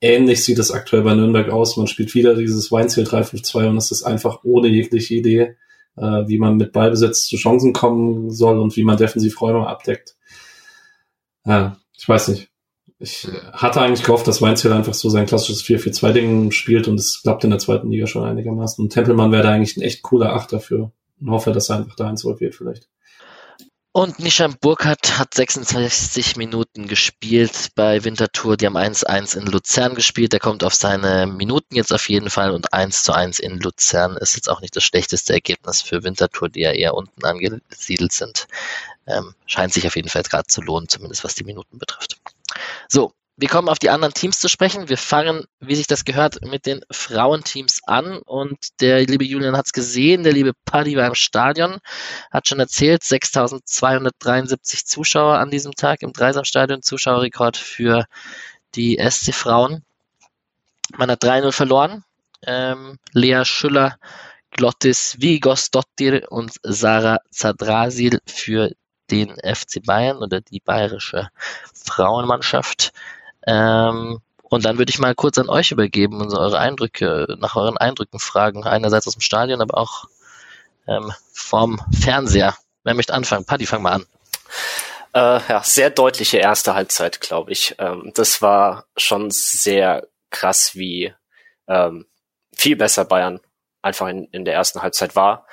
[0.01, 1.77] Ähnlich sieht es aktuell bei Nürnberg aus.
[1.77, 5.57] Man spielt wieder dieses Weinziel 3-5-2 und es ist einfach ohne jegliche Idee,
[5.97, 10.17] äh, wie man mit Ballbesitz zu Chancen kommen soll und wie man defensiv Räume abdeckt.
[11.45, 12.49] Ja, ich weiß nicht.
[13.01, 17.45] Ich hatte eigentlich gehofft, dass Weinziel einfach so sein klassisches 4-4-2-Ding spielt und es klappt
[17.45, 18.85] in der zweiten Liga schon einigermaßen.
[18.85, 20.93] Und Tempelmann wäre da eigentlich ein echt cooler Achter für.
[21.21, 22.89] Und hoffe, dass er einfach da eins wird vielleicht.
[23.99, 28.57] Und Nishan Burkhardt hat 66 Minuten gespielt bei Winterthur.
[28.57, 30.33] Die haben 1-1 in Luzern gespielt.
[30.33, 34.17] Der kommt auf seine Minuten jetzt auf jeden Fall und 1 zu 1 in Luzern
[34.17, 38.47] ist jetzt auch nicht das schlechteste Ergebnis für Winterthur, die ja eher unten angesiedelt sind.
[39.09, 42.21] Ähm, scheint sich auf jeden Fall gerade zu lohnen, zumindest was die Minuten betrifft.
[42.87, 44.89] So, wir kommen auf die anderen Teams zu sprechen.
[44.89, 48.19] Wir fangen, wie sich das gehört, mit den Frauenteams an.
[48.19, 51.79] Und der liebe Julian hat es gesehen, der liebe Paddy war im Stadion,
[52.33, 58.07] hat schon erzählt, 6.273 Zuschauer an diesem Tag im Dreisamstadion, Zuschauerrekord für
[58.75, 59.85] die SC Frauen.
[60.97, 62.03] Man hat 3-0 verloren.
[62.43, 63.99] Ähm, Lea Schüller,
[64.51, 68.73] Glottis Vigosdottir und Sarah Zadrasil für
[69.13, 71.29] den FC Bayern oder die bayerische
[71.73, 72.93] Frauenmannschaft.
[73.47, 77.57] Ähm, und dann würde ich mal kurz an euch übergeben und so eure Eindrücke, nach
[77.57, 78.65] euren Eindrücken fragen.
[78.65, 80.07] Einerseits aus dem Stadion, aber auch
[80.87, 82.57] ähm, vom Fernseher.
[82.85, 83.45] Wer möchte anfangen?
[83.45, 84.07] Paddy, fang mal an.
[85.13, 87.75] Äh, ja, sehr deutliche erste Halbzeit, glaube ich.
[87.79, 91.15] Ähm, das war schon sehr krass, wie
[91.67, 92.07] ähm,
[92.55, 93.41] viel besser Bayern
[93.83, 95.47] einfach in, in der ersten Halbzeit war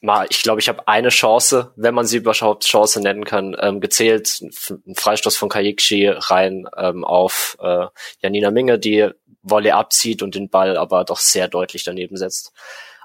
[0.00, 3.80] mal, ich glaube, ich habe eine Chance, wenn man sie überhaupt Chance nennen kann, ähm,
[3.80, 4.40] gezählt.
[4.40, 7.86] Ein Freistoß von Kayikshi rein ähm, auf äh,
[8.20, 9.10] Janina Minge, die
[9.42, 12.52] Volley abzieht und den Ball aber doch sehr deutlich daneben setzt.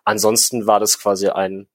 [0.03, 1.67] Ansonsten war das quasi ein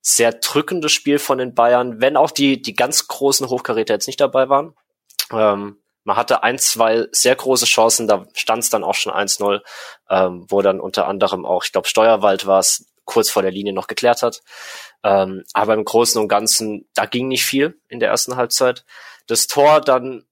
[0.00, 4.20] sehr drückendes Spiel von den Bayern, wenn auch die, die ganz großen Hochkaräter jetzt nicht
[4.20, 4.74] dabei waren.
[5.32, 9.62] Ähm, man hatte ein, zwei sehr große Chancen, da stand es dann auch schon 1-0,
[10.10, 13.72] ähm, wo dann unter anderem auch, ich glaube, Steuerwald war es, kurz vor der Linie
[13.72, 14.42] noch geklärt hat.
[15.02, 18.84] Ähm, aber im Großen und Ganzen, da ging nicht viel in der ersten Halbzeit.
[19.26, 20.24] Das Tor dann,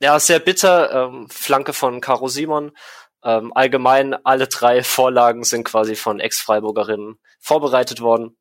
[0.00, 2.72] ja, sehr bitter, ähm, Flanke von Caro Simon.
[3.24, 8.36] Ähm, allgemein alle drei Vorlagen sind quasi von Ex-Freiburgerinnen vorbereitet worden,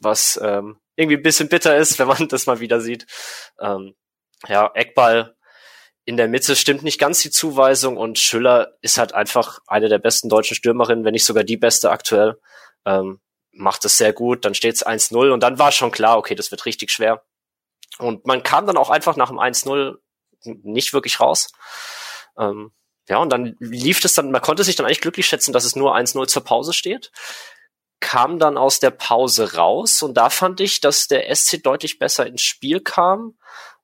[0.00, 3.06] was ähm, irgendwie ein bisschen bitter ist, wenn man das mal wieder sieht.
[3.60, 3.94] Ähm,
[4.48, 5.36] ja, Eckball
[6.04, 9.98] in der Mitte stimmt nicht ganz die Zuweisung und Schüller ist halt einfach eine der
[9.98, 12.40] besten deutschen Stürmerinnen, wenn nicht sogar die beste aktuell.
[12.84, 13.20] Ähm,
[13.52, 16.50] macht es sehr gut, dann steht es 1-0 und dann war schon klar, okay, das
[16.50, 17.24] wird richtig schwer.
[17.98, 19.96] Und man kam dann auch einfach nach dem 1-0
[20.44, 21.48] nicht wirklich raus.
[22.38, 22.72] Ähm,
[23.08, 25.76] ja, und dann lief es dann, man konnte sich dann eigentlich glücklich schätzen, dass es
[25.76, 27.10] nur 1-0 zur Pause steht.
[27.98, 32.26] Kam dann aus der Pause raus und da fand ich, dass der SC deutlich besser
[32.26, 33.36] ins Spiel kam.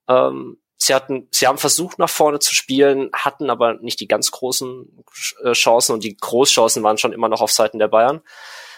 [0.08, 4.30] Ähm, sie hatten, sie haben versucht nach vorne zu spielen, hatten aber nicht die ganz
[4.30, 5.04] großen
[5.42, 8.22] äh, Chancen und die Großchancen waren schon immer noch auf Seiten der Bayern.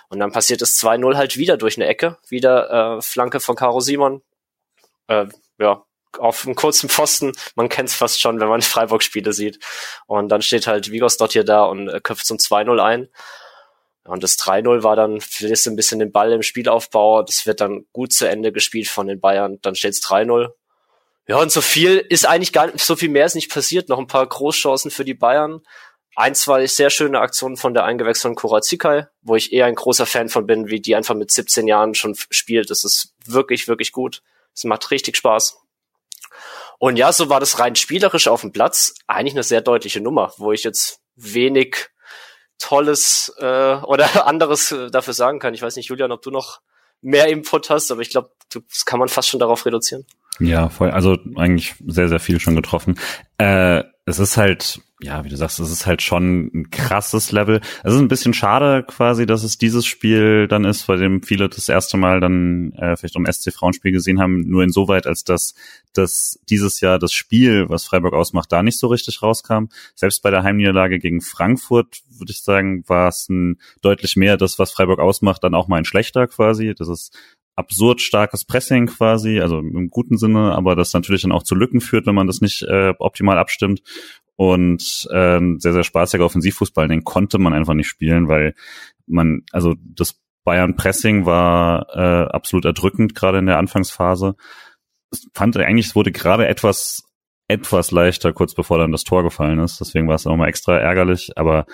[0.08, 3.80] Und dann passiert es 2-0 halt wieder durch eine Ecke, wieder äh, Flanke von Caro
[3.80, 4.22] Simon.
[5.06, 5.26] Äh,
[5.58, 5.84] ja,
[6.18, 7.32] auf einem kurzen Pfosten.
[7.54, 9.58] Man kennt es fast schon, wenn man Freiburg-Spiele sieht.
[10.06, 13.08] Und dann steht halt Vigos dort hier da und äh, köpft zum 2-0 ein.
[14.04, 17.22] Und das 3-0 war dann, verlierst ein bisschen den Ball im Spielaufbau.
[17.22, 19.58] Das wird dann gut zu Ende gespielt von den Bayern.
[19.60, 20.48] Dann steht es 3-0.
[21.26, 23.90] Ja, und so viel ist eigentlich gar nicht, so viel mehr ist nicht passiert.
[23.90, 25.60] Noch ein paar Großchancen für die Bayern
[26.18, 30.28] ein, zwei sehr schöne Aktionen von der eingewechselten Korazikai, wo ich eher ein großer Fan
[30.28, 32.70] von bin, wie die einfach mit 17 Jahren schon spielt.
[32.70, 34.22] Das ist wirklich, wirklich gut.
[34.52, 35.58] Es macht richtig Spaß.
[36.80, 40.32] Und ja, so war das rein spielerisch auf dem Platz eigentlich eine sehr deutliche Nummer,
[40.38, 41.88] wo ich jetzt wenig
[42.58, 45.54] Tolles äh, oder anderes äh, dafür sagen kann.
[45.54, 46.60] Ich weiß nicht, Julian, ob du noch
[47.00, 50.04] mehr Input hast, aber ich glaube, das kann man fast schon darauf reduzieren.
[50.40, 50.90] Ja, voll.
[50.90, 52.98] Also eigentlich sehr, sehr viel schon getroffen.
[53.38, 57.60] Äh, es ist halt ja, wie du sagst, es ist halt schon ein krasses Level.
[57.84, 61.48] Es ist ein bisschen schade quasi, dass es dieses Spiel dann ist, bei dem viele
[61.48, 65.54] das erste Mal dann äh, vielleicht um SC Frauenspiel gesehen haben, nur insoweit, als dass,
[65.92, 69.66] dass dieses Jahr das Spiel, was Freiburg ausmacht, da nicht so richtig rauskam.
[69.94, 74.58] Selbst bei der Heimniederlage gegen Frankfurt, würde ich sagen, war es ein deutlich mehr das,
[74.58, 76.74] was Freiburg ausmacht, dann auch mal ein schlechter quasi.
[76.76, 77.16] Das ist
[77.58, 81.80] absurd starkes Pressing quasi, also im guten Sinne, aber das natürlich dann auch zu Lücken
[81.80, 83.82] führt, wenn man das nicht äh, optimal abstimmt
[84.36, 88.54] und äh, sehr, sehr spaßiger Offensivfußball, den konnte man einfach nicht spielen, weil
[89.06, 94.36] man, also das Bayern Pressing war äh, absolut erdrückend, gerade in der Anfangsphase.
[95.34, 97.02] fand eigentlich, es wurde gerade etwas
[97.50, 99.80] etwas leichter, kurz bevor dann das Tor gefallen ist.
[99.80, 101.64] Deswegen war es auch mal extra ärgerlich, aber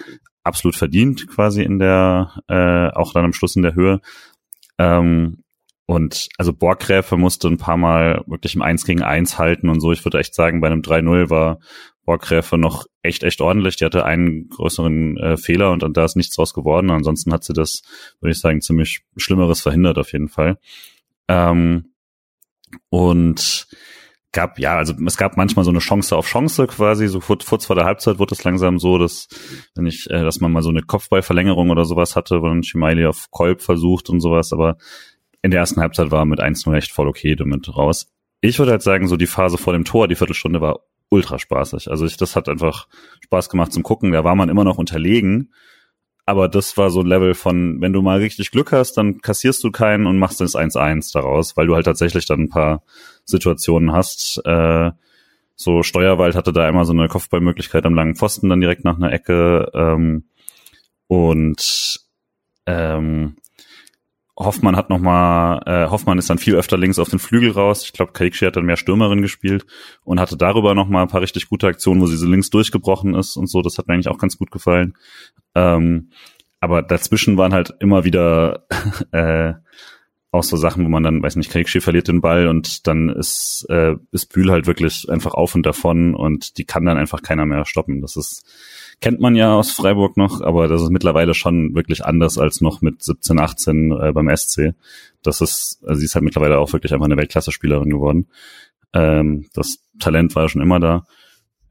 [0.45, 4.01] absolut verdient quasi in der, äh, auch dann am Schluss in der Höhe.
[4.79, 5.44] Ähm,
[5.87, 9.93] und also Borgräfe musste ein paar Mal wirklich im Eins gegen Eins halten und so.
[9.93, 11.59] Ich würde echt sagen, bei einem 3-0 war
[12.05, 13.77] Borgräfe noch echt, echt ordentlich.
[13.77, 16.91] Die hatte einen größeren äh, Fehler und, und da ist nichts draus geworden.
[16.91, 17.83] Ansonsten hat sie das,
[18.21, 20.59] würde ich sagen, ziemlich Schlimmeres verhindert auf jeden Fall.
[21.29, 21.93] Ähm,
[22.89, 23.67] und
[24.33, 27.77] gab, ja, also es gab manchmal so eine Chance auf Chance quasi, so kurz vor
[27.77, 29.29] der Halbzeit wurde es langsam so, dass,
[29.75, 33.07] wenn ich, äh, dass man mal so eine Kopfballverlängerung oder sowas hatte, wo dann Shimaili
[33.07, 34.77] auf Kolb versucht und sowas, aber
[35.45, 38.11] in der ersten Halbzeit war mit 1-0 echt voll okay damit raus.
[38.41, 40.81] Ich würde halt sagen, so die Phase vor dem Tor, die Viertelstunde war
[41.11, 41.91] ultra spaßig.
[41.91, 42.89] Also ich, das hat einfach
[43.25, 44.13] Spaß gemacht zum Gucken.
[44.13, 45.53] Da war man immer noch unterlegen,
[46.25, 49.63] aber das war so ein Level von, wenn du mal richtig Glück hast, dann kassierst
[49.63, 52.83] du keinen und machst das 1-1 daraus, weil du halt tatsächlich dann ein paar
[53.27, 54.41] Situationen hast.
[54.47, 54.93] Äh,
[55.57, 59.13] so Steuerwald hatte da immer so eine Kopfballmöglichkeit am langen Pfosten dann direkt nach einer
[59.13, 59.71] Ecke.
[59.75, 60.25] Ähm,
[61.07, 62.01] und
[62.65, 63.37] ähm,
[64.37, 67.85] Hoffmann hat noch mal, äh, Hoffmann ist dann viel öfter links auf den Flügel raus.
[67.85, 69.65] Ich glaube, Kaikshi hat dann mehr Stürmerin gespielt
[70.03, 73.15] und hatte darüber noch mal ein paar richtig gute Aktionen, wo sie so links durchgebrochen
[73.15, 73.63] ist und so.
[73.63, 74.95] Das hat mir eigentlich auch ganz gut gefallen.
[75.55, 76.11] Ähm,
[76.59, 78.67] aber dazwischen waren halt immer wieder
[79.13, 79.55] äh,
[80.33, 83.67] auch so Sachen, wo man dann, weiß nicht, Kaikshi verliert den Ball und dann ist,
[83.69, 87.47] äh, ist Bühl halt wirklich einfach auf und davon und die kann dann einfach keiner
[87.47, 88.01] mehr stoppen.
[88.01, 88.45] Das ist
[89.01, 92.81] kennt man ja aus Freiburg noch, aber das ist mittlerweile schon wirklich anders als noch
[92.81, 94.75] mit 17, 18 äh, beim SC.
[95.23, 98.29] Das ist, also sie ist halt mittlerweile auch wirklich einfach eine Weltklasse-Spielerin geworden.
[98.93, 101.05] Ähm, das Talent war schon immer da.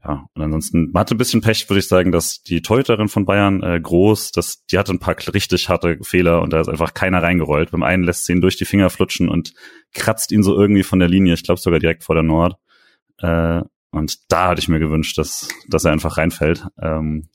[0.04, 3.24] Ja, und ansonsten, man hatte ein bisschen Pech, würde ich sagen, dass die Torhüterin von
[3.24, 6.92] Bayern, äh, groß, dass die hatte ein paar richtig harte Fehler und da ist einfach
[6.92, 7.70] keiner reingerollt.
[7.70, 9.54] Beim einen lässt sie ihn durch die Finger flutschen und
[9.94, 12.56] kratzt ihn so irgendwie von der Linie, ich glaube sogar direkt vor der Nord.
[13.18, 13.62] Äh,
[13.94, 16.66] und da hatte ich mir gewünscht, dass, dass er einfach reinfällt.
[16.80, 17.28] Ähm,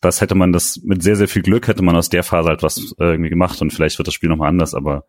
[0.00, 2.62] das hätte man das mit sehr, sehr viel Glück hätte man aus der Phase halt
[2.62, 5.04] was irgendwie gemacht und vielleicht wird das Spiel nochmal anders, aber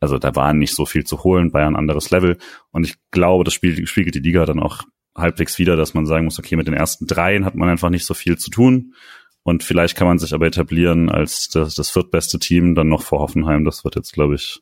[0.00, 2.38] also da war nicht so viel zu holen, bei ein anderes Level.
[2.70, 4.84] Und ich glaube, das Spiel spiegelt die Liga dann auch
[5.14, 8.06] halbwegs wieder, dass man sagen muss, okay, mit den ersten dreien hat man einfach nicht
[8.06, 8.94] so viel zu tun.
[9.42, 13.20] Und vielleicht kann man sich aber etablieren als das, das viertbeste Team dann noch vor
[13.20, 13.64] Hoffenheim.
[13.64, 14.60] Das wird jetzt, glaube ich,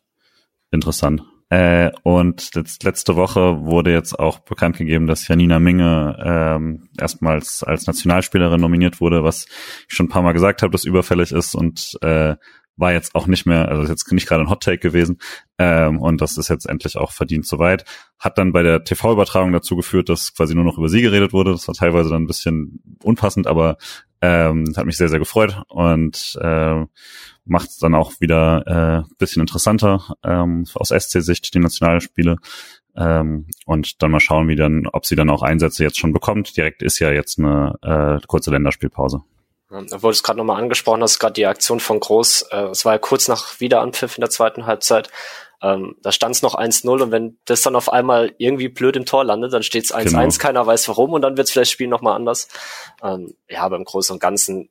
[0.71, 1.23] interessant.
[1.49, 7.63] Äh, und jetzt, letzte Woche wurde jetzt auch bekannt gegeben, dass Janina Minge ähm, erstmals
[7.63, 9.47] als Nationalspielerin nominiert wurde, was
[9.89, 12.35] ich schon ein paar Mal gesagt habe, dass überfällig ist und äh,
[12.77, 15.19] war jetzt auch nicht mehr, also ist jetzt nicht gerade ein Hot Take gewesen
[15.59, 17.85] ähm, und das ist jetzt endlich auch verdient soweit.
[18.19, 21.53] Hat dann bei der TV-Übertragung dazu geführt, dass quasi nur noch über sie geredet wurde.
[21.53, 23.79] Das war teilweise dann ein bisschen unpassend, aber
[24.21, 26.85] ähm, hat mich sehr, sehr gefreut und äh,
[27.47, 32.37] macht es dann auch wieder äh, bisschen interessanter ähm, aus SC-Sicht die Nationalspiele.
[32.97, 36.57] Ähm, und dann mal schauen, wie dann, ob sie dann auch Einsätze jetzt schon bekommt.
[36.57, 39.23] Direkt ist ja jetzt eine äh, kurze Länderspielpause.
[39.69, 42.95] Da wurde es gerade nochmal angesprochen, dass gerade die Aktion von Groß, äh, es war
[42.95, 45.11] ja kurz nach Wiederanpfiff in der zweiten Halbzeit,
[45.63, 49.07] ähm, da stand es noch 1-0 und wenn das dann auf einmal irgendwie blöd im
[49.07, 50.29] Tor landet, dann steht es 1-1, genau.
[50.39, 52.49] keiner weiß warum und dann wird es vielleicht das Spiel nochmal anders.
[53.03, 54.69] Ähm, ja, aber im Großen und Ganzen,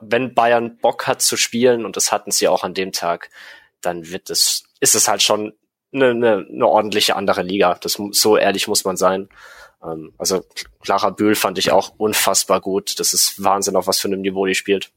[0.00, 3.30] wenn Bayern Bock hat zu spielen, und das hatten sie auch an dem Tag,
[3.80, 5.54] dann wird es, ist es halt schon
[5.92, 7.78] eine, eine, eine ordentliche andere Liga.
[7.80, 9.28] Das, so ehrlich muss man sein.
[9.82, 10.44] Ähm, also
[10.82, 12.98] Clara Bühl fand ich auch unfassbar gut.
[12.98, 14.90] Das ist Wahnsinn, auf was für einem Niveau die spielt.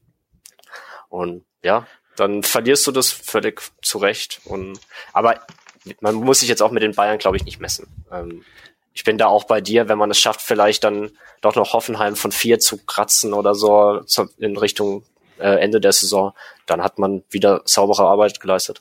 [1.08, 1.86] Und ja,
[2.16, 4.40] dann verlierst du das völlig zurecht.
[4.44, 4.78] Und
[5.12, 5.40] aber
[6.00, 7.86] man muss sich jetzt auch mit den Bayern, glaube ich, nicht messen.
[8.12, 8.44] Ähm,
[8.92, 11.10] ich bin da auch bei dir, wenn man es schafft, vielleicht dann
[11.40, 14.00] doch noch Hoffenheim von vier zu kratzen oder so
[14.38, 15.04] in Richtung
[15.38, 16.32] äh, Ende der Saison,
[16.66, 18.80] dann hat man wieder saubere Arbeit geleistet.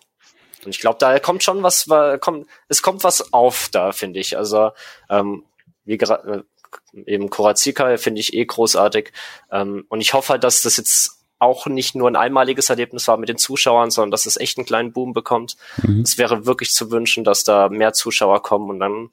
[0.65, 1.87] Und ich glaube, da kommt schon was,
[2.19, 4.37] kommt, es kommt was auf da, finde ich.
[4.37, 4.71] Also
[5.09, 5.45] ähm,
[5.85, 6.45] wie gerade
[6.93, 9.13] äh, eben Korazika finde ich eh großartig.
[9.51, 13.15] Ähm, und ich hoffe halt, dass das jetzt auch nicht nur ein einmaliges Erlebnis war
[13.15, 15.55] mit den Zuschauern, sondern dass es echt einen kleinen Boom bekommt.
[15.81, 16.01] Mhm.
[16.01, 19.09] Es wäre wirklich zu wünschen, dass da mehr Zuschauer kommen und dann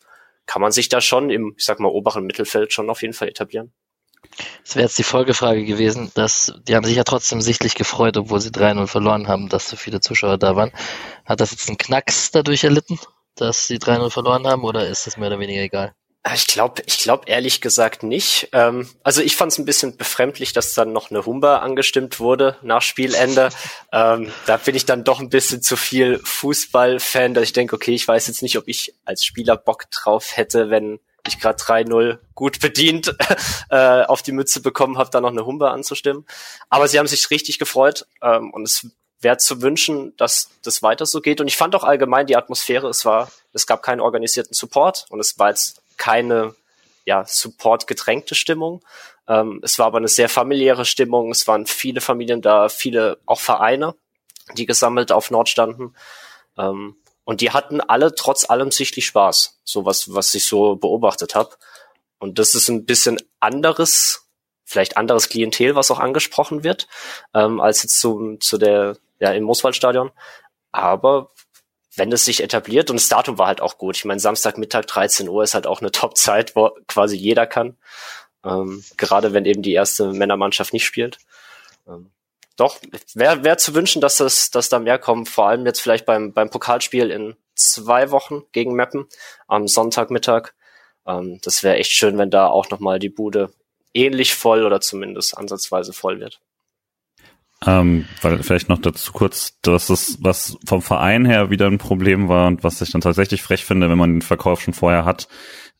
[0.46, 3.28] kann man sich da schon im, ich sag mal, oberen Mittelfeld schon auf jeden Fall
[3.28, 3.72] etablieren.
[4.64, 8.40] Das wäre jetzt die Folgefrage gewesen, dass die haben sich ja trotzdem sichtlich gefreut, obwohl
[8.40, 10.72] sie 3-0 verloren haben, dass so viele Zuschauer da waren.
[11.24, 12.98] Hat das jetzt einen Knacks dadurch erlitten,
[13.36, 15.94] dass sie 3-0 verloren haben oder ist das mehr oder weniger egal?
[16.34, 18.48] Ich glaube, ich glaube ehrlich gesagt nicht.
[18.52, 22.56] Ähm, also ich fand es ein bisschen befremdlich, dass dann noch eine Humba angestimmt wurde
[22.62, 23.50] nach Spielende.
[23.92, 27.94] ähm, da bin ich dann doch ein bisschen zu viel Fußballfan, dass ich denke, okay,
[27.94, 30.98] ich weiß jetzt nicht, ob ich als Spieler Bock drauf hätte, wenn
[31.28, 33.14] ich gerade 3-0 gut bedient
[33.70, 36.24] äh, auf die Mütze bekommen habe, da noch eine Humba anzustimmen.
[36.70, 38.88] Aber sie haben sich richtig gefreut ähm, und es
[39.20, 41.40] wäre zu wünschen, dass das weiter so geht.
[41.40, 45.20] Und ich fand auch allgemein die Atmosphäre, es war, es gab keinen organisierten Support und
[45.20, 46.54] es war jetzt keine
[47.04, 48.84] ja, Support-getränkte Stimmung.
[49.28, 51.30] Ähm, es war aber eine sehr familiäre Stimmung.
[51.30, 53.94] Es waren viele Familien da, viele auch Vereine,
[54.54, 55.94] die gesammelt auf Nord standen.
[56.58, 61.34] Ähm, und die hatten alle trotz allem sichtlich Spaß, so was, was ich so beobachtet
[61.34, 61.56] habe.
[62.18, 64.28] Und das ist ein bisschen anderes,
[64.64, 66.86] vielleicht anderes Klientel, was auch angesprochen wird,
[67.34, 70.12] ähm, als jetzt zu, zu der, ja, im Mooswaldstadion.
[70.70, 71.32] Aber
[71.96, 73.96] wenn es sich etabliert und das Datum war halt auch gut.
[73.96, 77.76] Ich meine, Samstagmittag 13 Uhr ist halt auch eine Top-Zeit, wo quasi jeder kann.
[78.44, 81.18] Ähm, gerade wenn eben die erste Männermannschaft nicht spielt.
[81.88, 82.10] Ähm,
[82.56, 82.78] doch,
[83.14, 86.32] wäre wär zu wünschen, dass das, dass da mehr kommt, vor allem jetzt vielleicht beim,
[86.32, 89.06] beim Pokalspiel in zwei Wochen gegen Meppen
[89.46, 90.54] am Sonntagmittag.
[91.06, 93.52] Ähm, das wäre echt schön, wenn da auch nochmal die Bude
[93.94, 96.40] ähnlich voll oder zumindest ansatzweise voll wird.
[97.64, 102.28] Ähm, weil vielleicht noch dazu kurz, dass es was vom Verein her wieder ein Problem
[102.28, 105.28] war und was ich dann tatsächlich frech finde, wenn man den Verkauf schon vorher hat.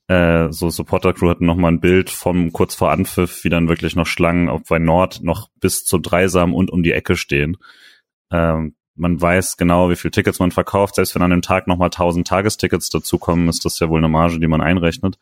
[0.08, 3.68] Äh, so Supporter Crew hatten noch mal ein Bild vom kurz vor Anpfiff, wie dann
[3.68, 7.58] wirklich noch Schlangen auf bei Nord noch bis zu Dreisam und um die Ecke stehen.
[8.30, 10.94] Ähm, man weiß genau, wie viel Tickets man verkauft.
[10.94, 14.40] Selbst wenn an dem Tag nochmal 1000 Tagestickets dazukommen, ist das ja wohl eine Marge,
[14.40, 15.18] die man einrechnet.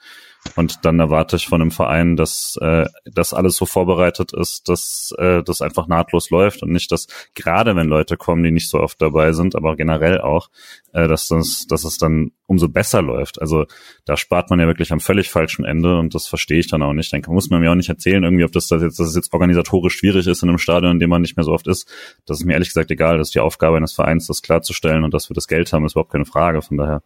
[0.56, 5.12] Und dann erwarte ich von einem Verein, dass äh, das alles so vorbereitet ist, dass
[5.18, 8.78] äh, das einfach nahtlos läuft und nicht, dass gerade wenn Leute kommen, die nicht so
[8.78, 10.50] oft dabei sind, aber generell auch,
[10.92, 13.40] äh, dass das, dass es dann umso besser läuft.
[13.40, 13.66] Also
[14.04, 16.92] da spart man ja wirklich am völlig falschen Ende und das verstehe ich dann auch
[16.92, 17.12] nicht.
[17.12, 19.32] Dann muss man mir auch nicht erzählen, irgendwie, ob das, das jetzt, dass es jetzt
[19.32, 21.90] organisatorisch schwierig ist in einem Stadion, in dem man nicht mehr so oft ist.
[22.26, 23.18] Das ist mir ehrlich gesagt egal.
[23.18, 25.92] Das ist die Aufgabe eines Vereins, das klarzustellen und dass wir das Geld haben, ist
[25.92, 26.62] überhaupt keine Frage.
[26.62, 27.02] Von daher,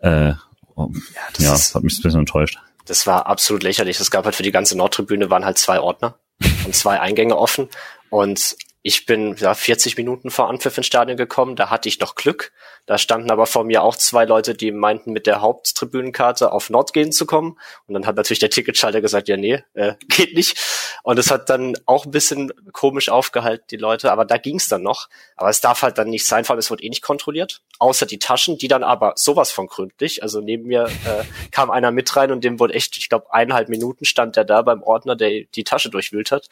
[0.00, 0.34] äh,
[0.76, 0.88] ja,
[1.34, 2.58] das ja, ist, hat mich ein bisschen enttäuscht.
[2.86, 4.00] Das war absolut lächerlich.
[4.00, 6.18] Es gab halt für die ganze Nordtribüne waren halt zwei Ordner
[6.64, 7.68] und zwei Eingänge offen.
[8.10, 12.14] Und ich bin ja 40 Minuten vor Anpfiff ins Stadion gekommen, da hatte ich noch
[12.16, 12.52] Glück.
[12.86, 16.92] Da standen aber vor mir auch zwei Leute, die meinten, mit der Haupttribünenkarte auf Nord
[16.92, 17.56] gehen zu kommen.
[17.86, 20.58] Und dann hat natürlich der Ticketschalter gesagt, ja, nee, äh, geht nicht.
[21.04, 24.82] Und es hat dann auch ein bisschen komisch aufgehalten, die Leute, aber da ging's dann
[24.82, 25.08] noch.
[25.36, 27.62] Aber es darf halt dann nicht sein, weil es wird eh nicht kontrolliert.
[27.78, 30.22] Außer die Taschen, die dann aber sowas von gründlich.
[30.22, 33.68] Also neben mir äh, kam einer mit rein und dem wurde echt, ich glaube, eineinhalb
[33.68, 36.48] Minuten stand der da beim Ordner, der die Tasche durchwühlt hat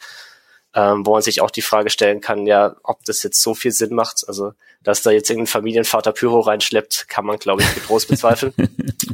[0.73, 3.71] ähm, wo man sich auch die Frage stellen kann, ja, ob das jetzt so viel
[3.71, 4.23] Sinn macht.
[4.27, 4.53] Also,
[4.83, 8.53] dass da jetzt irgendein Familienvater Pyro reinschleppt, kann man, glaube ich, getrost bezweifeln.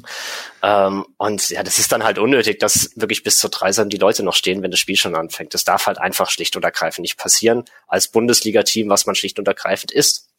[0.64, 4.24] ähm, und ja, das ist dann halt unnötig, dass wirklich bis zur Dreisam die Leute
[4.24, 5.54] noch stehen, wenn das Spiel schon anfängt.
[5.54, 9.48] Das darf halt einfach schlicht und ergreifend nicht passieren als Bundesliga-Team, was man schlicht und
[9.48, 10.30] ergreifend ist.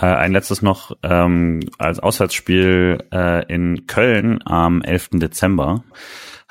[0.00, 5.10] Äh, ein letztes noch ähm, als Auswärtsspiel äh, in Köln am 11.
[5.14, 5.84] Dezember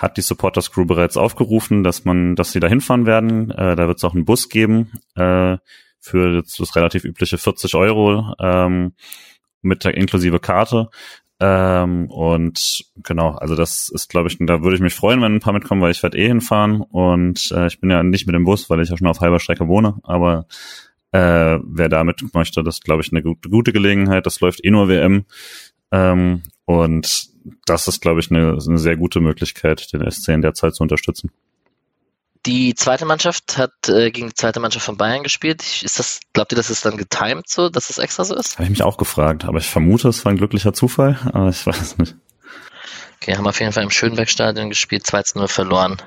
[0.01, 3.51] hat die Supporters Crew bereits aufgerufen, dass man, dass sie da hinfahren werden.
[3.51, 5.57] Äh, da wird es auch einen Bus geben äh,
[5.99, 8.93] für das relativ übliche 40 Euro ähm,
[9.61, 10.89] mit der inklusive Karte.
[11.39, 15.39] Ähm, und genau, also das ist, glaube ich, da würde ich mich freuen, wenn ein
[15.39, 18.43] paar mitkommen, weil ich werde eh hinfahren und äh, ich bin ja nicht mit dem
[18.43, 20.45] Bus, weil ich ja schon auf halber Strecke wohne, aber
[21.11, 24.25] äh, wer damit möchte, das glaube ich eine gute, gute Gelegenheit.
[24.25, 25.25] Das läuft eh nur WM.
[25.91, 27.30] Ähm, und
[27.65, 30.83] das ist, glaube ich, eine, eine sehr gute Möglichkeit, den SC in der Zeit zu
[30.83, 31.31] unterstützen.
[32.45, 35.83] Die zweite Mannschaft hat äh, gegen die zweite Mannschaft von Bayern gespielt.
[35.83, 38.55] Ist das, glaubt ihr, dass es dann getimed so, dass es extra so ist?
[38.55, 41.65] Habe ich mich auch gefragt, aber ich vermute, es war ein glücklicher Zufall, aber ich
[41.65, 42.15] weiß nicht.
[43.21, 46.01] Okay, haben auf jeden Fall im Schönbergstadion gespielt, 2-0 verloren.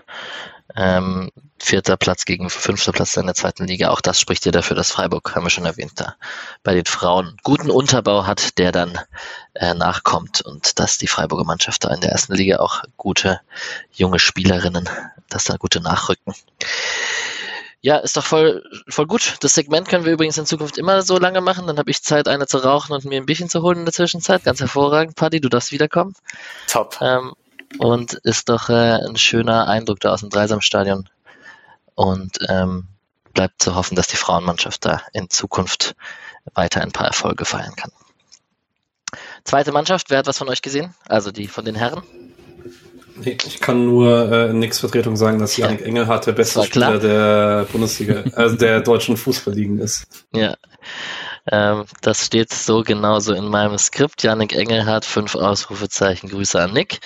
[0.76, 3.90] Ähm, vierter Platz gegen fünfter Platz in der zweiten Liga.
[3.90, 6.16] Auch das spricht ja dafür, dass Freiburg, haben wir schon erwähnt, da
[6.62, 8.98] bei den Frauen guten Unterbau hat, der dann
[9.54, 13.40] äh, nachkommt und dass die Freiburger Mannschaft da in der ersten Liga auch gute
[13.92, 14.88] junge Spielerinnen,
[15.28, 16.34] dass da gute nachrücken.
[17.84, 19.36] Ja, ist doch voll, voll gut.
[19.40, 21.66] Das Segment können wir übrigens in Zukunft immer so lange machen.
[21.66, 23.92] Dann habe ich Zeit, eine zu rauchen und mir ein Bierchen zu holen in der
[23.92, 24.42] Zwischenzeit.
[24.42, 26.14] Ganz hervorragend, Paddy, du darfst wiederkommen.
[26.66, 26.96] Top.
[27.02, 27.34] Ähm,
[27.78, 31.08] und ist doch äh, ein schöner Eindruck da aus dem Dreisamstadion.
[31.94, 32.88] Und ähm,
[33.34, 35.94] bleibt zu hoffen, dass die Frauenmannschaft da in Zukunft
[36.54, 37.90] weiter ein paar Erfolge feiern kann.
[39.44, 40.94] Zweite Mannschaft, wer hat was von euch gesehen?
[41.06, 42.02] Also die von den Herren?
[43.22, 45.86] Ich kann nur äh, nix Vertretung sagen, dass Janik ja.
[45.86, 50.06] Engelhardt der beste Spieler der Bundesliga, also der deutschen Fußballligen ist.
[50.32, 50.56] Ja,
[51.50, 54.22] ähm, das steht so genauso in meinem Skript.
[54.22, 57.00] Janik Engelhardt, fünf Ausrufezeichen, Grüße an Nick.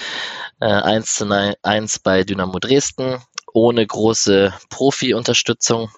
[0.61, 5.91] Äh, 1 zu 1 bei Dynamo Dresden, ohne große Profi-Unterstützung,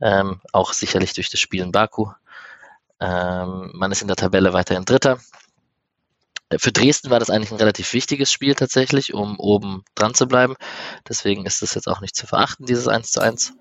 [0.00, 2.10] ähm, auch sicherlich durch das Spiel in Baku.
[3.00, 5.18] Ähm, man ist in der Tabelle weiterhin Dritter.
[6.58, 10.54] Für Dresden war das eigentlich ein relativ wichtiges Spiel tatsächlich, um oben dran zu bleiben.
[11.08, 13.54] Deswegen ist das jetzt auch nicht zu verachten, dieses 1 zu 1.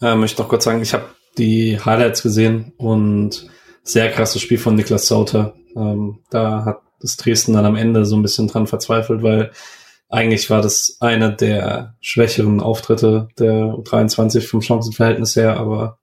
[0.00, 3.48] Äh, möchte noch kurz sagen, ich habe die Highlights gesehen und
[3.82, 5.54] sehr krasses Spiel von Niklas Sauter.
[5.76, 9.50] Ähm, da hat das Dresden dann am Ende so ein bisschen dran verzweifelt, weil
[10.08, 15.98] eigentlich war das einer der schwächeren Auftritte der 23 vom Chancenverhältnis her, aber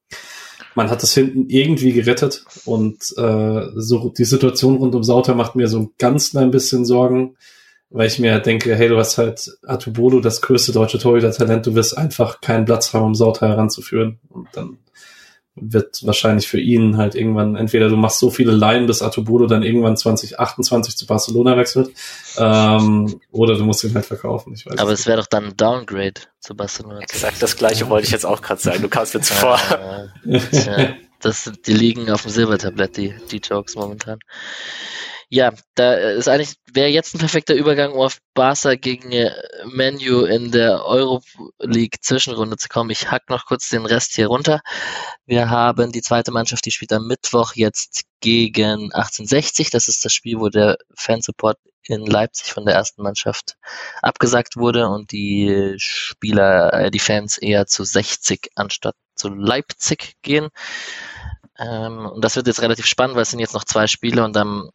[0.74, 5.54] man hat das hinten irgendwie gerettet und äh, so die Situation rund um Sauter macht
[5.56, 7.36] mir so ein ganz klein bisschen Sorgen,
[7.90, 11.96] weil ich mir denke, hey, du hast halt Atubolo, das größte deutsche Torhüter-Talent, du wirst
[11.96, 14.78] einfach keinen Platz haben, um Sauter heranzuführen und dann
[15.54, 19.62] wird wahrscheinlich für ihn halt irgendwann, entweder du machst so viele Laien, bis Atubodo dann
[19.62, 21.90] irgendwann 2028 zu Barcelona wechselt,
[22.38, 24.54] ähm, oder du musst ihn halt verkaufen.
[24.54, 27.00] Ich weiß Aber es wäre doch dann ein Downgrade zu Barcelona.
[27.00, 28.80] Exakt das gleiche wollte ich jetzt auch gerade sagen.
[28.82, 29.58] Du kamst mir zuvor.
[30.26, 34.18] Äh, tja, das, sind- die liegen auf dem Silbertablett, die, die Jokes momentan.
[35.34, 39.32] Ja, da ist eigentlich, wäre jetzt ein perfekter Übergang, um auf Barca gegen äh,
[39.64, 42.90] Menu in der Euroleague Zwischenrunde zu kommen.
[42.90, 44.60] Ich hack noch kurz den Rest hier runter.
[45.24, 49.70] Wir haben die zweite Mannschaft, die spielt am Mittwoch jetzt gegen 1860.
[49.70, 51.56] Das ist das Spiel, wo der Fansupport
[51.86, 53.56] in Leipzig von der ersten Mannschaft
[54.02, 60.50] abgesagt wurde und die Spieler, äh, die Fans eher zu 60 anstatt zu Leipzig gehen.
[61.58, 64.36] Ähm, und das wird jetzt relativ spannend, weil es sind jetzt noch zwei Spiele und
[64.36, 64.70] äh,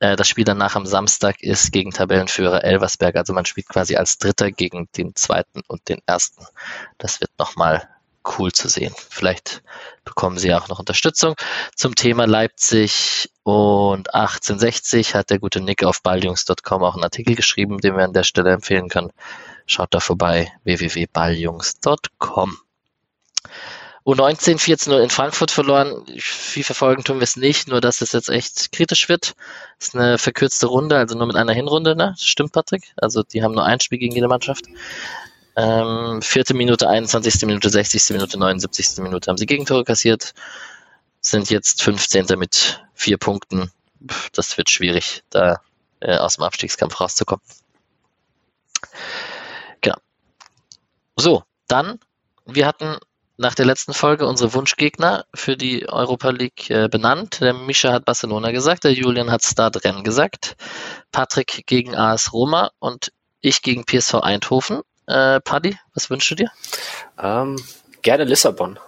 [0.00, 3.16] das Spiel danach am Samstag ist gegen Tabellenführer Elversberg.
[3.16, 6.44] Also man spielt quasi als Dritter gegen den zweiten und den ersten.
[6.98, 7.88] Das wird nochmal
[8.38, 8.94] cool zu sehen.
[9.08, 9.62] Vielleicht
[10.04, 11.34] bekommen sie auch noch Unterstützung.
[11.74, 17.78] Zum Thema Leipzig und 1860 hat der gute Nick auf balljungs.com auch einen Artikel geschrieben,
[17.78, 19.12] den wir an der Stelle empfehlen können.
[19.66, 22.56] Schaut da vorbei, www.balljungs.com.
[24.06, 26.04] U19 14-0 in Frankfurt verloren.
[26.18, 29.34] Viel verfolgen tun wir es nicht, nur dass es jetzt echt kritisch wird.
[29.78, 32.14] Es ist eine verkürzte Runde, also nur mit einer Hinrunde, ne?
[32.18, 32.92] Stimmt, Patrick?
[32.96, 34.66] Also die haben nur ein Spiel gegen jede Mannschaft.
[35.56, 37.42] Ähm, vierte Minute, 21.
[37.42, 38.10] Minute, 60.
[38.10, 39.02] Minute, 79.
[39.02, 40.32] Minute haben sie Gegentore kassiert.
[41.20, 42.26] Sind jetzt 15.
[42.38, 43.70] mit vier Punkten.
[44.32, 45.60] Das wird schwierig, da
[46.00, 47.44] äh, aus dem Abstiegskampf rauszukommen.
[49.82, 49.96] Genau.
[51.16, 51.98] So, dann,
[52.46, 52.96] wir hatten
[53.40, 57.40] nach der letzten Folge unsere Wunschgegner für die Europa League äh, benannt.
[57.40, 60.56] Der Mischa hat Barcelona gesagt, der Julian hat Stade Rennes gesagt,
[61.10, 64.82] Patrick gegen AS Roma und ich gegen PSV Eindhoven.
[65.06, 66.52] Äh, Paddy, was wünschst du dir?
[67.18, 67.56] Ähm,
[68.02, 68.78] gerne Lissabon.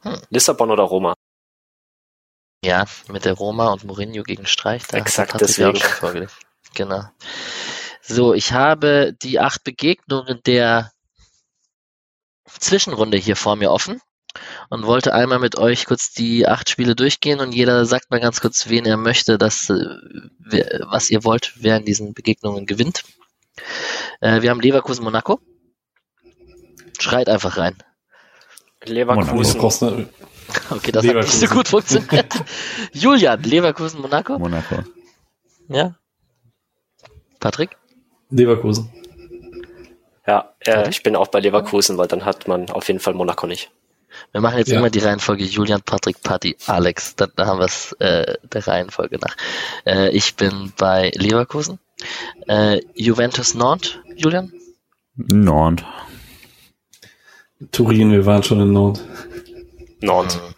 [0.00, 0.18] Hm.
[0.30, 1.12] Lissabon oder Roma.
[2.64, 4.86] Ja, mit der Roma und Mourinho gegen Streich.
[4.86, 5.78] Da Exakt, deswegen.
[6.74, 7.04] Genau.
[8.00, 10.92] So, ich habe die acht Begegnungen der
[12.58, 14.00] Zwischenrunde hier vor mir offen
[14.70, 18.40] und wollte einmal mit euch kurz die acht Spiele durchgehen und jeder sagt mal ganz
[18.40, 19.84] kurz, wen er möchte, dass, äh,
[20.88, 23.04] was ihr wollt, wer in diesen Begegnungen gewinnt.
[24.20, 25.40] Äh, wir haben Leverkusen-Monaco.
[26.98, 27.76] Schreit einfach rein.
[28.84, 29.60] Leverkusen.
[29.60, 30.08] eine,
[30.70, 31.48] Okay, das hat nicht so Leverkusen.
[31.48, 32.34] gut funktioniert.
[32.92, 34.38] Julian, Leverkusen-Monaco.
[34.38, 34.82] Monaco.
[35.68, 35.96] Ja.
[37.40, 37.76] Patrick?
[38.30, 38.90] Leverkusen.
[40.26, 43.46] Ja, äh, ich bin auch bei Leverkusen, weil dann hat man auf jeden Fall Monaco
[43.46, 43.70] nicht.
[44.32, 44.78] Wir machen jetzt Ja.
[44.78, 47.16] immer die Reihenfolge Julian, Patrick, Patti, Alex.
[47.16, 49.36] Dann haben wir es äh, der Reihenfolge nach.
[49.86, 51.78] Äh, ich bin bei Leverkusen.
[52.46, 54.52] Äh, Juventus Nantes, Julian?
[55.14, 55.84] Nord.
[57.70, 59.00] Turin, wir waren schon in Nord.
[60.00, 60.36] Nantes.
[60.36, 60.54] Hm.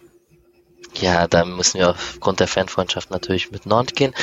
[1.01, 4.13] Ja, da müssen wir aufgrund der Fanfreundschaft natürlich mit Nantes gehen.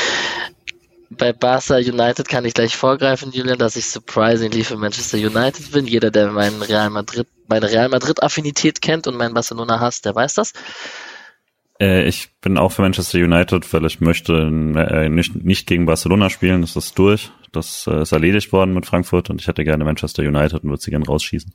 [1.16, 5.86] Bei Barca United kann ich gleich vorgreifen, Julian, dass ich surprisingly für Manchester United bin.
[5.86, 10.14] Jeder, der meinen Real Madrid, meine Real Madrid Affinität kennt und meinen Barcelona hasst, der
[10.14, 10.52] weiß das.
[11.80, 16.30] Äh, ich bin auch für Manchester United, weil ich möchte äh, nicht, nicht gegen Barcelona
[16.30, 16.62] spielen.
[16.62, 17.30] Das ist durch.
[17.50, 20.82] Das äh, ist erledigt worden mit Frankfurt und ich hätte gerne Manchester United und würde
[20.82, 21.52] sie gerne rausschießen.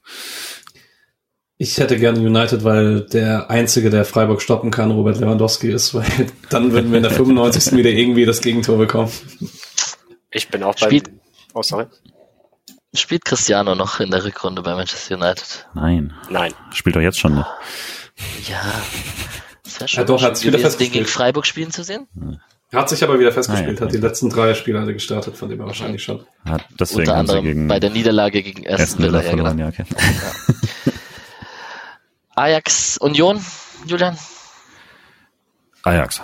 [1.60, 6.06] Ich hätte gerne United, weil der Einzige, der Freiburg stoppen kann, Robert Lewandowski ist, weil
[6.50, 7.74] dann würden wir in der 95.
[7.76, 9.12] wieder irgendwie das Gegentor bekommen.
[10.32, 10.88] Ich bin auch bei.
[10.88, 11.10] Spielt-
[11.54, 11.86] Oh, sorry.
[12.94, 15.68] Spielt Cristiano noch in der Rückrunde bei Manchester United?
[15.74, 16.54] Nein, Nein.
[16.74, 17.48] spielt doch jetzt schon noch.
[18.48, 18.62] Ja.
[19.64, 21.06] Das wäre schon Ja, doch, schön hat's wieder gewesen, den gegen.
[21.06, 22.08] Freiburg spielen zu sehen.
[22.70, 23.86] Er hat sich aber wieder festgespielt, Ah, ja.
[23.88, 26.26] hat die letzten drei Spiele alle gestartet, von dem er wahrscheinlich schon.
[26.46, 29.20] Hat deswegen Unter haben sie anderem gegen bei der Niederlage gegen Aston Villa.
[29.24, 29.44] Villa Ja, genau.
[29.50, 29.60] verloren.
[29.60, 29.86] Ja, okay.
[32.38, 33.44] Ajax Union,
[33.88, 34.16] Julian?
[35.82, 36.22] Ajax,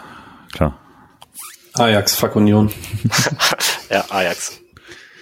[0.51, 0.77] klar.
[1.73, 2.71] Ajax, fuck Union.
[3.89, 4.59] Ja, Ajax.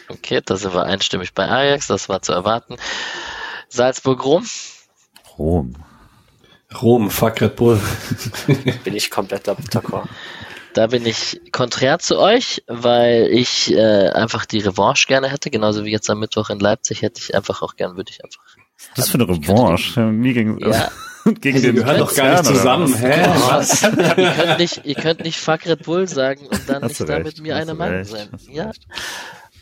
[0.08, 2.78] Okay, da sind wir einstimmig bei Ajax, das war zu erwarten.
[3.68, 4.46] Salzburg-Rom?
[5.38, 5.76] Rom.
[6.82, 7.82] Rom, fuck Red Bull.
[8.84, 10.08] Bin ich komplett d'accord.
[10.74, 15.84] Da bin ich konträr zu euch, weil ich äh, einfach die Revanche gerne hätte, genauso
[15.84, 18.42] wie jetzt am Mittwoch in Leipzig hätte ich einfach auch gern, würde ich einfach.
[18.96, 20.00] Das ist für eine Revanche.
[20.02, 20.92] Nie gegen, Ja,
[21.26, 22.94] gegen Die den gehören doch gar nicht zusammen.
[22.94, 23.26] Hä?
[23.50, 23.84] Was?
[23.84, 23.90] ihr,
[24.34, 27.16] könnt nicht, ihr könnt nicht Fuck Red Bull sagen und dann Hast nicht du da
[27.16, 28.30] recht, mit mir eine Meinung sein.
[28.50, 28.72] Ja.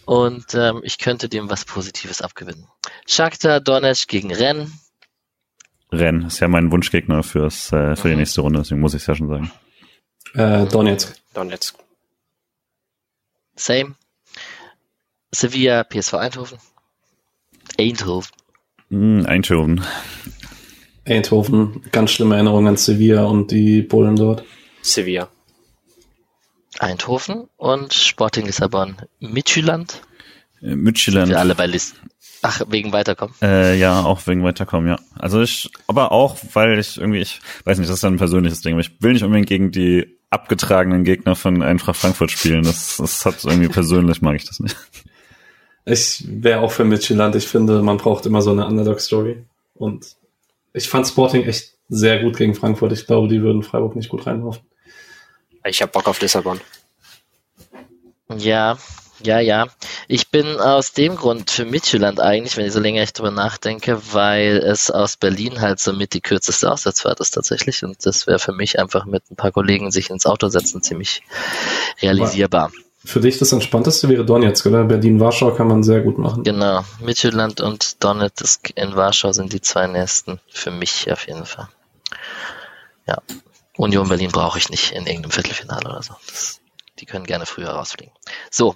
[0.06, 2.66] Und ähm, ich könnte dem was Positives abgewinnen.
[3.08, 4.72] Shakhtar Donetsk gegen Rennes.
[5.92, 8.20] Renn ist ja mein Wunschgegner fürs, äh, für die Mhm.
[8.20, 9.52] nächste Runde, deswegen muss ich es ja schon sagen.
[10.34, 11.16] Äh, Donetsk.
[11.34, 11.76] Donetsk.
[13.56, 13.96] Same.
[15.32, 16.58] Sevilla, PSV Eindhoven.
[17.80, 18.30] Eindhoven.
[18.90, 19.84] Hm, Eindhoven.
[21.06, 21.82] Eindhoven.
[21.92, 24.44] Ganz schlimme Erinnerungen an Sevilla und die Bullen dort.
[24.82, 25.30] Sevilla.
[26.80, 28.96] Eindhoven und Sporting Lissabon.
[29.20, 30.02] Midtjylland.
[30.62, 31.30] Äh, Midtjylland.
[31.30, 31.98] Wir alle bei Listen.
[32.42, 33.36] Ach, wegen Weiterkommen.
[33.42, 35.00] Äh, ja, auch wegen weiterkommen, ja.
[35.18, 38.62] Also ich, aber auch, weil ich irgendwie, ich weiß nicht, das ist dann ein persönliches
[38.62, 42.64] Ding, aber ich will nicht unbedingt gegen die abgetragenen Gegner von Eintracht Frankfurt spielen.
[42.64, 44.78] Das, das hat irgendwie persönlich mag ich das nicht.
[45.90, 47.36] Ich wäre auch für Midtjylland.
[47.36, 49.44] Ich finde, man braucht immer so eine Underdog-Story.
[49.76, 50.16] Und
[50.74, 52.92] ich fand Sporting echt sehr gut gegen Frankfurt.
[52.92, 54.62] Ich glaube, die würden Freiburg nicht gut reinlaufen.
[55.66, 56.62] Ich hab Bock auf Lissabon.
[58.38, 58.78] Ja,
[59.24, 59.68] ja, ja.
[60.08, 64.00] Ich bin aus dem Grund für Midtjylland eigentlich, wenn ich so länger ich drüber nachdenke,
[64.14, 67.84] weil es aus Berlin halt so mit die kürzeste Auswärtsfahrt ist tatsächlich.
[67.84, 71.24] Und das wäre für mich einfach mit ein paar Kollegen sich ins Auto setzen ziemlich
[72.02, 72.72] realisierbar.
[73.06, 74.84] Für dich das Entspannteste wäre Donetsk, oder?
[74.84, 76.44] Berlin-Warschau kann man sehr gut machen.
[76.44, 76.84] Genau.
[77.00, 81.70] Midtjylland und Donetsk in Warschau sind die zwei nächsten für mich auf jeden Fall.
[83.08, 83.22] Ja.
[83.78, 86.14] Union Berlin brauche ich nicht in irgendeinem Viertelfinale oder so.
[86.28, 86.60] Das,
[87.00, 88.14] die können gerne früher rausfliegen.
[88.52, 88.76] So.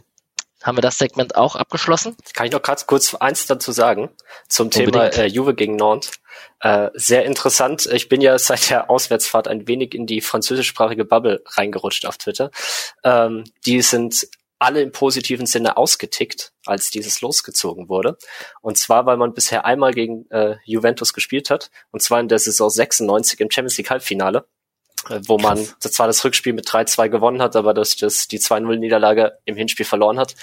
[0.64, 2.16] Haben wir das Segment auch abgeschlossen?
[2.34, 4.10] Kann ich noch ganz kurz eins dazu sagen
[4.48, 5.18] zum Thema Unbedingt.
[5.18, 6.12] äh, Juve gegen Nantes.
[6.60, 7.88] Äh, sehr interessant.
[7.92, 12.52] Ich bin ja seit der Auswärtsfahrt ein wenig in die französischsprachige Bubble reingerutscht auf Twitter.
[13.04, 14.28] Ähm, die sind
[14.64, 18.18] alle im positiven Sinne ausgetickt, als dieses losgezogen wurde.
[18.62, 22.40] Und zwar, weil man bisher einmal gegen äh, Juventus gespielt hat, und zwar in der
[22.40, 24.46] Saison 96 im Champions League Halbfinale,
[25.10, 29.38] äh, wo man zwar das Rückspiel mit 3-2 gewonnen hat, aber dass das die 2-0-Niederlage
[29.44, 30.36] im Hinspiel verloren hat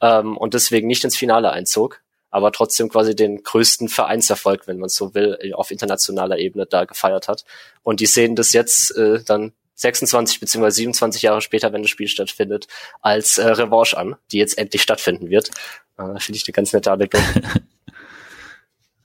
[0.00, 2.01] ähm, und deswegen nicht ins Finale einzog,
[2.32, 7.28] aber trotzdem quasi den größten Vereinserfolg, wenn man so will, auf internationaler Ebene da gefeiert
[7.28, 7.44] hat.
[7.82, 12.08] Und die sehen das jetzt äh, dann 26 beziehungsweise 27 Jahre später, wenn das Spiel
[12.08, 12.68] stattfindet,
[13.02, 15.50] als äh, Revanche an, die jetzt endlich stattfinden wird.
[15.98, 17.24] Äh, Finde ich eine ganz nette Anekdote.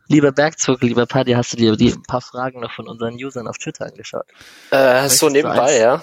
[0.09, 3.45] Lieber Bergzug, lieber Paddy, hast du dir die ein paar Fragen noch von unseren Usern
[3.45, 4.25] auf Twitter angeschaut?
[4.71, 6.01] äh, so nebenbei, ja.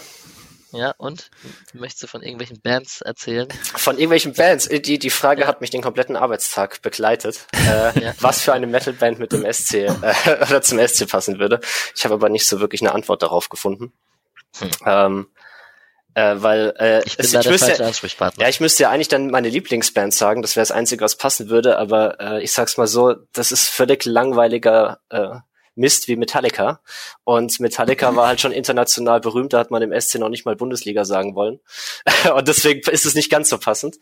[0.75, 1.31] Ja, und?
[1.73, 3.49] Möchtest du von irgendwelchen Bands erzählen?
[3.77, 4.67] Von irgendwelchen Bands.
[4.67, 5.47] Äh, Die, die Frage Ja.
[5.47, 7.47] hat mich den kompletten Arbeitstag begleitet.
[7.55, 8.15] Äh, Ja.
[8.21, 9.89] Was für eine Metalband mit dem SC äh,
[10.49, 11.61] oder zum SC passen würde.
[11.97, 13.93] Ich habe aber nicht so wirklich eine Antwort darauf gefunden.
[14.59, 14.71] Hm.
[14.87, 15.27] Ähm,
[16.15, 18.43] äh, weil äh, Ich bin es, da ich der müsste, falsche Ansprechpartner.
[18.45, 21.49] ja, ich müsste ja eigentlich dann meine Lieblingsband sagen, das wäre das Einzige, was passen
[21.49, 25.31] würde, aber äh, ich sag's mal so, das ist völlig langweiliger äh,
[25.75, 26.81] Mist wie Metallica.
[27.25, 30.57] Und Metallica war halt schon international berühmt, da hat man im SC noch nicht mal
[30.57, 31.61] Bundesliga sagen wollen.
[32.35, 33.99] Und deswegen ist es nicht ganz so passend.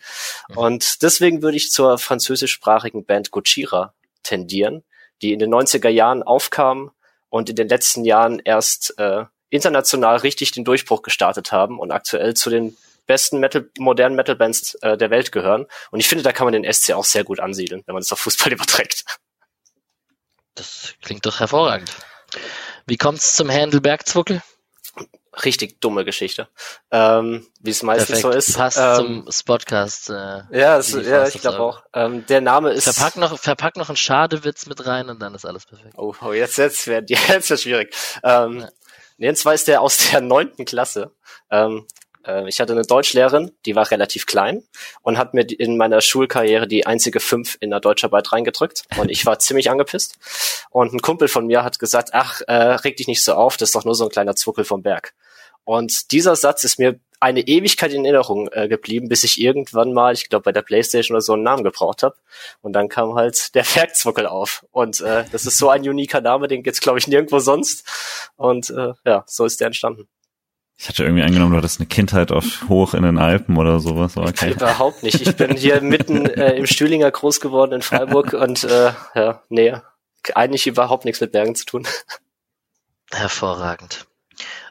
[0.54, 4.84] Und deswegen würde ich zur französischsprachigen Band Gojira tendieren,
[5.22, 6.90] die in den 90er Jahren aufkam
[7.28, 12.34] und in den letzten Jahren erst äh, international richtig den Durchbruch gestartet haben und aktuell
[12.34, 12.76] zu den
[13.06, 15.66] besten Metal, modernen Metal-Bands äh, der Welt gehören.
[15.90, 18.12] Und ich finde, da kann man den SC auch sehr gut ansiedeln, wenn man es
[18.12, 19.04] auf Fußball überträgt.
[20.54, 21.90] Das klingt doch hervorragend.
[22.86, 24.42] Wie kommt's zum Handel Bergzwuckel?
[25.44, 26.48] Richtig dumme Geschichte.
[26.90, 28.54] Ähm, Wie es meistens so ist.
[28.54, 30.10] Passt ähm, zum Spotcast.
[30.10, 31.82] Äh, ja, es, ja, ich glaube auch.
[31.94, 32.84] Ähm, der Name ist.
[32.84, 35.94] Verpack noch, verpack noch einen Schadewitz mit rein und dann ist alles perfekt.
[35.96, 37.94] Oh, oh jetzt, jetzt wäre jetzt wär schwierig.
[38.22, 38.68] Ähm, Ja.
[39.16, 41.12] nee, und zwar ist der aus der neunten Klasse.
[41.50, 42.01] Ähm, äh,
[42.46, 44.62] ich hatte eine Deutschlehrerin, die war relativ klein
[45.02, 49.26] und hat mir in meiner Schulkarriere die einzige fünf in der Deutscharbeit reingedrückt und ich
[49.26, 50.16] war ziemlich angepisst.
[50.70, 53.70] Und ein Kumpel von mir hat gesagt, ach, äh, reg dich nicht so auf, das
[53.70, 55.14] ist doch nur so ein kleiner Zwuckel vom Berg.
[55.64, 60.12] Und dieser Satz ist mir eine Ewigkeit in Erinnerung äh, geblieben, bis ich irgendwann mal,
[60.12, 62.16] ich glaube bei der Playstation oder so einen Namen gebraucht habe.
[62.62, 64.66] Und dann kam halt der Bergzwuckel auf.
[64.72, 67.86] Und äh, das ist so ein uniker Name, den gibt's glaube ich nirgendwo sonst.
[68.36, 70.08] Und äh, ja, so ist der entstanden.
[70.82, 74.16] Ich hatte irgendwie angenommen, du hattest eine Kindheit auf hoch in den Alpen oder sowas.
[74.16, 74.50] Aber okay.
[74.50, 75.20] Überhaupt nicht.
[75.20, 79.76] Ich bin hier mitten äh, im Stühlinger groß geworden in Freiburg und äh, ja, nee,
[80.34, 81.86] eigentlich überhaupt nichts mit Bergen zu tun.
[83.12, 84.08] Hervorragend.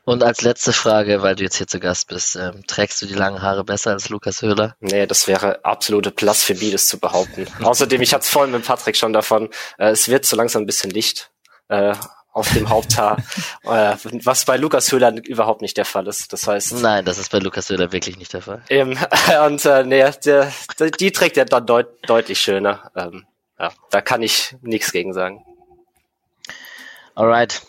[0.03, 3.13] Und als letzte Frage, weil du jetzt hier zu Gast bist, ähm, trägst du die
[3.13, 4.75] langen Haare besser als Lukas Höhler?
[4.81, 7.47] Nee, das wäre absolute Blasphemie, das zu behaupten.
[7.63, 9.47] Außerdem, ich hatte es vorhin mit Patrick schon davon,
[9.77, 11.31] äh, es wird so langsam ein bisschen Licht
[11.69, 11.95] äh,
[12.32, 13.18] auf dem Haupthaar,
[13.64, 16.32] äh, was bei Lukas Höhler überhaupt nicht der Fall ist.
[16.34, 18.64] Das heißt, Nein, das ist bei Lukas Höhler wirklich nicht der Fall.
[18.70, 18.98] ähm,
[19.45, 22.91] und äh, nee, der, der, die trägt er dann deut deutlich schöner.
[22.95, 23.26] Ähm,
[23.60, 25.45] ja, da kann ich nichts gegen sagen.
[27.16, 27.62] Alright.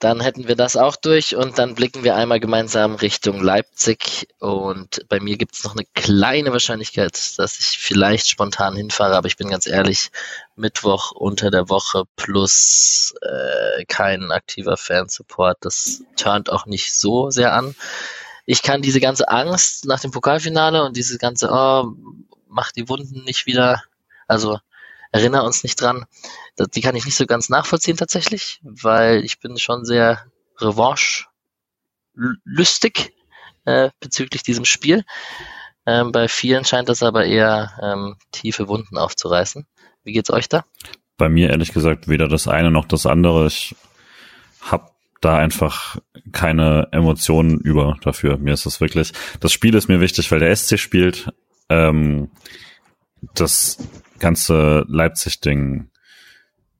[0.00, 4.28] Dann hätten wir das auch durch und dann blicken wir einmal gemeinsam Richtung Leipzig.
[4.38, 9.26] Und bei mir gibt es noch eine kleine Wahrscheinlichkeit, dass ich vielleicht spontan hinfahre, aber
[9.26, 10.10] ich bin ganz ehrlich,
[10.56, 17.52] Mittwoch unter der Woche plus äh, kein aktiver Fansupport, das turnt auch nicht so sehr
[17.52, 17.74] an.
[18.46, 21.92] Ich kann diese ganze Angst nach dem Pokalfinale und diese ganze, oh,
[22.48, 23.82] mach die Wunden nicht wieder,
[24.26, 24.58] also
[25.12, 26.06] erinnere uns nicht dran.
[26.74, 30.24] Die kann ich nicht so ganz nachvollziehen tatsächlich, weil ich bin schon sehr
[30.58, 33.12] revanche-lüstig
[33.64, 35.04] äh, bezüglich diesem Spiel.
[35.86, 39.66] Ähm, bei vielen scheint das aber eher ähm, tiefe Wunden aufzureißen.
[40.04, 40.64] Wie geht's euch da?
[41.16, 43.46] Bei mir ehrlich gesagt weder das eine noch das andere.
[43.46, 43.74] Ich
[44.60, 45.98] habe da einfach
[46.32, 48.38] keine Emotionen über dafür.
[48.38, 51.32] Mir ist das wirklich, das Spiel ist mir wichtig, weil der SC spielt.
[51.68, 52.30] Ähm,
[53.34, 53.78] das
[54.20, 55.89] ganze Leipzig-Ding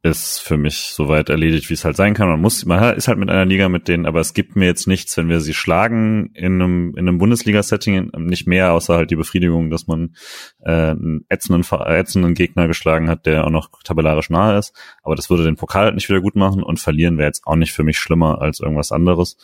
[0.02, 2.28] ist für mich soweit erledigt, wie es halt sein kann.
[2.28, 4.86] Man muss, man ist halt mit einer Liga mit denen, aber es gibt mir jetzt
[4.86, 9.16] nichts, wenn wir sie schlagen in einem, in einem Bundesliga-Setting, nicht mehr, außer halt die
[9.16, 10.14] Befriedigung, dass man
[10.60, 14.74] äh, einen ätzenden, ätzenden Gegner geschlagen hat, der auch noch tabellarisch nahe ist.
[15.02, 17.56] Aber das würde den Pokal halt nicht wieder gut machen und verlieren wäre jetzt auch
[17.56, 19.36] nicht für mich schlimmer als irgendwas anderes,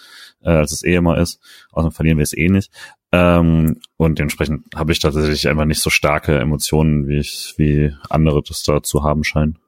[0.43, 1.39] äh, als es eh immer ist.
[1.73, 2.71] Außerdem verlieren wir es eh nicht.
[3.13, 8.43] Ähm, und dementsprechend habe ich tatsächlich einfach nicht so starke Emotionen, wie ich, wie andere
[8.43, 9.59] das dazu haben scheinen.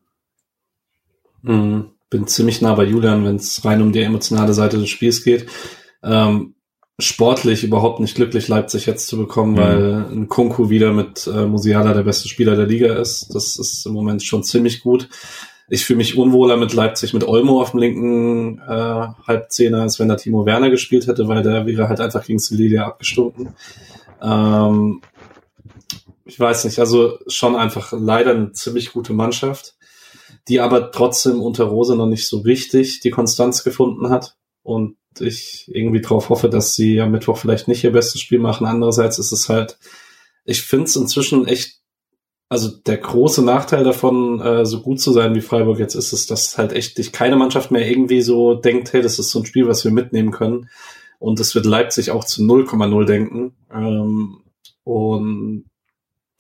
[1.43, 1.91] Mhm.
[2.11, 5.47] Bin ziemlich nah bei Julian, wenn es rein um die emotionale Seite des Spiels geht.
[6.03, 6.55] Ähm,
[6.99, 9.57] sportlich überhaupt nicht glücklich, Leipzig jetzt zu bekommen, mhm.
[9.59, 13.35] weil ein Kunku wieder mit äh, Musiala der beste Spieler der Liga ist.
[13.35, 15.09] Das ist im Moment schon ziemlich gut.
[15.71, 20.09] Ich fühle mich unwohler mit Leipzig mit Olmo auf dem linken äh, Halbzehner, als wenn
[20.09, 23.51] da Timo Werner gespielt hätte, weil der wäre halt einfach gegen Sevilla abgestunken.
[24.23, 25.03] Ähm,
[26.25, 29.78] ich weiß nicht, also schon einfach leider eine ziemlich gute Mannschaft
[30.49, 34.37] die aber trotzdem unter Rose noch nicht so richtig die Konstanz gefunden hat.
[34.63, 38.67] Und ich irgendwie darauf hoffe, dass sie am Mittwoch vielleicht nicht ihr bestes Spiel machen.
[38.67, 39.79] Andererseits ist es halt,
[40.45, 41.81] ich finde es inzwischen echt,
[42.49, 46.27] also der große Nachteil davon, äh, so gut zu sein wie Freiburg jetzt ist, es,
[46.27, 49.47] dass halt echt dich keine Mannschaft mehr irgendwie so denkt, hey, das ist so ein
[49.47, 50.71] Spiel, was wir mitnehmen können.
[51.19, 53.55] Und es wird Leipzig auch zu 0,0 denken.
[53.73, 54.43] Ähm,
[54.85, 55.65] und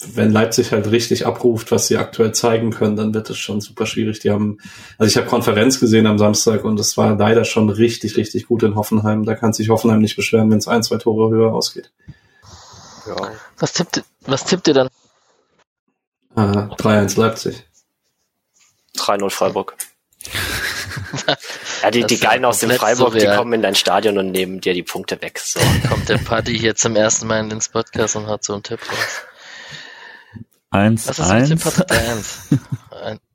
[0.06, 3.84] wenn Leipzig halt richtig abruft, was sie aktuell zeigen können, dann wird es schon super
[3.84, 4.20] schwierig.
[4.20, 4.58] Die haben,
[4.96, 8.62] also ich habe Konferenz gesehen am Samstag und es war leider schon richtig, richtig gut
[8.62, 9.24] in Hoffenheim.
[9.24, 11.90] Da kann sich Hoffenheim nicht beschweren, wenn es ein, zwei Tore höher ausgeht.
[13.06, 13.32] Ja.
[13.58, 14.88] Was tippt, was tippt ihr dann?
[16.36, 17.64] Äh, 3-1 Leipzig.
[18.96, 19.76] 3-0 Freiburg.
[21.82, 23.32] ja, die, die Geilen aus dem Freiburg, surreal.
[23.32, 25.40] die kommen in dein Stadion und nehmen dir die Punkte weg.
[25.40, 25.58] So.
[25.88, 28.80] Kommt der Party hier zum ersten Mal in den Podcast und hat so einen Tipp
[28.80, 29.22] raus.
[30.70, 31.48] Eins, Was ist eins.
[31.48, 32.38] Mit dem eins?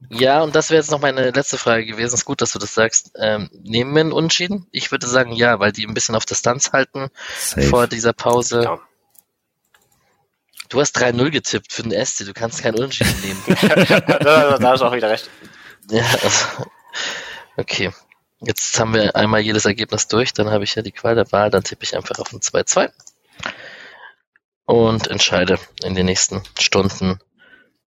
[0.10, 2.14] ja, und das wäre jetzt noch meine letzte Frage gewesen.
[2.14, 3.12] Ist gut, dass du das sagst.
[3.18, 4.68] Ähm, nehmen wir einen Unschieden?
[4.72, 7.68] Ich würde sagen ja, weil die ein bisschen auf Distanz halten Safe.
[7.68, 8.64] vor dieser Pause.
[8.64, 8.80] Ja.
[10.70, 13.44] Du hast 3-0 getippt für den SC, du kannst keinen Unschieden nehmen.
[13.46, 15.30] da hast du auch wieder recht.
[15.90, 16.46] Ja, also,
[17.58, 17.92] okay.
[18.42, 21.50] Jetzt haben wir einmal jedes Ergebnis durch, dann habe ich ja die Qual der Wahl,
[21.50, 22.92] dann tippe ich einfach auf ein 2-2
[24.66, 27.20] und entscheide in den nächsten Stunden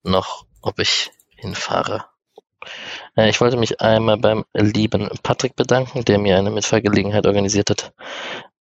[0.03, 2.07] noch, ob ich hinfahre.
[3.16, 7.93] Äh, ich wollte mich einmal beim lieben Patrick bedanken, der mir eine Mitfahrgelegenheit organisiert hat.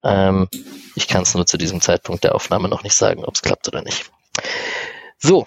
[0.04, 0.48] Ähm,
[0.94, 3.68] ich kann es nur zu diesem Zeitpunkt der Aufnahme noch nicht sagen, ob es klappt
[3.68, 4.10] oder nicht.
[5.18, 5.46] So,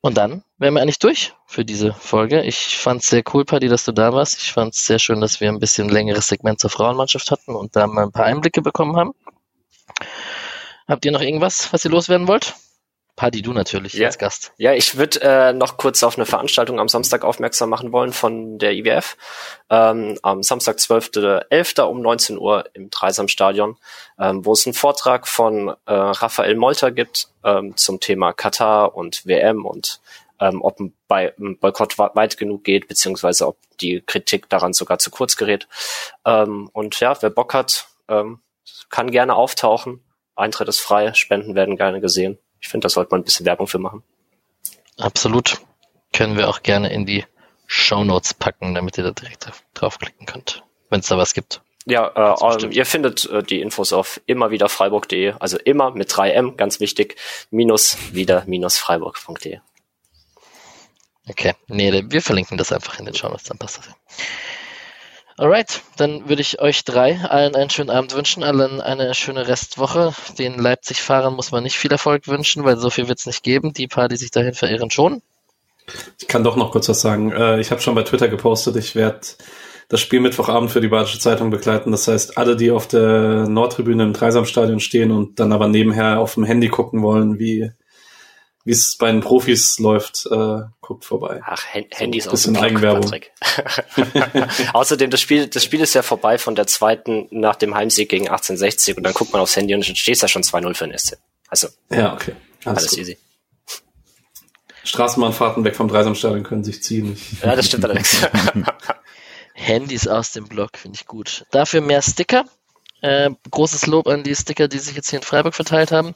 [0.00, 2.42] und dann wären wir eigentlich durch für diese Folge.
[2.42, 4.38] Ich fand es sehr cool, Paddy, dass du da warst.
[4.38, 7.76] Ich fand es sehr schön, dass wir ein bisschen längeres Segment zur Frauenmannschaft hatten und
[7.76, 9.12] da mal ein paar Einblicke bekommen haben.
[10.90, 12.56] Habt ihr noch irgendwas, was ihr loswerden wollt?
[13.14, 14.08] Paddy, du natürlich ja.
[14.08, 14.52] als Gast.
[14.56, 18.58] Ja, ich würde äh, noch kurz auf eine Veranstaltung am Samstag aufmerksam machen wollen von
[18.58, 19.16] der IWF.
[19.70, 21.82] Ähm, am Samstag 12.11.
[21.82, 23.76] um 19 Uhr im Dreisamstadion,
[24.18, 29.24] ähm, wo es einen Vortrag von äh, Raphael Molter gibt ähm, zum Thema Katar und
[29.26, 30.00] WM und
[30.40, 34.98] ähm, ob ein, Be ein Boykott weit genug geht, beziehungsweise ob die Kritik daran sogar
[34.98, 35.68] zu kurz gerät.
[36.24, 38.40] Ähm, und ja, wer Bock hat, ähm,
[38.88, 40.02] kann gerne auftauchen.
[40.40, 42.38] Eintritt ist frei, Spenden werden gerne gesehen.
[42.60, 44.02] Ich finde, da sollte man ein bisschen Werbung für machen.
[44.98, 45.60] Absolut.
[46.12, 47.24] Können wir auch gerne in die
[47.66, 51.62] Show Notes packen, damit ihr da direkt draufklicken könnt, wenn es da was gibt.
[51.86, 56.56] Ja, äh, ihr findet äh, die Infos auf immer wieder freiburg.de, also immer mit 3M,
[56.56, 57.16] ganz wichtig,
[57.50, 59.60] minus wieder minus freiburg.de.
[61.28, 63.94] Okay, nee, wir verlinken das einfach in den Show Notes, dann passt das ja.
[65.40, 70.12] Alright, dann würde ich euch drei allen einen schönen Abend wünschen, allen eine schöne Restwoche.
[70.38, 73.72] Den Leipzig-Fahrern muss man nicht viel Erfolg wünschen, weil so viel wird es nicht geben.
[73.72, 75.22] Die paar, die sich dahin verirren, schon.
[76.20, 77.32] Ich kann doch noch kurz was sagen.
[77.32, 79.20] Äh, ich habe schon bei Twitter gepostet, ich werde
[79.88, 81.90] das Spiel Mittwochabend für die Badische Zeitung begleiten.
[81.90, 86.34] Das heißt, alle, die auf der Nordtribüne im Dreisamstadion stehen und dann aber nebenher auf
[86.34, 87.72] dem Handy gucken wollen, wie
[88.70, 91.40] wie es bei den Profis läuft, äh, guckt vorbei.
[91.44, 93.10] Ach, H Handys so, aus dem Eigenwerbung.
[94.72, 98.28] Außerdem, das Spiel, das Spiel ist ja vorbei von der zweiten nach dem Heimsieg gegen
[98.28, 100.96] 1860 und dann guckt man aufs Handy und dann steht da schon 2-0 für den
[100.96, 101.18] SC.
[101.48, 101.66] Also.
[101.90, 102.36] Ja, okay.
[102.64, 103.18] Alles, alles easy.
[104.84, 107.18] Straßenbahnfahrten weg vom Dreisamstadion können sich ziehen.
[107.42, 108.24] Ja, das stimmt allerdings.
[109.54, 111.44] Handys aus dem Blog finde ich gut.
[111.50, 112.44] Dafür mehr Sticker.
[113.02, 116.14] Äh, großes Lob an die Sticker, die sich jetzt hier in Freiburg verteilt haben.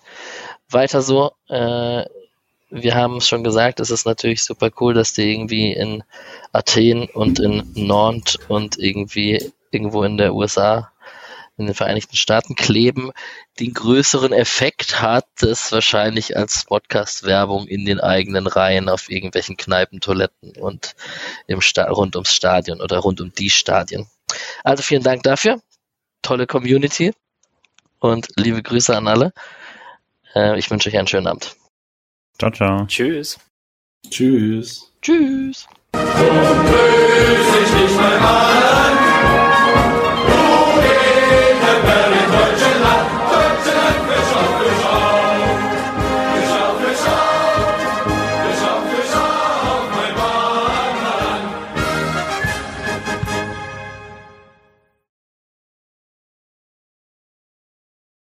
[0.71, 1.33] Weiter so.
[1.49, 2.05] Äh,
[2.75, 6.03] wir haben es schon gesagt, es ist natürlich super cool, dass die irgendwie in
[6.53, 10.91] Athen und in Nantes und irgendwie irgendwo in der USA,
[11.57, 13.13] in den Vereinigten Staaten kleben.
[13.61, 20.01] Den größeren Effekt hat es wahrscheinlich als Podcast-Werbung in den eigenen Reihen auf irgendwelchen Kneipen,
[20.01, 20.97] Toiletten und
[21.47, 24.09] im Sta rund ums Stadion oder rund um die Stadien.
[24.65, 25.61] Also vielen Dank dafür.
[26.23, 27.13] Tolle Community
[28.01, 29.33] und liebe Grüße an alle.
[30.35, 31.55] Äh, ich wünsche euch einen schönen Abend.
[32.39, 32.87] Ciao, ciao.
[32.87, 33.39] Tschüss.
[34.11, 34.93] Tschüss.
[35.01, 35.67] Tschüss.
[35.93, 39.44] Und grüß ich dich beim Allen.